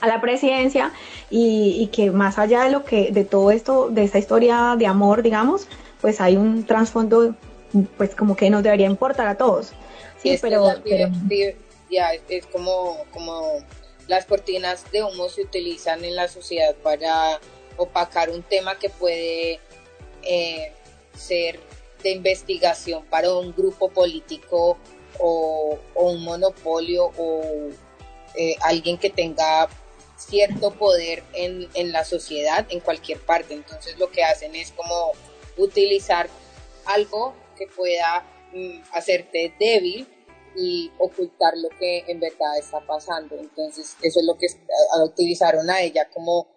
a 0.00 0.06
la 0.06 0.20
presidencia 0.20 0.92
y, 1.30 1.76
y, 1.78 1.88
que 1.88 2.10
más 2.10 2.38
allá 2.38 2.64
de 2.64 2.70
lo 2.70 2.84
que 2.84 3.10
de 3.10 3.24
todo 3.24 3.50
esto 3.50 3.88
de 3.90 4.04
esta 4.04 4.18
historia 4.18 4.76
de 4.78 4.86
amor 4.86 5.22
digamos 5.22 5.66
pues 6.00 6.20
hay 6.20 6.36
un 6.36 6.64
trasfondo 6.64 7.34
pues 7.96 8.14
como 8.14 8.36
que 8.36 8.50
nos 8.50 8.62
debería 8.62 8.86
importar 8.86 9.26
a 9.28 9.36
todos 9.36 9.72
sí 10.22 10.36
pero, 10.42 10.74
pero 10.84 11.08
es, 11.90 12.46
como, 12.46 13.04
como 13.12 13.64
las 14.06 14.26
cortinas 14.26 14.90
de 14.92 15.02
humo 15.02 15.28
se 15.28 15.42
utilizan 15.42 16.04
en 16.04 16.16
la 16.16 16.28
sociedad 16.28 16.74
para 16.76 17.40
opacar 17.76 18.30
un 18.30 18.42
tema 18.42 18.78
que 18.78 18.90
puede 18.90 19.60
eh, 20.22 20.72
ser 21.16 21.60
de 22.02 22.10
investigación 22.10 23.04
para 23.06 23.32
un 23.32 23.54
grupo 23.54 23.88
político 23.88 24.78
o, 25.18 25.78
un 25.94 26.22
monopolio 26.22 27.12
o 27.16 27.70
eh, 28.36 28.56
alguien 28.60 28.98
que 28.98 29.10
tenga 29.10 29.68
cierto 30.16 30.72
poder 30.72 31.22
en, 31.32 31.68
en, 31.74 31.92
la 31.92 32.04
sociedad 32.04 32.66
en 32.68 32.80
cualquier 32.80 33.20
parte. 33.20 33.54
Entonces 33.54 33.98
lo 33.98 34.10
que 34.10 34.22
hacen 34.22 34.54
es 34.54 34.72
como 34.72 35.12
utilizar 35.56 36.28
algo 36.84 37.34
que 37.56 37.66
pueda 37.66 38.24
mm, 38.52 38.82
hacerte 38.92 39.54
débil 39.58 40.06
y 40.56 40.90
ocultar 40.98 41.54
lo 41.56 41.68
que 41.78 42.04
en 42.06 42.20
verdad 42.20 42.58
está 42.58 42.80
pasando. 42.86 43.36
Entonces, 43.36 43.96
eso 44.02 44.20
es 44.20 44.26
lo 44.26 44.36
que 44.36 44.46
utilizaron 45.04 45.68
a 45.70 45.80
ella 45.80 46.08
como 46.12 46.48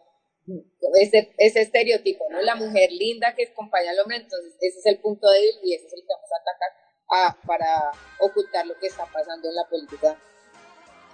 ese, 1.02 1.34
ese 1.38 1.62
estereotipo, 1.62 2.26
¿no? 2.30 2.42
La 2.42 2.56
mujer 2.56 2.92
linda 2.92 3.36
que 3.36 3.48
acompaña 3.48 3.92
al 3.92 4.00
hombre, 4.00 4.18
entonces 4.18 4.56
ese 4.62 4.80
es 4.80 4.86
el 4.86 5.00
punto 5.00 5.30
débil 5.30 5.56
y 5.64 5.74
ese 5.74 5.88
es 5.88 5.94
el 5.94 6.02
que 6.02 6.14
vamos 6.14 6.30
a 6.32 6.42
atacar 6.42 6.78
a, 7.10 7.48
para 7.48 7.92
ocultar 8.20 8.66
lo 8.66 8.78
que 8.80 8.88
está 8.88 9.06
pasando 9.06 9.50
en 9.50 9.56
la 9.56 9.66
política 9.70 10.18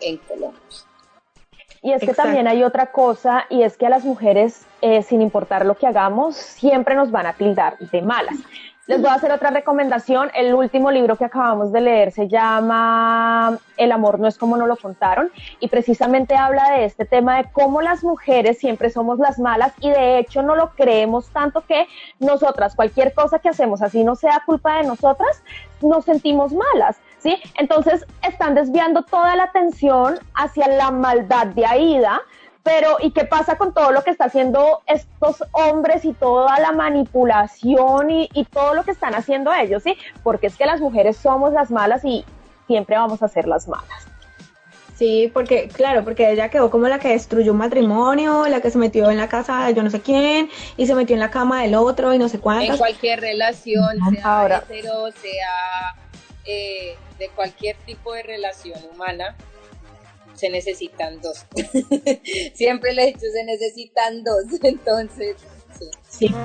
en 0.02 0.18
Colombia. 0.18 0.62
Y 1.82 1.92
es 1.92 2.02
que 2.02 2.14
también 2.14 2.48
hay 2.48 2.64
otra 2.64 2.94
cosa, 2.94 3.46
y 3.50 3.64
es 3.64 3.76
que 3.76 3.86
a 3.86 3.90
las 3.90 4.06
mujeres, 4.06 4.66
eh, 4.82 5.04
sin 5.04 5.22
importar 5.22 5.66
lo 5.66 5.76
que 5.76 5.86
hagamos, 5.86 6.38
siempre 6.38 6.96
nos 6.96 7.12
van 7.12 7.26
a 7.26 7.36
tildar 7.36 7.78
de 7.78 8.02
malas. 8.02 8.38
Les 8.86 9.00
voy 9.00 9.10
a 9.10 9.14
hacer 9.14 9.32
otra 9.32 9.50
recomendación. 9.50 10.30
El 10.36 10.54
último 10.54 10.92
libro 10.92 11.16
que 11.16 11.24
acabamos 11.24 11.72
de 11.72 11.80
leer 11.80 12.12
se 12.12 12.28
llama 12.28 13.58
El 13.78 13.94
amor 13.94 14.20
no 14.20 14.28
es 14.28 14.38
como 14.38 14.58
nos 14.58 14.68
lo 14.68 14.76
contaron 14.76 15.32
y 15.62 15.70
precisamente 15.70 16.36
habla 16.36 16.70
de 16.72 16.84
este 16.84 17.06
tema 17.06 17.38
de 17.38 17.50
cómo 17.54 17.82
las 17.82 18.04
mujeres 18.04 18.58
siempre 18.58 18.90
somos 18.90 19.20
las 19.20 19.40
malas 19.40 19.72
y 19.80 19.90
de 19.90 20.20
hecho 20.20 20.42
no 20.42 20.58
lo 20.58 20.72
creemos 20.72 21.30
tanto 21.30 21.62
que 21.62 21.88
nosotras, 22.20 22.76
cualquier 22.76 23.14
cosa 23.14 23.40
que 23.40 23.48
hacemos 23.48 23.82
así 23.82 24.04
no 24.04 24.18
sea 24.18 24.44
culpa 24.46 24.76
de 24.76 24.84
nosotras, 24.84 25.42
nos 25.82 26.04
sentimos 26.04 26.52
malas. 26.52 26.98
¿Sí? 27.20 27.38
Entonces 27.58 28.06
están 28.22 28.54
desviando 28.54 29.04
toda 29.04 29.38
la 29.38 29.44
atención 29.44 30.20
hacia 30.36 30.68
la 30.68 30.92
maldad 30.92 31.48
de 31.48 31.66
Aida, 31.66 32.20
pero, 32.64 32.96
¿y 33.02 33.12
qué 33.12 33.26
pasa 33.26 33.58
con 33.58 33.74
todo 33.74 33.92
lo 33.92 34.04
que 34.04 34.12
está 34.12 34.26
haciendo 34.26 34.82
estos 34.88 35.44
hombres 35.52 36.06
y 36.06 36.14
toda 36.14 36.58
la 36.60 36.72
manipulación 36.72 38.10
y, 38.10 38.30
todo 38.52 38.74
lo 38.74 38.84
que 38.84 38.92
están 38.92 39.16
haciendo 39.16 39.54
ellos, 39.54 39.84
sí? 39.84 39.98
Porque 40.24 40.48
es 40.48 40.56
que 40.56 40.66
las 40.66 40.80
mujeres 40.80 41.18
somos 41.18 41.52
las 41.52 41.72
malas 41.72 42.06
y 42.06 42.24
siempre 42.68 42.96
vamos 42.96 43.22
a 43.22 43.28
ser 43.28 43.48
las 43.48 43.68
malas. 43.68 44.08
Sí, 44.96 45.30
porque, 45.34 45.68
claro, 45.68 46.06
porque 46.06 46.32
ella 46.32 46.50
quedó 46.50 46.70
como 46.70 46.88
la 46.88 47.00
que 47.00 47.10
destruyó 47.10 47.52
un 47.52 47.58
matrimonio, 47.58 48.48
la 48.48 48.62
que 48.62 48.70
se 48.70 48.78
metió 48.78 49.10
en 49.12 49.18
la 49.18 49.28
casa 49.28 49.66
de 49.66 49.74
yo 49.74 49.84
no 49.84 49.90
sé 49.90 50.00
quién, 50.00 50.50
y 50.78 50.88
se 50.88 50.96
metió 50.96 51.16
en 51.16 51.20
la 51.20 51.32
cama 51.32 51.64
del 51.64 51.76
otro 51.76 52.14
y 52.14 52.18
no 52.18 52.30
sé 52.30 52.40
cuántas. 52.40 52.70
En 52.70 52.78
cualquier 52.78 53.20
relación, 53.20 53.98
sea 54.12 54.40
Ahora. 54.40 54.64
sea 54.70 55.96
eh, 56.46 56.96
de 57.18 57.30
cualquier 57.30 57.76
tipo 57.78 58.14
de 58.14 58.24
relación 58.24 58.80
humana, 58.94 59.36
se 60.44 60.50
necesitan 60.50 61.22
dos. 61.22 61.46
Siempre 62.54 62.94
le 62.94 63.04
he 63.04 63.06
dicho, 63.08 63.28
se 63.32 63.46
necesitan 63.46 64.26
dos. 64.26 64.44
Entonces, 64.64 65.38
sí. 65.80 65.90
sí. 66.10 66.36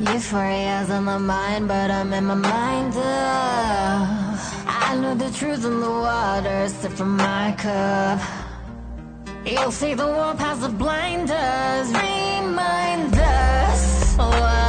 Euphoria's 0.00 0.90
on 0.90 1.04
my 1.04 1.18
mind, 1.18 1.66
but 1.66 1.90
I'm 1.90 2.12
in 2.12 2.24
my 2.24 2.34
mind. 2.34 2.94
Uh, 2.94 4.36
I 4.66 4.96
know 5.00 5.16
the 5.16 5.28
truth 5.32 5.64
in 5.64 5.80
the 5.80 5.90
water, 5.90 6.68
sip 6.68 6.92
from 6.92 7.16
my 7.16 7.52
cup. 7.58 8.20
You'll 9.44 9.72
see 9.72 9.94
the 9.94 10.06
world 10.06 10.38
past 10.38 10.60
the 10.60 10.68
blinders, 10.68 11.88
remind 11.92 13.12
us. 13.16 14.67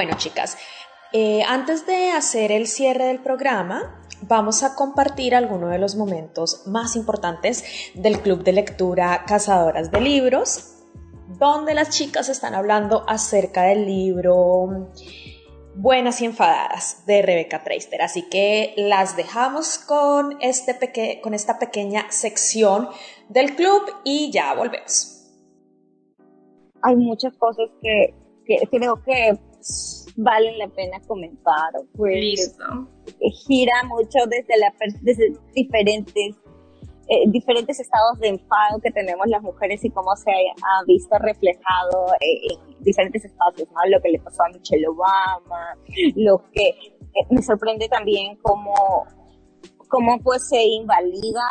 Bueno, 0.00 0.16
chicas, 0.16 0.56
eh, 1.12 1.42
antes 1.42 1.84
de 1.84 2.12
hacer 2.12 2.52
el 2.52 2.68
cierre 2.68 3.04
del 3.04 3.18
programa, 3.18 4.02
vamos 4.22 4.62
a 4.62 4.74
compartir 4.74 5.34
algunos 5.34 5.70
de 5.70 5.78
los 5.78 5.94
momentos 5.94 6.66
más 6.66 6.96
importantes 6.96 7.92
del 7.92 8.20
Club 8.20 8.42
de 8.42 8.52
Lectura 8.52 9.26
Cazadoras 9.26 9.90
de 9.90 10.00
Libros, 10.00 10.78
donde 11.38 11.74
las 11.74 11.90
chicas 11.90 12.30
están 12.30 12.54
hablando 12.54 13.04
acerca 13.06 13.64
del 13.64 13.84
libro 13.84 14.88
Buenas 15.74 16.22
y 16.22 16.24
Enfadadas 16.24 17.04
de 17.04 17.20
Rebecca 17.20 17.62
Traister. 17.62 18.00
Así 18.00 18.22
que 18.30 18.72
las 18.78 19.18
dejamos 19.18 19.76
con, 19.76 20.38
este 20.40 21.20
con 21.20 21.34
esta 21.34 21.58
pequeña 21.58 22.10
sección 22.10 22.88
del 23.28 23.54
club 23.54 23.82
y 24.04 24.32
ya 24.32 24.54
volvemos. 24.54 25.30
Hay 26.80 26.96
muchas 26.96 27.36
cosas 27.36 27.68
que, 27.82 28.14
que 28.46 28.66
que 29.04 29.38
valen 30.16 30.58
la 30.58 30.68
pena 30.68 31.00
comentar. 31.06 31.72
Pues, 31.96 32.16
Listo. 32.16 32.64
Gira 33.46 33.82
mucho 33.84 34.18
desde, 34.28 34.58
la, 34.58 34.72
desde 35.02 35.32
diferentes, 35.54 36.36
eh, 37.08 37.24
diferentes 37.28 37.80
estados 37.80 38.18
de 38.20 38.28
enfado 38.28 38.80
que 38.80 38.90
tenemos 38.90 39.26
las 39.26 39.42
mujeres 39.42 39.84
y 39.84 39.90
cómo 39.90 40.14
se 40.16 40.30
ha 40.30 40.84
visto 40.86 41.18
reflejado 41.18 42.14
eh, 42.20 42.54
en 42.54 42.84
diferentes 42.84 43.24
espacios, 43.24 43.68
¿no? 43.70 43.90
Lo 43.90 44.00
que 44.00 44.10
le 44.10 44.18
pasó 44.20 44.42
a 44.44 44.48
Michelle 44.48 44.86
Obama, 44.88 45.76
lo 46.16 46.42
que 46.52 46.68
eh, 46.68 47.26
me 47.30 47.42
sorprende 47.42 47.88
también 47.88 48.36
cómo 48.42 48.74
cómo 49.90 50.18
pues 50.20 50.48
se 50.48 50.62
invalida 50.62 51.42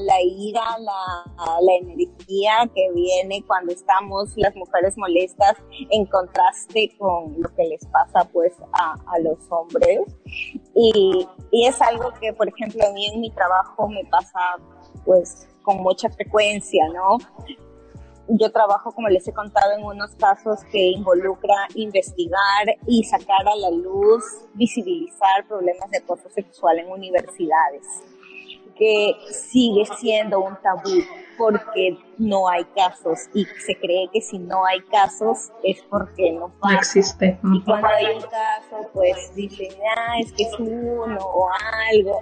la, 0.00 0.22
ira, 0.22 0.62
la, 0.78 1.74
energía 1.80 2.70
que 2.74 2.92
viene 2.94 3.42
cuando 3.46 3.72
estamos 3.72 4.32
las 4.36 4.54
mujeres 4.54 4.96
molestas 4.96 5.56
en 5.90 6.06
contraste 6.06 6.94
con 6.98 7.40
lo 7.40 7.48
que 7.54 7.64
les 7.64 7.84
pasa 7.86 8.28
pues 8.32 8.52
a, 8.72 8.92
a 8.92 9.18
los 9.20 9.38
hombres. 9.50 10.00
Y, 10.74 11.26
y, 11.50 11.66
es 11.66 11.80
algo 11.80 12.12
que, 12.20 12.32
por 12.34 12.48
ejemplo, 12.48 12.86
a 12.86 12.92
mí 12.92 13.06
en 13.06 13.20
mi 13.20 13.30
trabajo 13.30 13.88
me 13.88 14.04
pasa 14.04 14.40
pues 15.04 15.48
con 15.62 15.78
mucha 15.78 16.10
frecuencia, 16.10 16.86
¿no? 16.90 17.18
Yo 18.28 18.50
trabajo, 18.50 18.92
como 18.92 19.08
les 19.08 19.26
he 19.28 19.32
contado, 19.32 19.72
en 19.72 19.84
unos 19.84 20.10
casos 20.16 20.64
que 20.72 20.90
involucra 20.90 21.68
investigar 21.76 22.76
y 22.84 23.04
sacar 23.04 23.46
a 23.46 23.54
la 23.54 23.70
luz, 23.70 24.24
visibilizar 24.54 25.46
problemas 25.46 25.88
de 25.90 25.98
acoso 25.98 26.28
sexual 26.30 26.80
en 26.80 26.90
universidades, 26.90 27.84
que 28.78 29.14
sigue 29.30 29.84
siendo 29.98 30.40
un 30.40 30.56
tabú 30.62 31.02
porque 31.38 31.98
no 32.18 32.48
hay 32.48 32.64
casos 32.64 33.28
y 33.34 33.44
se 33.44 33.78
cree 33.78 34.08
que 34.12 34.20
si 34.20 34.38
no 34.38 34.64
hay 34.64 34.80
casos 34.82 35.50
es 35.62 35.82
porque 35.90 36.32
no 36.32 36.48
pasa. 36.60 36.74
No 36.74 36.78
existe. 36.78 37.38
Y 37.42 37.62
cuando 37.62 37.88
hay 37.88 38.16
un 38.16 38.22
caso, 38.22 38.90
pues 38.92 39.34
dicen, 39.34 39.68
ah, 39.96 40.18
es 40.20 40.32
que 40.32 40.44
es 40.44 40.58
uno 40.58 41.18
o 41.18 41.48
algo. 41.92 42.20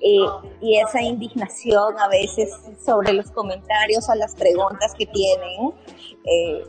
Eh, 0.00 0.26
y 0.60 0.78
esa 0.78 1.02
indignación 1.02 1.98
a 1.98 2.08
veces 2.08 2.50
sobre 2.84 3.12
los 3.12 3.30
comentarios 3.32 4.08
o 4.08 4.14
las 4.14 4.36
preguntas 4.36 4.94
que 4.96 5.06
tienen, 5.06 5.72
eh, 6.24 6.62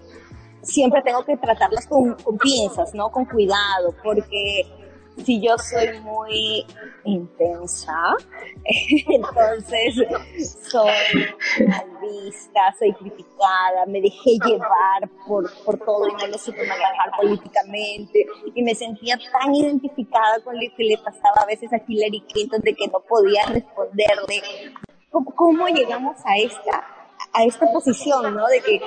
siempre 0.64 1.02
tengo 1.04 1.24
que 1.24 1.38
tratarlas 1.38 1.86
con, 1.88 2.16
con 2.16 2.38
pinzas, 2.38 2.96
¿no? 2.96 3.12
Con 3.12 3.26
cuidado, 3.26 3.94
porque 4.04 4.66
si 5.24 5.42
yo 5.42 5.58
soy 5.58 6.00
muy 6.02 6.66
intensa, 7.04 8.16
entonces 9.08 9.96
soy 10.70 11.68
mal 11.68 11.86
vista, 12.02 12.74
soy 12.78 12.94
criticada, 12.94 13.86
me 13.88 14.02
dejé 14.02 14.38
llevar 14.46 15.10
por, 15.28 15.52
por 15.64 15.78
todo 15.80 16.08
y 16.08 16.14
no 16.14 16.28
lo 16.28 16.38
supe 16.38 16.66
manejar 16.68 17.12
políticamente 17.18 18.26
y 18.54 18.64
me 18.64 18.76
sentía 18.76 19.18
tan 19.32 19.54
identificada 19.56 20.40
con 20.44 20.56
lo 20.56 20.76
que 20.76 20.84
le 20.84 20.98
pasaba 20.98 21.42
a 21.44 21.46
veces 21.46 21.72
a 21.74 21.82
Hillary 21.88 22.22
Clinton 22.32 22.62
de 22.62 22.74
que 22.74 22.88
no 22.88 23.00
podía 23.02 23.46
responderle. 23.46 24.42
¿Cómo, 25.12 25.34
cómo 25.34 25.68
llegamos 25.68 26.18
a 26.26 26.38
esta, 26.38 26.86
a 27.32 27.44
esta 27.44 27.72
posición, 27.72 28.36
¿no? 28.36 28.48
De 28.48 28.62
que 28.62 28.82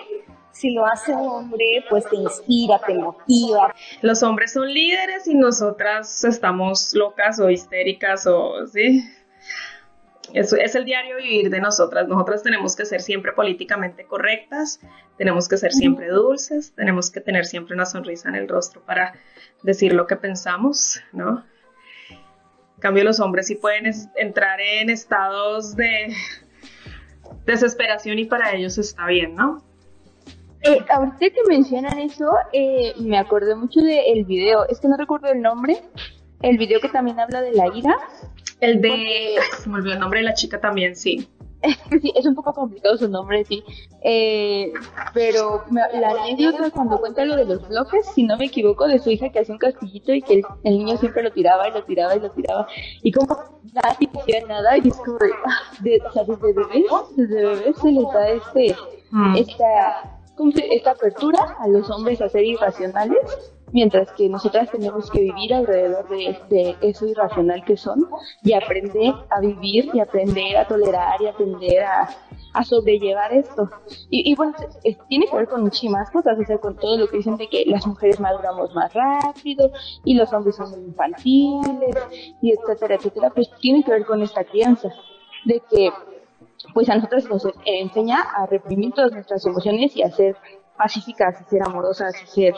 si 0.58 0.70
lo 0.70 0.84
hace 0.84 1.12
un 1.12 1.28
hombre, 1.28 1.84
pues 1.88 2.04
te 2.10 2.16
inspira, 2.16 2.80
te 2.84 2.94
motiva. 2.94 3.72
Los 4.02 4.24
hombres 4.24 4.52
son 4.52 4.66
líderes 4.66 5.28
y 5.28 5.34
nosotras 5.34 6.24
estamos 6.24 6.92
locas 6.94 7.38
o 7.38 7.48
histéricas 7.48 8.26
o, 8.26 8.66
¿sí? 8.66 9.08
es, 10.32 10.52
es 10.52 10.74
el 10.74 10.84
diario 10.84 11.16
vivir 11.16 11.50
de 11.50 11.60
nosotras. 11.60 12.08
Nosotras 12.08 12.42
tenemos 12.42 12.74
que 12.74 12.86
ser 12.86 13.00
siempre 13.02 13.32
políticamente 13.32 14.04
correctas, 14.04 14.80
tenemos 15.16 15.48
que 15.48 15.58
ser 15.58 15.72
siempre 15.72 16.08
dulces, 16.08 16.72
tenemos 16.74 17.12
que 17.12 17.20
tener 17.20 17.46
siempre 17.46 17.74
una 17.74 17.86
sonrisa 17.86 18.28
en 18.28 18.34
el 18.34 18.48
rostro 18.48 18.82
para 18.84 19.14
decir 19.62 19.92
lo 19.92 20.08
que 20.08 20.16
pensamos, 20.16 21.00
¿no? 21.12 21.44
En 22.10 22.80
cambio, 22.80 23.04
los 23.04 23.20
hombres 23.20 23.46
sí 23.46 23.54
pueden 23.54 23.92
entrar 24.16 24.60
en 24.60 24.90
estados 24.90 25.76
de 25.76 26.12
desesperación 27.46 28.18
y 28.18 28.24
para 28.24 28.52
ellos 28.54 28.76
está 28.76 29.06
bien, 29.06 29.36
¿no? 29.36 29.67
Eh, 30.62 30.84
ahorita 30.90 31.18
que 31.18 31.42
mencionan 31.48 31.98
eso, 31.98 32.26
eh, 32.52 32.92
me 32.98 33.18
acordé 33.18 33.54
mucho 33.54 33.80
del 33.80 34.24
video, 34.24 34.66
es 34.68 34.80
que 34.80 34.88
no 34.88 34.96
recuerdo 34.96 35.28
el 35.28 35.40
nombre, 35.40 35.80
el 36.42 36.58
video 36.58 36.80
que 36.80 36.88
también 36.88 37.20
habla 37.20 37.40
de 37.42 37.52
la 37.52 37.66
ira. 37.74 37.96
El 38.60 38.80
de... 38.80 39.36
se 39.58 39.68
me 39.68 39.76
olvidó 39.76 39.94
el 39.94 40.00
nombre 40.00 40.20
de 40.20 40.26
la 40.26 40.34
chica 40.34 40.60
también, 40.60 40.96
sí. 40.96 41.28
sí, 42.02 42.12
es 42.14 42.24
un 42.24 42.34
poco 42.34 42.52
complicado 42.52 42.96
su 42.96 43.08
nombre, 43.08 43.44
sí. 43.44 43.64
Eh, 44.02 44.72
pero 45.12 45.64
la 45.70 46.10
anécdota 46.10 46.70
cuando 46.70 46.98
cuenta 46.98 47.24
lo 47.24 47.36
de 47.36 47.44
los 47.44 47.68
bloques, 47.68 48.06
si 48.14 48.24
no 48.24 48.36
me 48.36 48.46
equivoco, 48.46 48.86
de 48.86 48.98
su 48.98 49.10
hija 49.10 49.30
que 49.30 49.40
hacía 49.40 49.54
un 49.54 49.58
castillito 49.58 50.12
y 50.12 50.22
que 50.22 50.42
el, 50.64 50.78
niño 50.78 50.96
siempre 50.96 51.22
lo 51.22 51.32
tiraba 51.32 51.68
y 51.68 51.72
lo 51.72 51.82
tiraba 51.84 52.16
y 52.16 52.20
lo 52.20 52.30
tiraba. 52.30 52.66
Y 53.02 53.10
como 53.12 53.36
nadie 53.72 54.08
hacía 54.16 54.46
nada 54.46 54.78
y 54.78 54.88
es 54.88 54.96
como 54.98 55.18
de, 55.18 55.30
ah, 55.44 55.62
de 55.80 56.00
o 56.06 56.12
sea, 56.12 56.24
desde 56.24 56.52
bebés, 56.52 56.84
desde 57.16 57.46
bebés 57.46 57.76
se 57.80 57.90
les 57.90 58.12
da 58.12 58.28
este, 58.28 58.76
mm. 59.10 59.36
esta 59.36 60.17
esta 60.72 60.92
apertura 60.92 61.56
a 61.58 61.68
los 61.68 61.90
hombres 61.90 62.20
a 62.20 62.28
ser 62.28 62.44
irracionales, 62.44 63.52
mientras 63.72 64.10
que 64.12 64.28
nosotras 64.28 64.70
tenemos 64.70 65.10
que 65.10 65.20
vivir 65.20 65.52
alrededor 65.52 66.08
de, 66.08 66.76
eso 66.80 67.06
irracional 67.06 67.64
que 67.64 67.76
son 67.76 68.08
y 68.42 68.52
aprender 68.52 69.14
a 69.30 69.40
vivir 69.40 69.90
y 69.92 70.00
aprender 70.00 70.56
a 70.56 70.66
tolerar 70.66 71.20
y 71.20 71.26
aprender 71.26 71.82
a, 71.82 72.08
sobrellevar 72.64 73.32
esto. 73.32 73.70
Y, 74.10 74.34
bueno, 74.34 74.52
tiene 75.08 75.26
que 75.26 75.36
ver 75.36 75.46
con 75.46 75.62
muchísimas 75.62 76.10
cosas, 76.10 76.36
o 76.38 76.44
sea, 76.44 76.58
con 76.58 76.74
todo 76.76 76.98
lo 76.98 77.06
que 77.06 77.18
dicen 77.18 77.36
de 77.36 77.48
que 77.48 77.64
las 77.66 77.86
mujeres 77.86 78.18
maduramos 78.18 78.74
más 78.74 78.92
rápido 78.92 79.70
y 80.04 80.14
los 80.14 80.32
hombres 80.32 80.56
son 80.56 80.72
infantiles 80.72 81.96
y 82.42 82.52
etcétera, 82.52 82.96
etcétera, 82.96 83.30
pues 83.30 83.48
tiene 83.60 83.84
que 83.84 83.92
ver 83.92 84.04
con 84.04 84.22
esta 84.22 84.42
crianza 84.42 84.88
de 85.44 85.62
que 85.70 85.92
pues 86.74 86.88
a 86.88 86.96
nosotros 86.96 87.28
nos 87.28 87.48
enseña 87.64 88.20
a 88.20 88.46
reprimir 88.46 88.92
todas 88.92 89.12
nuestras 89.12 89.44
emociones 89.46 89.96
y 89.96 90.02
a 90.02 90.10
ser 90.10 90.36
pacíficas, 90.76 91.40
y 91.40 91.44
ser 91.44 91.62
amorosas, 91.62 92.14
y 92.22 92.26
ser 92.26 92.54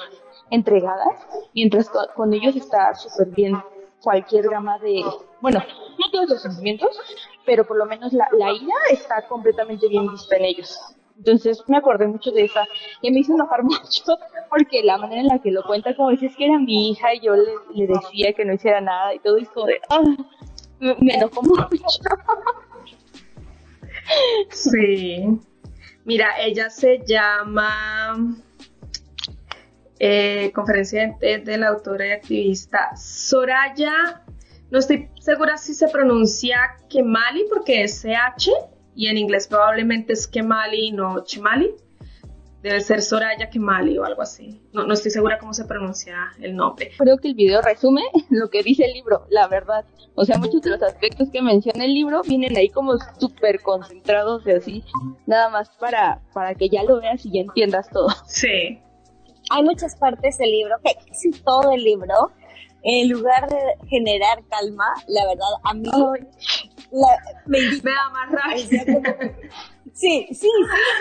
entregadas, 0.51 1.27
mientras 1.55 1.91
con 2.15 2.35
ellos 2.35 2.57
está 2.57 2.95
súper 2.95 3.29
bien 3.29 3.57
cualquier 4.03 4.49
gama 4.49 4.79
de, 4.79 5.03
bueno, 5.41 5.61
no 5.99 6.11
todos 6.11 6.29
los 6.29 6.43
sentimientos, 6.43 6.99
pero 7.45 7.67
por 7.67 7.77
lo 7.77 7.87
menos 7.87 8.13
la, 8.13 8.29
ira 8.33 8.75
está 8.91 9.27
completamente 9.29 9.89
bien 9.89 10.11
vista 10.11 10.37
en 10.37 10.45
ellos. 10.45 10.79
Entonces 11.17 11.63
me 11.69 11.77
acordé 11.77 12.07
mucho 12.07 12.31
de 12.31 12.45
esa 12.45 12.67
y 13.03 13.11
me 13.11 13.21
hizo 13.21 13.35
enojar 13.35 13.63
mucho 13.65 14.19
porque 14.49 14.83
la 14.83 14.97
manera 14.97 15.21
en 15.21 15.29
la 15.29 15.39
que 15.39 15.51
lo 15.51 15.63
cuenta, 15.65 15.95
como 15.95 16.11
dices 16.11 16.35
que 16.37 16.47
era 16.47 16.59
mi 16.59 16.91
hija 16.91 17.15
y 17.15 17.21
yo 17.21 17.35
le, 17.37 17.87
decía 17.87 18.33
que 18.33 18.45
no 18.45 18.55
hiciera 18.55 18.81
nada 18.81 19.15
y 19.15 19.19
todo, 19.19 19.39
y 19.39 19.45
como 19.47 19.67
de, 19.67 19.81
ah, 19.91 20.01
me, 20.81 20.97
me 20.99 21.19
mucho. 21.43 22.03
Sí. 24.51 25.41
Mira, 26.05 26.41
ella 26.41 26.71
se 26.71 27.03
llama 27.07 28.37
eh, 29.99 30.51
conferencia 30.55 31.17
de, 31.21 31.57
la 31.59 31.69
autora 31.69 32.07
y 32.07 32.11
activista 32.13 32.97
Soraya. 32.97 34.25
No 34.71 34.79
estoy 34.79 35.11
segura 35.21 35.57
si 35.57 35.75
se 35.75 35.89
pronuncia 35.89 36.77
Kemali 36.89 37.45
porque 37.49 37.83
es 37.83 38.03
CH 38.03 38.51
y 38.95 39.09
en 39.09 39.19
inglés 39.19 39.47
probablemente 39.47 40.15
es 40.15 40.27
Kemali, 40.27 40.93
no 40.93 41.25
Chemali. 41.25 41.71
Debe 42.63 42.81
ser 42.81 43.01
Soraya 43.01 43.49
Kemali 43.49 43.97
o 43.99 44.05
algo 44.05 44.21
así. 44.21 44.61
No, 44.73 44.85
no 44.85 44.93
estoy 44.93 45.11
segura 45.11 45.39
cómo 45.39 45.55
se 45.55 45.65
pronuncia 45.65 46.33
el 46.41 46.55
nombre. 46.55 46.91
Creo 46.99 47.17
que 47.17 47.29
el 47.29 47.35
video 47.35 47.63
resume 47.63 48.03
lo 48.31 48.51
que 48.51 48.63
dice 48.63 48.85
el 48.85 48.93
libro, 48.93 49.27
la 49.31 49.49
verdad. 49.49 49.85
O 50.15 50.25
sea, 50.25 50.39
muchos 50.39 50.61
de 50.63 50.71
los 50.71 50.83
aspectos 50.83 51.31
que 51.31 51.41
menciona 51.41 51.85
el 51.85 51.95
libro 51.95 52.23
vienen 52.23 52.57
ahí 52.57 52.69
como 52.69 52.99
súper 53.19 53.63
concentrados 53.63 54.47
y 54.47 54.51
así, 54.51 54.85
nada 55.27 55.49
más 55.49 55.71
para, 55.71 56.21
para 56.35 56.55
que 56.55 56.69
ya 56.69 56.85
lo 56.85 57.01
veas 57.01 57.25
y 57.25 57.33
ya 57.33 57.41
entiendas 57.41 57.89
todo. 57.91 58.09
Sí. 58.27 58.81
Hay 59.53 59.65
muchas 59.65 59.97
partes 59.97 60.39
del 60.39 60.51
libro, 60.51 60.77
que 60.85 60.95
casi 61.09 61.33
todo 61.33 61.73
el 61.73 61.83
libro, 61.83 62.31
en 62.83 63.09
lugar 63.09 63.49
de 63.49 63.59
generar 63.89 64.45
calma, 64.49 64.87
la 65.09 65.27
verdad, 65.27 65.49
a 65.65 65.75
mí 65.75 65.91
me, 67.47 67.91
da 67.91 68.11
más 68.11 68.31
rabia. 68.31 69.37
Sí, 69.95 70.27
sí, 70.31 70.49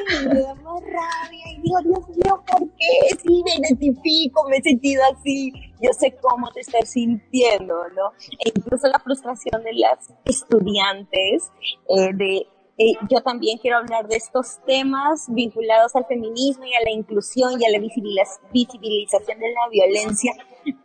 sí, 0.09 0.27
me 0.27 0.41
da 0.41 0.55
más 0.55 0.81
rabia 0.81 1.51
y 1.51 1.61
digo, 1.61 1.79
Dios 1.83 2.09
mío, 2.09 2.43
¿por 2.45 2.59
qué? 2.59 3.15
Sí, 3.21 3.43
me 3.43 3.55
identifico, 3.55 4.47
me 4.49 4.57
he 4.57 4.61
sentido 4.61 5.03
así, 5.11 5.51
yo 5.81 5.91
sé 5.93 6.15
cómo 6.21 6.51
te 6.51 6.61
estás 6.61 6.91
sintiendo, 6.91 7.75
¿no? 7.89 8.11
E 8.45 8.51
incluso 8.55 8.87
la 8.87 8.99
frustración 8.99 9.63
de 9.63 9.73
las 9.73 10.11
estudiantes, 10.25 11.51
eh, 11.89 12.11
de 12.13 12.47
eh, 12.81 12.93
yo 13.09 13.21
también 13.21 13.57
quiero 13.57 13.77
hablar 13.77 14.07
de 14.07 14.15
estos 14.15 14.59
temas 14.65 15.25
vinculados 15.27 15.93
al 15.97 16.05
feminismo 16.05 16.63
y 16.63 16.73
a 16.75 16.81
la 16.81 16.91
inclusión 16.91 17.61
y 17.61 17.65
a 17.65 17.71
la 17.71 17.79
visibilización 17.79 19.37
de 19.37 19.51
la 19.51 19.67
violencia, 19.69 20.33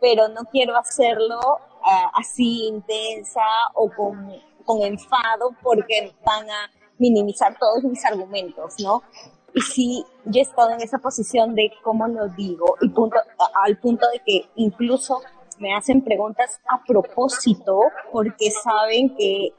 pero 0.01 0.27
no 0.27 0.41
quiero 0.51 0.75
hacerlo 0.75 1.39
ah, 1.85 2.11
así 2.15 2.67
intensa 2.67 3.45
o 3.75 3.89
con, 3.89 4.29
con 4.65 4.81
enfado 4.81 5.55
porque 5.63 6.13
van 6.25 6.49
a 6.49 6.69
minimizar 6.97 7.57
todos 7.59 7.83
mis 7.83 8.03
argumentos, 8.05 8.75
¿no? 8.79 9.03
Y 9.53 9.61
sí, 9.61 10.05
yo 10.25 10.39
he 10.39 10.43
estado 10.43 10.71
en 10.71 10.81
esa 10.81 10.97
posición 10.97 11.55
de 11.55 11.71
cómo 11.83 12.07
lo 12.07 12.27
digo, 12.29 12.75
y 12.81 12.89
punto, 12.89 13.17
al 13.63 13.77
punto 13.77 14.05
de 14.11 14.19
que 14.25 14.49
incluso 14.55 15.21
me 15.59 15.73
hacen 15.73 16.01
preguntas 16.03 16.59
a 16.67 16.83
propósito 16.83 17.79
porque 18.11 18.51
saben 18.51 19.15
que 19.15 19.53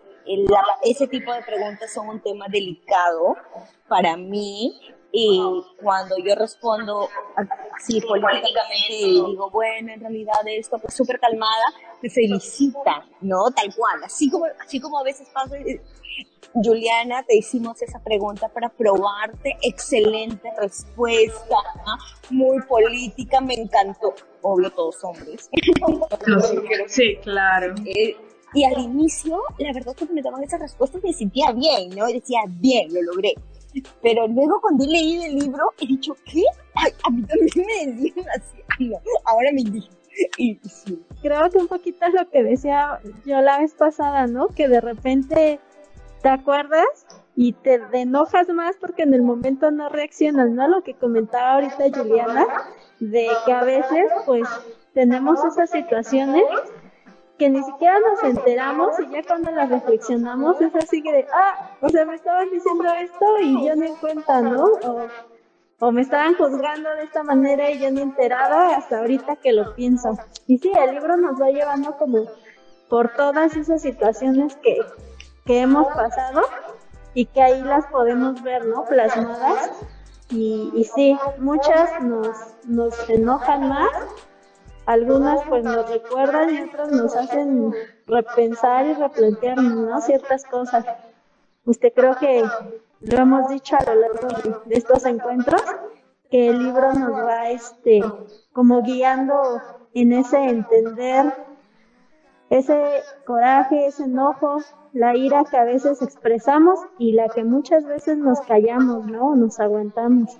ese 0.83 1.07
tipo 1.07 1.33
de 1.33 1.43
preguntas 1.43 1.93
son 1.93 2.09
un 2.09 2.21
tema 2.21 2.47
delicado 2.49 3.37
para 3.89 4.17
mí 4.17 4.79
y 5.13 5.41
cuando 5.83 6.17
yo 6.19 6.35
respondo 6.35 7.09
así 7.75 8.01
políticamente 8.03 8.91
y 8.91 9.25
digo, 9.25 9.49
bueno, 9.51 9.93
en 9.93 10.01
realidad 10.01 10.41
esto, 10.47 10.79
pues 10.79 10.95
súper 10.95 11.19
calmada, 11.19 11.73
me 12.03 12.11
felicitan, 12.11 13.03
¿no? 13.23 13.51
Tal 13.51 13.75
cual, 13.75 14.05
así 14.05 14.29
como, 14.29 14.45
así 14.63 14.79
como 14.79 14.99
a 14.99 15.05
veces 15.05 15.29
pasa, 15.33 15.57
Juliana, 16.63 17.23
te 17.23 17.37
hicimos 17.37 17.81
esa 17.83 18.03
pregunta 18.03 18.49
para 18.49 18.69
probarte. 18.69 19.57
Excelente 19.63 20.51
respuesta, 20.59 21.57
muy 22.31 22.63
política, 22.63 23.41
me 23.41 23.55
encantó. 23.55 24.15
Obvio, 24.43 24.71
todos 24.71 24.97
hombres. 25.05 25.51
sí, 26.87 27.17
claro. 27.23 27.75
Eh, 27.85 28.17
y 28.55 28.65
al 28.65 28.79
inicio, 28.79 29.43
la 29.59 29.73
verdad, 29.73 29.95
cuando 29.97 30.15
me 30.15 30.23
daban 30.23 30.43
esas 30.43 30.61
respuestas 30.61 31.03
me 31.03 31.13
sentía 31.13 31.53
bien, 31.53 31.91
¿no? 31.97 32.07
decía, 32.07 32.41
bien, 32.49 32.93
lo 32.93 33.03
logré. 33.03 33.35
Pero 34.03 34.27
luego 34.29 34.61
cuando 34.63 34.85
he 34.85 34.89
leído 34.89 35.25
el 35.25 35.37
libro, 35.39 35.65
he 35.79 35.87
dicho, 35.87 36.17
¿qué? 36.25 36.43
a 36.75 37.11
mí 37.11 37.23
también 37.23 37.51
me 37.57 37.93
decían 37.93 38.27
así. 38.31 38.93
ahora 39.27 39.51
me 39.53 39.61
indigno. 39.61 39.97
Y, 40.39 40.59
Creo 41.21 41.51
que 41.51 41.59
un 41.59 41.69
poquito 41.69 42.07
es 42.07 42.15
lo 42.15 42.31
que 42.31 42.43
decía 42.43 43.01
yo 43.27 43.41
la 43.43 43.59
vez 43.59 43.75
pasada, 43.75 44.27
¿no? 44.27 44.49
Que 44.49 44.67
de 44.69 44.81
repente 44.81 45.61
¿Te 46.27 46.33
acuerdas? 46.33 47.07
Y 47.37 47.53
te 47.53 47.81
enojas 47.93 48.49
más 48.49 48.75
porque 48.81 49.05
en 49.05 49.15
el 49.15 49.23
momento 49.23 49.71
no 49.71 49.89
reaccionas, 49.89 50.51
¿no? 50.51 50.67
Lo 50.67 50.83
que 50.83 50.95
comentaba 50.95 51.53
ahorita 51.53 51.85
Juliana, 51.97 52.45
de 52.99 53.29
que 53.45 53.53
a 53.53 53.63
veces 53.63 54.11
pues 54.25 54.49
tenemos 54.93 55.45
esas 55.45 55.71
situaciones 55.71 56.43
que 57.39 57.49
ni 57.49 57.63
siquiera 57.63 58.01
nos 58.01 58.25
enteramos 58.25 58.99
y 58.99 59.09
ya 59.13 59.23
cuando 59.23 59.53
las 59.53 59.69
reflexionamos 59.71 60.61
es 60.61 60.75
así 60.75 61.01
que 61.01 61.13
de, 61.13 61.27
ah, 61.33 61.77
o 61.81 61.89
sea, 61.91 62.05
me 62.05 62.17
estaban 62.17 62.51
diciendo 62.51 62.89
esto 63.01 63.27
y 63.41 63.65
yo 63.65 63.77
ni 63.77 63.87
en 63.87 63.95
cuenta, 63.95 64.41
¿no? 64.41 64.65
O, 64.65 65.07
o 65.79 65.93
me 65.93 66.01
estaban 66.01 66.35
juzgando 66.35 66.91
de 66.91 67.05
esta 67.05 67.23
manera 67.23 67.71
y 67.71 67.79
yo 67.79 67.89
ni 67.93 68.01
enterada 68.01 68.77
hasta 68.77 68.99
ahorita 68.99 69.37
que 69.37 69.53
lo 69.53 69.77
pienso. 69.77 70.19
Y 70.49 70.59
sí, 70.59 70.73
el 70.77 70.93
libro 70.97 71.17
nos 71.19 71.41
va 71.41 71.51
llevando 71.51 71.97
como 71.97 72.25
por 72.89 73.15
todas 73.15 73.57
esas 73.57 73.83
situaciones 73.83 74.57
que, 74.57 74.79
que 75.47 75.61
hemos 75.61 75.87
pasado 75.95 76.43
y 77.15 77.27
que 77.27 77.41
ahí 77.41 77.63
las 77.63 77.87
podemos 77.87 78.43
ver, 78.43 78.67
¿no? 78.67 78.85
Plasmadas. 78.85 79.71
Y, 80.29 80.85
sí, 80.95 81.17
muchas 81.39 82.03
nos, 82.03 82.37
nos 82.65 83.09
enojan 83.09 83.69
más, 83.69 83.91
algunas 84.85 85.41
pues 85.49 85.63
nos 85.65 85.89
recuerdan 85.89 86.53
y 86.53 86.63
otras 86.63 86.91
nos 86.91 87.15
hacen 87.15 87.73
repensar 88.07 88.87
y 88.87 88.95
replantear, 88.95 89.57
¿no? 89.59 90.01
Ciertas 90.01 90.45
cosas. 90.45 90.85
Usted 91.65 91.93
creo 91.95 92.17
que 92.17 92.45
lo 93.01 93.19
hemos 93.19 93.49
dicho 93.49 93.77
a 93.77 93.85
lo 93.85 94.01
largo 94.01 94.29
de 94.65 94.77
estos 94.77 95.05
encuentros, 95.05 95.63
que 96.29 96.49
el 96.49 96.59
libro 96.59 96.93
nos 96.93 97.13
va 97.25 97.51
este 97.51 98.03
como 98.53 98.83
guiando 98.83 99.61
en 99.95 100.13
ese 100.13 100.43
entender 100.43 101.33
ese 102.51 103.03
coraje, 103.25 103.87
ese 103.87 104.05
enojo, 104.05 104.59
la 104.97 105.15
ira 105.15 105.45
que 105.45 105.59
a 105.59 105.65
veces 105.65 106.01
expresamos 106.01 106.79
y 106.99 107.13
la 107.13 107.29
que 107.29 107.45
muchas 107.45 107.85
veces 107.85 108.17
nos 108.17 108.41
callamos, 108.41 109.07
¿no? 109.07 109.37
Nos 109.37 109.61
aguantamos. 109.61 110.31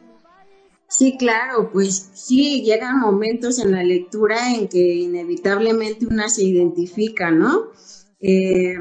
Sí, 0.89 1.19
claro, 1.19 1.71
pues 1.71 2.11
sí, 2.15 2.63
llegan 2.63 3.01
momentos 3.01 3.59
en 3.59 3.73
la 3.73 3.83
lectura 3.83 4.55
en 4.55 4.69
que 4.69 4.79
inevitablemente 4.79 6.07
una 6.07 6.31
se 6.31 6.45
identifica, 6.45 7.31
¿no? 7.31 7.67
Eh, 8.21 8.77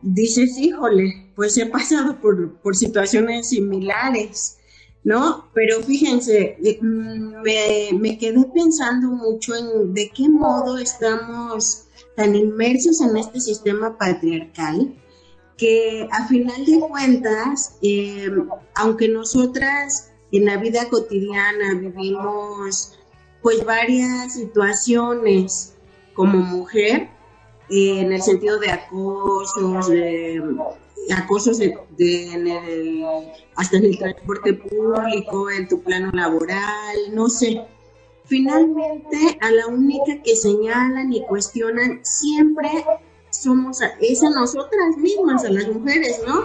dices, 0.00 0.56
híjole, 0.56 1.30
pues 1.36 1.58
he 1.58 1.66
pasado 1.66 2.18
por, 2.18 2.54
por 2.60 2.74
situaciones 2.74 3.50
similares, 3.50 4.56
¿no? 5.04 5.50
Pero 5.52 5.82
fíjense, 5.82 6.56
eh, 6.64 6.78
mm, 6.80 7.42
me, 7.42 7.98
me 8.00 8.16
quedé 8.16 8.46
pensando 8.54 9.08
mucho 9.08 9.54
en 9.54 9.92
de 9.92 10.08
qué 10.08 10.26
modo 10.30 10.78
estamos 10.78 11.88
tan 12.16 12.34
inmersos 12.34 13.00
en 13.00 13.16
este 13.16 13.40
sistema 13.40 13.96
patriarcal 13.96 14.94
que 15.56 16.08
a 16.10 16.26
final 16.26 16.64
de 16.64 16.80
cuentas, 16.80 17.76
eh, 17.82 18.30
aunque 18.74 19.08
nosotras 19.08 20.10
en 20.32 20.46
la 20.46 20.56
vida 20.56 20.88
cotidiana 20.88 21.74
vivimos 21.74 22.98
pues 23.42 23.64
varias 23.64 24.34
situaciones 24.34 25.74
como 26.14 26.38
mujer, 26.38 27.08
eh, 27.70 28.00
en 28.00 28.12
el 28.12 28.22
sentido 28.22 28.58
de 28.58 28.70
acosos, 28.70 29.88
de, 29.88 30.42
acosos 31.16 31.58
de, 31.58 31.74
hasta 33.56 33.76
en 33.76 33.84
el 33.84 33.98
transporte 33.98 34.54
público, 34.54 35.50
en 35.50 35.68
tu 35.68 35.82
plano 35.82 36.10
laboral, 36.12 36.96
no 37.12 37.28
sé. 37.28 37.62
Finalmente, 38.32 39.36
a 39.42 39.50
la 39.50 39.66
única 39.66 40.22
que 40.22 40.34
señalan 40.34 41.12
y 41.12 41.22
cuestionan 41.26 42.00
siempre 42.02 42.82
somos 43.28 43.82
es 44.00 44.22
a 44.22 44.30
nosotras 44.30 44.96
mismas, 44.96 45.44
a 45.44 45.50
las 45.50 45.68
mujeres, 45.68 46.18
¿no? 46.26 46.42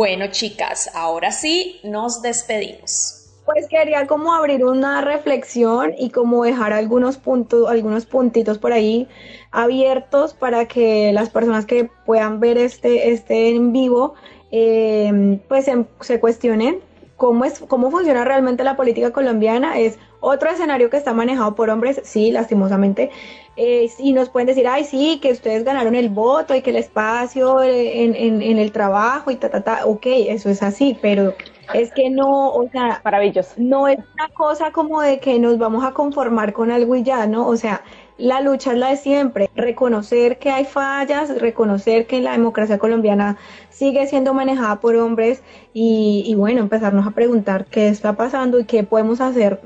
Bueno, 0.00 0.28
chicas, 0.28 0.90
ahora 0.94 1.30
sí 1.30 1.78
nos 1.84 2.22
despedimos. 2.22 3.26
Pues 3.44 3.68
quería 3.68 4.06
como 4.06 4.32
abrir 4.32 4.64
una 4.64 5.02
reflexión 5.02 5.92
y 5.98 6.08
como 6.08 6.42
dejar 6.42 6.72
algunos 6.72 7.18
puntos, 7.18 7.68
algunos 7.68 8.06
puntitos 8.06 8.56
por 8.56 8.72
ahí 8.72 9.08
abiertos 9.50 10.32
para 10.32 10.64
que 10.64 11.12
las 11.12 11.28
personas 11.28 11.66
que 11.66 11.90
puedan 12.06 12.40
ver 12.40 12.56
este, 12.56 13.10
este 13.10 13.50
en 13.50 13.74
vivo, 13.74 14.14
eh, 14.50 15.38
pues 15.48 15.66
se, 15.66 15.84
se 16.00 16.18
cuestionen 16.18 16.80
cómo 17.20 17.44
es, 17.44 17.62
cómo 17.68 17.90
funciona 17.90 18.24
realmente 18.24 18.64
la 18.64 18.76
política 18.76 19.12
colombiana. 19.12 19.78
Es 19.78 19.98
otro 20.20 20.48
escenario 20.48 20.88
que 20.88 20.96
está 20.96 21.12
manejado 21.12 21.54
por 21.54 21.68
hombres, 21.68 22.00
sí, 22.02 22.32
lastimosamente, 22.32 23.10
eh, 23.56 23.90
y 23.98 24.14
nos 24.14 24.30
pueden 24.30 24.46
decir, 24.46 24.66
ay, 24.66 24.84
sí, 24.84 25.18
que 25.20 25.30
ustedes 25.30 25.62
ganaron 25.62 25.94
el 25.94 26.08
voto 26.08 26.54
y 26.54 26.62
que 26.62 26.70
el 26.70 26.76
espacio 26.76 27.62
eh, 27.62 28.04
en, 28.04 28.14
en, 28.16 28.58
el 28.58 28.72
trabajo 28.72 29.30
y 29.30 29.36
ta, 29.36 29.50
ta, 29.50 29.60
ta, 29.60 29.84
ok, 29.84 30.06
eso 30.06 30.48
es 30.48 30.62
así, 30.62 30.96
pero 31.02 31.34
es 31.74 31.92
que 31.92 32.08
no, 32.08 32.52
o 32.54 32.66
sea, 32.70 33.02
maravilloso. 33.04 33.52
No 33.58 33.86
es 33.86 33.98
una 34.14 34.28
cosa 34.30 34.72
como 34.72 35.02
de 35.02 35.20
que 35.20 35.38
nos 35.38 35.58
vamos 35.58 35.84
a 35.84 35.92
conformar 35.92 36.54
con 36.54 36.70
algo 36.70 36.96
y 36.96 37.02
ya, 37.02 37.26
¿no? 37.26 37.46
O 37.46 37.56
sea, 37.58 37.82
la 38.20 38.40
lucha 38.40 38.72
es 38.72 38.78
la 38.78 38.88
de 38.90 38.96
siempre, 38.96 39.50
reconocer 39.54 40.38
que 40.38 40.50
hay 40.50 40.64
fallas, 40.64 41.40
reconocer 41.40 42.06
que 42.06 42.20
la 42.20 42.32
democracia 42.32 42.78
colombiana 42.78 43.38
sigue 43.70 44.06
siendo 44.06 44.34
manejada 44.34 44.80
por 44.80 44.96
hombres 44.96 45.42
y, 45.72 46.34
bueno, 46.36 46.60
empezarnos 46.60 47.06
a 47.06 47.12
preguntar 47.12 47.66
qué 47.66 47.88
está 47.88 48.14
pasando 48.14 48.60
y 48.60 48.64
qué 48.64 48.84
podemos 48.84 49.20
hacer, 49.20 49.60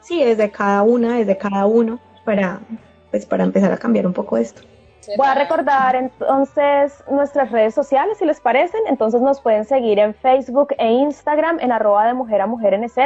sí, 0.00 0.22
desde 0.22 0.50
cada 0.50 0.82
una, 0.82 1.18
desde 1.18 1.36
cada 1.36 1.66
uno, 1.66 2.00
para, 2.24 2.60
pues 3.10 3.26
para 3.26 3.44
empezar 3.44 3.72
a 3.72 3.78
cambiar 3.78 4.06
un 4.06 4.12
poco 4.12 4.36
esto. 4.36 4.62
Voy 5.16 5.26
a 5.26 5.34
recordar 5.34 5.96
entonces 5.96 7.02
nuestras 7.10 7.50
redes 7.50 7.74
sociales, 7.74 8.18
si 8.18 8.26
les 8.26 8.40
parecen. 8.40 8.82
Entonces 8.88 9.22
nos 9.22 9.40
pueden 9.40 9.64
seguir 9.64 9.98
en 9.98 10.12
Facebook 10.14 10.74
e 10.76 10.90
Instagram 10.90 11.58
en 11.60 11.72
arroba 11.72 12.06
de 12.06 12.12
mujer 12.12 12.42
a 12.42 12.46
mujer 12.46 12.78
NZ. 12.78 12.98